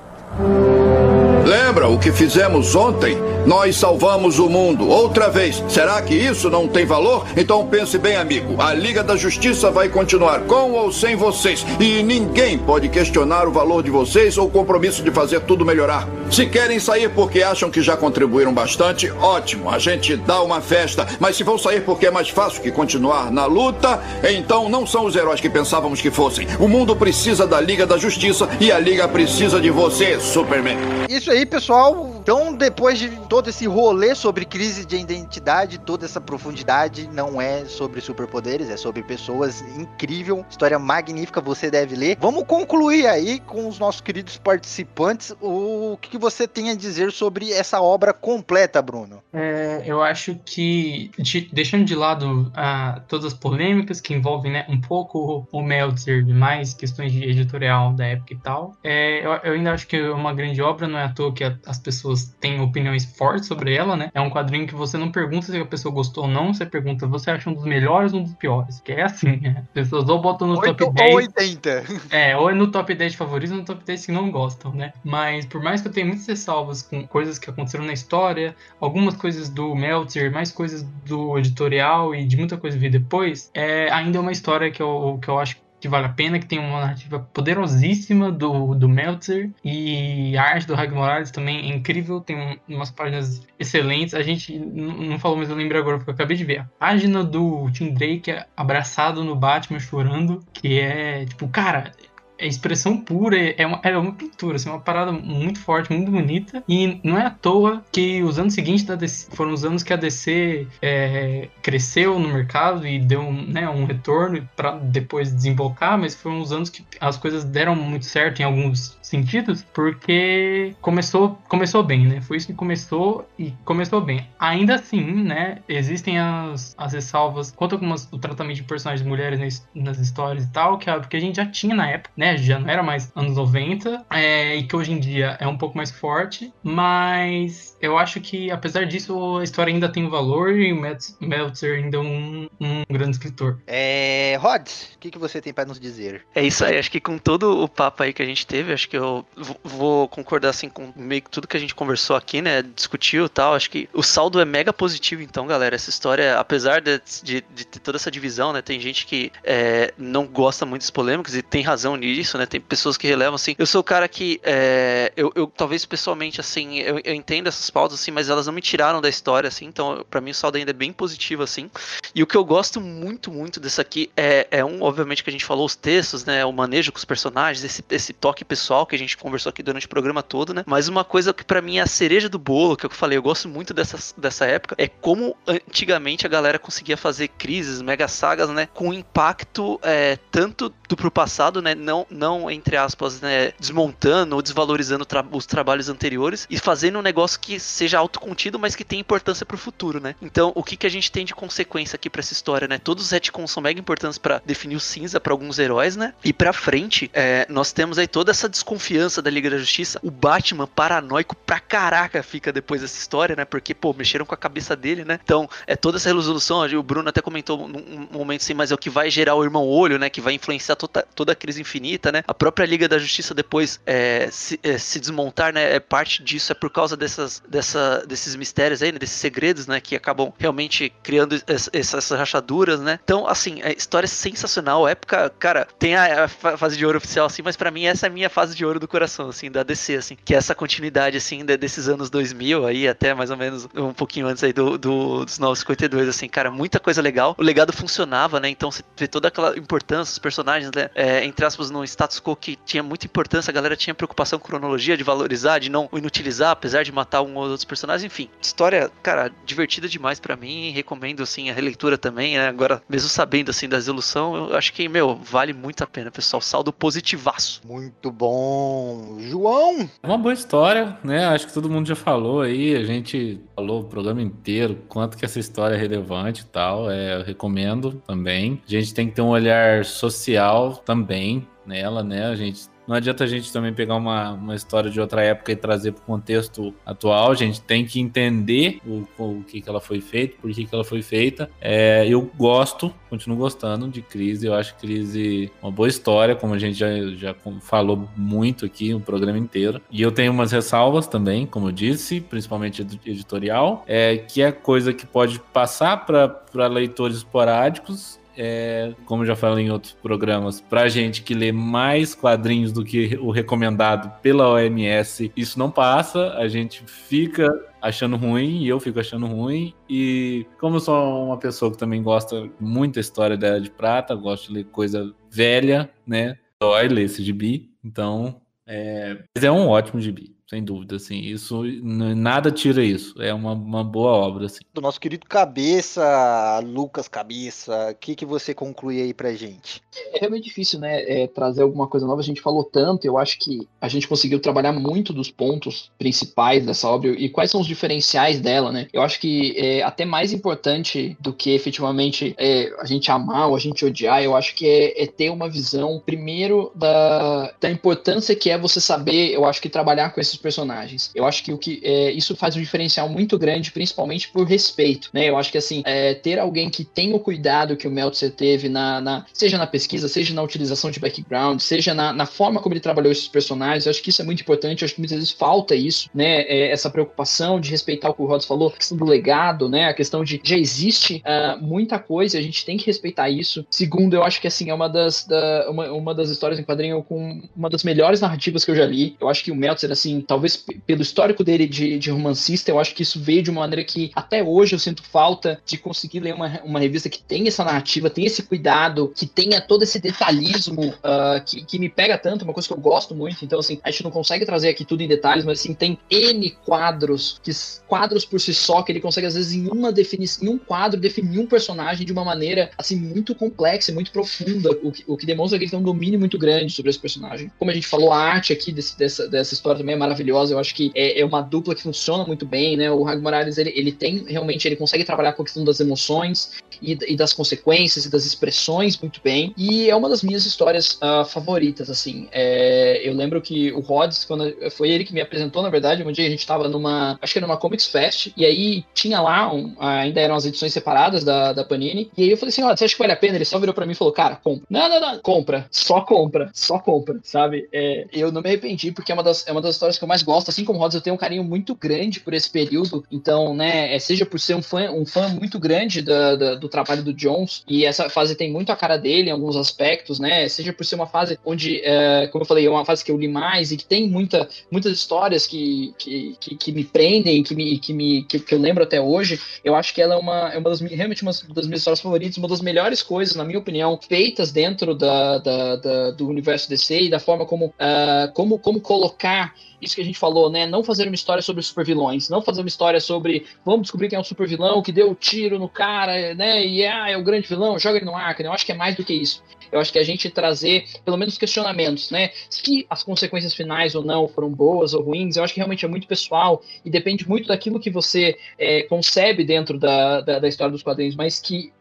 [1.44, 3.16] Lembra o que fizemos ontem?
[3.46, 5.62] Nós salvamos o mundo outra vez.
[5.68, 7.24] Será que isso não tem valor?
[7.36, 8.60] Então pense bem, amigo.
[8.60, 11.64] A Liga da Justiça vai continuar com ou sem vocês.
[11.78, 16.08] E ninguém pode questionar o valor de vocês ou o compromisso de fazer tudo melhorar.
[16.28, 19.70] Se querem sair porque acham que já contribuíram bastante, ótimo.
[19.70, 21.06] A gente dá uma festa.
[21.20, 25.04] Mas se vão sair porque é mais fácil que continuar na luta, então não são
[25.04, 26.48] os heróis que pensávamos que fossem.
[26.58, 30.78] O mundo precisa da Liga da Justiça e a Liga precisa de você, Superman.
[31.08, 32.12] Isso aí, pessoal.
[32.20, 37.66] Então, depois de todo esse rolê sobre crise de identidade, toda essa profundidade, não é
[37.66, 39.60] sobre superpoderes, é sobre pessoas.
[39.76, 42.16] Incrível, história magnífica, você deve ler.
[42.18, 45.36] Vamos concluir aí com os nossos queridos participantes.
[45.38, 49.22] O que você tem a dizer sobre essa obra completa, Bruno?
[49.34, 54.64] É, eu acho que, de, deixando de lado ah, todas as polêmicas que envolvem né,
[54.66, 59.52] um pouco o Meltzer, mais questões de editorial da época e tal, é, eu, eu
[59.52, 62.34] ainda acho que é uma grande obra, não é à toa que a, as pessoas
[62.40, 64.10] têm opiniões fortes sobre ela, né?
[64.14, 67.06] É um quadrinho que você não pergunta se a pessoa gostou ou não, você pergunta,
[67.06, 68.80] você acha um dos melhores ou um dos piores?
[68.80, 69.56] Que é assim, né?
[69.62, 71.10] As pessoas ou botam no 8 top 10.
[71.10, 71.84] Ou 80.
[72.10, 74.92] É, ou no top 10 de favoritos ou no top 10 que não gostam, né?
[75.04, 79.16] Mas por mais que eu tenha muitas ressalvas com coisas que aconteceram na história, algumas
[79.16, 84.18] coisas do Meltzer, mais coisas do editorial e de muita coisa vir depois, é ainda
[84.18, 86.80] é uma história que eu, que eu acho que vale a pena, que tem uma
[86.80, 92.36] narrativa poderosíssima do, do Meltzer e a arte do Rag Morales também é incrível, tem
[92.36, 94.12] um, umas páginas excelentes.
[94.12, 96.60] A gente não falou, mas eu lembro agora porque eu acabei de ver.
[96.60, 101.92] A página do Tim Drake abraçado no Batman chorando, que é tipo, cara,
[102.38, 106.62] é expressão pura, é uma, é uma pintura, assim, uma parada muito forte, muito bonita.
[106.68, 109.92] E não é à toa que os anos seguintes da DC, foram os anos que
[109.92, 115.98] a DC é, cresceu no mercado e deu um, né, um retorno para depois desembocar,
[115.98, 121.38] mas foram os anos que as coisas deram muito certo em alguns sentidos, porque começou,
[121.48, 122.20] começou bem, né?
[122.20, 124.26] Foi isso que começou e começou bem.
[124.38, 129.68] Ainda assim, né, existem as, as ressalvas quanto algumas, o tratamento de personagens mulheres nas,
[129.74, 132.25] nas histórias e tal, que, é que a gente já tinha na época, né?
[132.36, 135.76] Já não era mais anos 90, é, e que hoje em dia é um pouco
[135.76, 140.80] mais forte, mas eu acho que, apesar disso, a história ainda tem valor e o
[141.20, 143.58] Meltzer ainda é um, um grande escritor.
[143.66, 146.24] É, Rod, o que, que você tem para nos dizer?
[146.34, 148.88] É isso aí, acho que com todo o papo aí que a gente teve, acho
[148.88, 149.24] que eu
[149.62, 152.62] vou concordar assim com meio que tudo que a gente conversou aqui, né?
[152.62, 153.54] Discutiu e tal.
[153.54, 155.74] Acho que o saldo é mega positivo, então, galera.
[155.74, 158.62] Essa história, apesar de, de, de ter toda essa divisão, né?
[158.62, 162.46] Tem gente que é, não gosta muito dos polêmicos e tem razão nisso isso, né?
[162.46, 163.54] Tem pessoas que relevam, assim.
[163.58, 167.70] Eu sou o cara que, é, eu, eu, talvez pessoalmente, assim, eu, eu entendo essas
[167.70, 170.58] pautas, assim, mas elas não me tiraram da história, assim, então para mim o saldo
[170.58, 171.70] ainda é bem positivo, assim.
[172.14, 175.32] E o que eu gosto muito, muito desse aqui é, é um, obviamente, que a
[175.32, 176.44] gente falou os textos, né?
[176.44, 179.86] O manejo com os personagens, esse, esse toque pessoal que a gente conversou aqui durante
[179.86, 180.64] o programa todo, né?
[180.66, 183.22] Mas uma coisa que para mim é a cereja do bolo, que eu falei, eu
[183.22, 188.48] gosto muito dessa, dessa época, é como antigamente a galera conseguia fazer crises, mega sagas,
[188.50, 188.68] né?
[188.72, 191.74] Com impacto é, tanto do pro passado, né?
[191.74, 193.52] Não, não entre aspas, né?
[193.58, 198.74] Desmontando ou desvalorizando tra os trabalhos anteriores e fazendo um negócio que seja autocontido, mas
[198.74, 200.14] que tenha importância pro futuro, né?
[200.20, 202.78] Então, o que, que a gente tem de consequência aqui para essa história, né?
[202.78, 206.14] Todos os retcons são mega importantes para definir o cinza para alguns heróis, né?
[206.24, 209.98] E pra frente, é, nós temos aí toda essa desconfiança da Liga da Justiça.
[210.02, 213.44] O Batman paranoico pra caraca fica depois dessa história, né?
[213.44, 215.18] Porque, pô, mexeram com a cabeça dele, né?
[215.22, 216.66] Então, é toda essa resolução.
[216.66, 219.66] O Bruno até comentou num momento assim, mas é o que vai gerar o irmão
[219.66, 220.08] olho, né?
[220.08, 222.22] Que vai influenciar toda, toda a crise infinita, né?
[222.26, 225.74] A própria Liga da Justiça depois é, se, é, se, desmontar, né?
[225.74, 228.98] É parte disso, é por causa dessas, dessa, desses mistérios aí, né?
[228.98, 229.80] Desses segredos, né?
[229.80, 231.40] Que acabam realmente criando
[231.72, 232.98] essas rachaduras, né?
[233.02, 234.86] Então, assim, a história é sensacional.
[234.86, 238.06] A época, cara, tem a, a fase de ouro oficial, assim, mas para mim essa
[238.06, 240.16] é a minha fase de ouro do coração, assim, da DC, assim.
[240.24, 243.92] Que é essa continuidade, assim, de, desses anos 2000 aí, até mais ou menos um
[243.92, 247.34] pouquinho antes aí do, do, dos 952, assim, cara, muita coisa legal.
[247.38, 248.48] O legado funcionava, né?
[248.48, 250.90] Então você vê toda aquela importância, os personagens, né?
[250.94, 254.46] É, entre aspas, no status quo que tinha muita importância, a galera tinha preocupação com
[254.46, 258.28] cronologia, de valorizar, de não inutilizar, apesar de matar um ou outros personagens, enfim.
[258.40, 262.48] História, cara, divertida demais para mim, recomendo, assim, a releitura também, né?
[262.48, 266.40] Agora, mesmo sabendo, assim, da resolução, eu acho que, meu, vale muito a pena, pessoal.
[266.40, 267.62] Saldo positivaço.
[267.64, 269.18] Muito bom.
[269.20, 269.88] João!
[270.02, 271.26] É uma boa história, né?
[271.26, 275.24] Acho que todo mundo já falou aí, a gente falou o programa inteiro, quanto que
[275.24, 278.60] essa história é relevante e tal, é, eu recomendo também.
[278.66, 282.26] A gente tem que ter um olhar social também nela, né?
[282.26, 285.56] A gente não adianta a gente também pegar uma, uma história de outra época e
[285.56, 287.32] trazer para o contexto atual.
[287.32, 290.74] A gente tem que entender o, o que, que ela foi feita, por que, que
[290.74, 291.50] ela foi feita.
[291.60, 294.46] É, eu gosto, continuo gostando de Crise.
[294.46, 299.00] Eu acho Crise uma boa história, como a gente já, já falou muito aqui no
[299.00, 299.80] programa inteiro.
[299.90, 304.92] E eu tenho umas ressalvas também, como eu disse, principalmente editorial, é, que é coisa
[304.92, 311.22] que pode passar para leitores esporádicos é, como já falei em outros programas, pra gente
[311.22, 316.82] que lê mais quadrinhos do que o recomendado pela OMS, isso não passa, a gente
[316.84, 317.48] fica
[317.80, 319.74] achando ruim e eu fico achando ruim.
[319.88, 323.70] E como eu sou uma pessoa que também gosta muito da história da Era de
[323.70, 326.36] Prata, gosto de ler coisa velha, né?
[326.60, 328.40] Dói ler esse gibi, então.
[328.66, 329.18] É...
[329.34, 333.82] Mas é um ótimo gibi sem dúvida, assim, isso nada tira isso, é uma, uma
[333.82, 334.60] boa obra, assim.
[334.72, 339.82] Do nosso querido Cabeça, Lucas Cabeça, o que, que você conclui aí pra gente?
[340.14, 343.40] É realmente difícil, né, é, trazer alguma coisa nova, a gente falou tanto, eu acho
[343.40, 347.66] que a gente conseguiu trabalhar muito dos pontos principais dessa obra e quais são os
[347.66, 352.84] diferenciais dela, né, eu acho que é até mais importante do que efetivamente é, a
[352.84, 356.70] gente amar ou a gente odiar, eu acho que é, é ter uma visão, primeiro,
[356.72, 361.10] da, da importância que é você saber, eu acho que trabalhar com esses personagens.
[361.14, 365.10] Eu acho que o que é, isso faz um diferencial muito grande, principalmente por respeito,
[365.12, 365.28] né?
[365.28, 368.68] Eu acho que assim, é, ter alguém que tem o cuidado que o Meltzer teve
[368.68, 372.74] na, na, seja na pesquisa, seja na utilização de background, seja na, na, forma como
[372.74, 374.82] ele trabalhou esses personagens, eu acho que isso é muito importante.
[374.82, 376.42] Eu acho que muitas vezes falta isso, né?
[376.42, 379.86] É, essa preocupação de respeitar o que o Rods falou, a questão do legado, né?
[379.86, 383.66] A questão de já existe uh, muita coisa, a gente tem que respeitar isso.
[383.70, 387.02] Segundo, eu acho que assim é uma das da, uma, uma das histórias em quadrinho
[387.02, 389.16] com uma das melhores narrativas que eu já li.
[389.20, 392.94] Eu acho que o Meltzer assim talvez pelo histórico dele de, de, romancista, eu acho
[392.94, 396.34] que isso veio de uma maneira que até hoje eu sinto falta de conseguir ler
[396.34, 400.88] uma, uma revista que tem essa narrativa, tem esse cuidado, que tenha todo esse detalhismo
[400.88, 403.44] uh, que, que me pega tanto, uma coisa que eu gosto muito.
[403.44, 406.50] Então, assim, a gente não consegue trazer aqui tudo em detalhes, mas assim, tem N
[406.64, 407.52] quadros, que
[407.86, 411.00] quadros por si só, que ele consegue, às vezes, em uma definição, em um quadro,
[411.00, 415.26] definir um personagem de uma maneira assim, muito complexa, muito profunda, o que, o que
[415.26, 417.50] demonstra que ele tem um domínio muito grande sobre esse personagem.
[417.58, 420.54] Como a gente falou, a arte aqui desse, dessa, dessa história também é maravilhosa maravilhosa.
[420.54, 422.90] Eu acho que é, é uma dupla que funciona muito bem, né?
[422.90, 426.52] O Rag Morales, ele, ele tem realmente, ele consegue trabalhar com a questão das emoções
[426.80, 429.52] e, e das consequências e das expressões muito bem.
[429.56, 432.28] E é uma das minhas histórias uh, favoritas, assim.
[432.32, 436.12] É, eu lembro que o Rods, quando foi ele que me apresentou, na verdade, um
[436.12, 439.52] dia a gente tava numa, acho que era numa Comics Fest, e aí tinha lá,
[439.52, 442.76] um, ainda eram as edições separadas da, da Panini, e aí eu falei assim, olha,
[442.76, 443.36] você acha que vale a pena?
[443.36, 444.66] Ele só virou pra mim e falou, cara, compra.
[444.68, 447.68] Não, não, não, compra, só compra, só compra, sabe?
[447.72, 450.08] É, eu não me arrependi, porque é uma das, é uma das histórias que eu
[450.08, 450.48] mais gosto.
[450.48, 453.04] Assim como Rodas, eu tenho um carinho muito grande por esse período.
[453.10, 457.12] Então, né, é, seja por ser um fã, um fã muito grande do trabalho do
[457.12, 460.48] Jones, e essa fase tem muito a cara dele em alguns aspectos, né?
[460.48, 463.18] Seja por ser uma fase onde, é, como eu falei, é uma fase que eu
[463.18, 467.54] li mais e que tem muita, muitas histórias que, que, que, que me prendem, que,
[467.54, 469.40] me, que, me, que, que, eu lembro até hoje.
[469.64, 472.38] Eu acho que ela é uma, é uma das, realmente uma das minhas histórias favoritas,
[472.38, 477.02] uma das melhores coisas, na minha opinião, feitas dentro da, da, da do universo DC
[477.02, 480.66] e da forma como, uh, como, como colocar isso que a gente falou, né?
[480.66, 484.20] Não fazer uma história sobre supervilões, não fazer uma história sobre vamos descobrir quem é
[484.20, 486.64] um supervilão que deu o um tiro no cara, né?
[486.64, 488.46] E ah, é o grande vilão, joga ele no Arkham.
[488.46, 489.42] Eu acho que é mais do que isso.
[489.70, 492.30] Eu acho que a gente trazer, pelo menos, questionamentos, né?
[492.48, 495.88] Se as consequências finais ou não foram boas ou ruins, eu acho que realmente é
[495.88, 500.72] muito pessoal e depende muito daquilo que você é, concebe dentro da, da, da história
[500.72, 501.72] dos quadrinhos, mas que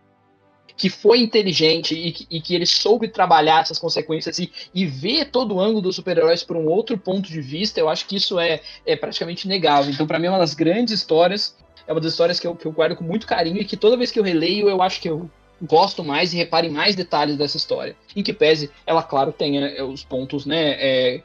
[0.77, 5.25] que foi inteligente e que, e que, ele soube trabalhar essas consequências e, e ver
[5.25, 8.39] todo o ângulo dos super-heróis por um outro ponto de vista, eu acho que isso
[8.39, 9.91] é, é praticamente inegável.
[9.91, 11.55] Então, para mim, é uma das grandes histórias,
[11.87, 13.97] é uma das histórias que eu, que eu guardo com muito carinho e que toda
[13.97, 15.29] vez que eu releio, eu acho que eu
[15.61, 17.95] gosto mais e repare mais detalhes dessa história.
[18.15, 21.21] Em que pese, ela, claro, tenha é, os pontos, né, é,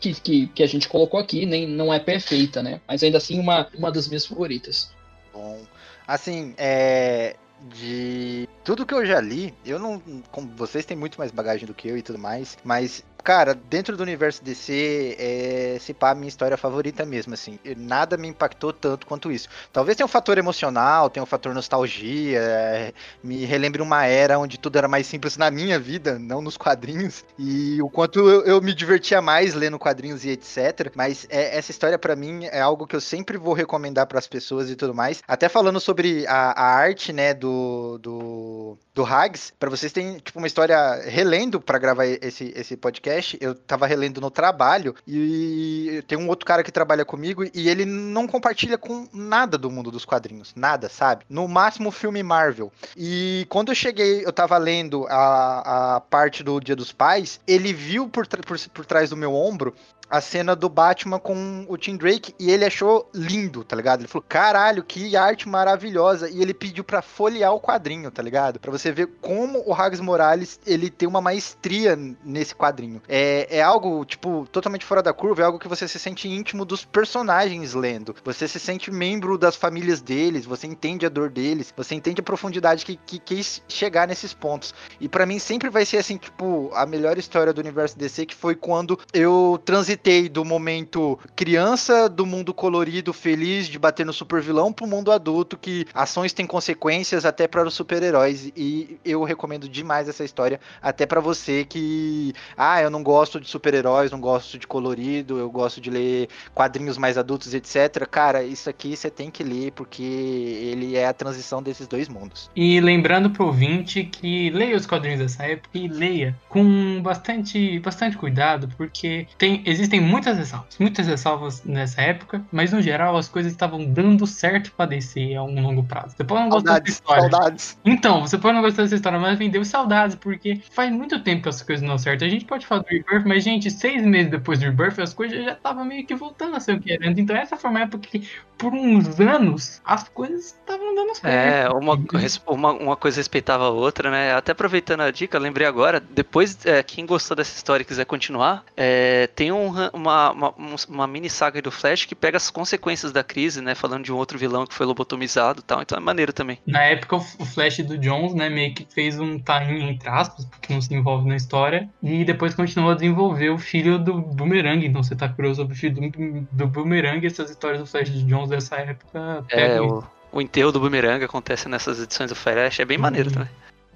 [0.00, 2.80] que, que, que, a gente colocou aqui, nem não é perfeita, né?
[2.86, 4.92] Mas ainda assim, uma, uma das minhas favoritas.
[5.32, 5.60] Bom,
[6.06, 7.36] assim, é,
[7.68, 10.00] de tudo que eu já li, eu não.
[10.30, 13.96] Como vocês têm muito mais bagagem do que eu e tudo mais, mas Cara, dentro
[13.96, 17.58] do universo DC, é, se pá, a minha história favorita mesmo, assim.
[17.76, 19.48] Nada me impactou tanto quanto isso.
[19.72, 22.92] Talvez tenha um fator emocional, tenha um fator nostalgia, é,
[23.22, 27.24] me relembre uma era onde tudo era mais simples na minha vida, não nos quadrinhos.
[27.38, 30.92] E o quanto eu, eu me divertia mais lendo quadrinhos e etc.
[30.94, 34.26] Mas é, essa história, para mim, é algo que eu sempre vou recomendar para as
[34.26, 35.22] pessoas e tudo mais.
[35.28, 40.38] Até falando sobre a, a arte, né, do, do, do Hags, para vocês terem, tipo,
[40.38, 46.18] uma história relendo para gravar esse, esse podcast eu tava relendo no trabalho e tem
[46.18, 50.04] um outro cara que trabalha comigo e ele não compartilha com nada do mundo dos
[50.04, 51.24] quadrinhos, nada, sabe?
[51.28, 52.70] No máximo filme Marvel.
[52.96, 57.72] E quando eu cheguei, eu tava lendo a, a parte do Dia dos Pais, ele
[57.72, 59.74] viu por, por, por trás do meu ombro
[60.08, 64.00] a cena do Batman com o Tim Drake e ele achou lindo, tá ligado?
[64.00, 66.28] Ele falou, caralho, que arte maravilhosa.
[66.28, 68.60] E ele pediu para folhear o quadrinho, tá ligado?
[68.60, 73.00] Para você ver como o Hags Morales, ele tem uma maestria nesse quadrinho.
[73.08, 76.64] É, é algo, tipo, totalmente fora da curva, é algo que você se sente íntimo
[76.66, 78.14] dos personagens lendo.
[78.22, 82.24] Você se sente membro das famílias deles, você entende a dor deles, você entende a
[82.24, 84.74] profundidade que, que quis chegar nesses pontos.
[85.00, 88.34] E para mim sempre vai ser assim, tipo, a melhor história do universo DC, que
[88.34, 94.40] foi quando eu transitei do momento criança, do mundo colorido, feliz, de bater no super
[94.40, 98.52] vilão, pro mundo adulto, que ações têm consequências até para os super-heróis.
[98.56, 103.48] E eu recomendo demais essa história, até para você que, ah, eu não gosto de
[103.48, 108.06] super-heróis, não gosto de colorido, eu gosto de ler quadrinhos mais adultos, etc.
[108.10, 112.50] Cara, isso aqui você tem que ler, porque ele é a transição desses dois mundos.
[112.56, 118.16] E lembrando pro ouvinte que leia os quadrinhos dessa época e leia com bastante, bastante
[118.16, 123.28] cuidado, porque tem, existem existem muitas ressalvas, muitas ressalvas nessa época, mas no geral as
[123.28, 126.14] coisas estavam dando certo pra descer a um longo prazo.
[126.16, 127.22] Você pode não gostar dessa história.
[127.22, 127.78] Saudades.
[127.84, 131.48] Então, você pode não gostar dessa história, mas vendeu saudades, porque faz muito tempo que
[131.48, 132.24] as coisas não dão certo.
[132.24, 135.44] A gente pode falar do Rebirth, mas, gente, seis meses depois do Rebirth, as coisas
[135.44, 137.06] já estavam meio que voltando a ser o que era.
[137.06, 141.26] Então, essa foi uma época que, por uns anos, as coisas estavam dando certo.
[141.26, 141.98] É, uma,
[142.46, 144.34] uma, uma coisa respeitava a outra, né?
[144.34, 148.64] Até aproveitando a dica, lembrei agora, depois, é, quem gostou dessa história e quiser continuar,
[148.76, 150.54] é, tem um uma, uma,
[150.88, 153.74] uma, mini saga do Flash que pega as consequências da crise, né?
[153.74, 155.82] Falando de um outro vilão que foi lobotomizado e tal.
[155.82, 156.58] Então é maneiro também.
[156.66, 160.72] Na época, o Flash do Jones, né, meio que fez um time entre aspas, porque
[160.72, 161.88] não se envolve na história.
[162.02, 164.84] E depois continuou a desenvolver o filho do Boomerang.
[164.86, 168.22] Então você tá curioso sobre o filho do, do Boomerang, essas histórias do Flash do
[168.24, 169.44] Jones dessa época.
[169.50, 173.34] É, o, o enterro do Boomerang acontece nessas edições do Flash, é bem maneiro uhum.
[173.34, 173.50] também.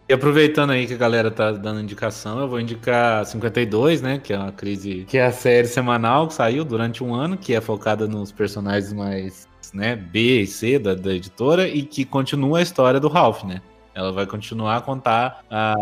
[0.08, 4.18] E aproveitando aí que a galera tá dando indicação, eu vou indicar 52, né?
[4.18, 5.04] Que é uma crise.
[5.08, 8.92] Que é a série semanal que saiu durante um ano, que é focada nos personagens
[8.92, 13.42] mais né, B e C da, da editora, e que continua a história do Ralph,
[13.42, 13.60] né?
[13.94, 15.74] Ela vai continuar a contar a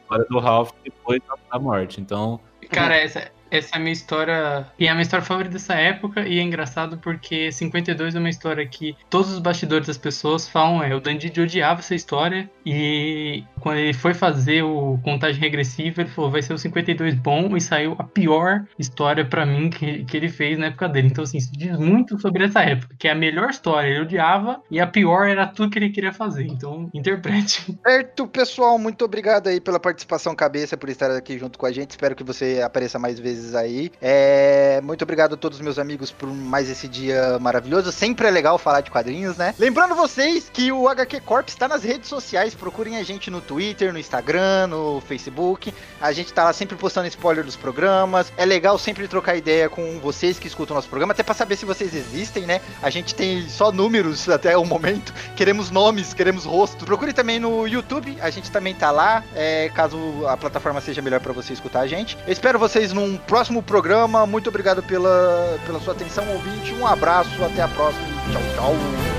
[0.00, 1.20] história do Ralph depois
[1.52, 2.00] da morte.
[2.00, 2.40] Então.
[2.70, 4.66] Cara, essa, essa é a minha história.
[4.78, 6.26] E é a minha história favorita dessa época.
[6.26, 10.82] E é engraçado porque 52 é uma história que todos os bastidores das pessoas falam.
[10.82, 12.50] É, o Dandidi odiava essa história.
[12.64, 17.56] E quando ele foi fazer o contagem regressiva, ele falou: vai ser o 52 bom.
[17.56, 21.08] E saiu a pior história para mim que, que ele fez na época dele.
[21.08, 22.94] Então, assim, isso diz muito sobre essa época.
[22.98, 24.60] Que é a melhor história ele odiava.
[24.70, 26.46] E a pior era tudo que ele queria fazer.
[26.46, 27.76] Então, interprete.
[27.86, 28.78] Certo, pessoal.
[28.78, 31.90] Muito obrigado aí pela participação, cabeça, por estar aqui junto com a gente.
[31.90, 33.90] Espero que você apareça mais vezes aí.
[34.00, 37.92] É, muito obrigado a todos os meus amigos por mais esse dia maravilhoso.
[37.92, 39.54] Sempre é legal falar de quadrinhos, né?
[39.58, 42.54] Lembrando vocês que o HQ Corp está nas redes sociais.
[42.54, 45.72] Procurem a gente no Twitter, no Instagram, no Facebook.
[46.00, 48.32] A gente tá lá sempre postando spoiler dos programas.
[48.36, 51.64] É legal sempre trocar ideia com vocês que escutam nosso programa, até para saber se
[51.64, 52.60] vocês existem, né?
[52.82, 55.12] A gente tem só números até o momento.
[55.34, 56.84] Queremos nomes, queremos rostos.
[56.84, 59.24] Procure também no YouTube, a gente também tá lá.
[59.34, 62.16] É, caso a plataforma seja melhor para você escutar a gente.
[62.26, 64.26] Eu espero vocês num próximo programa.
[64.26, 66.72] Muito obrigado pela, pela sua atenção, ouvinte.
[66.74, 68.06] Um abraço, até a próxima.
[68.32, 69.15] Tchau, tchau.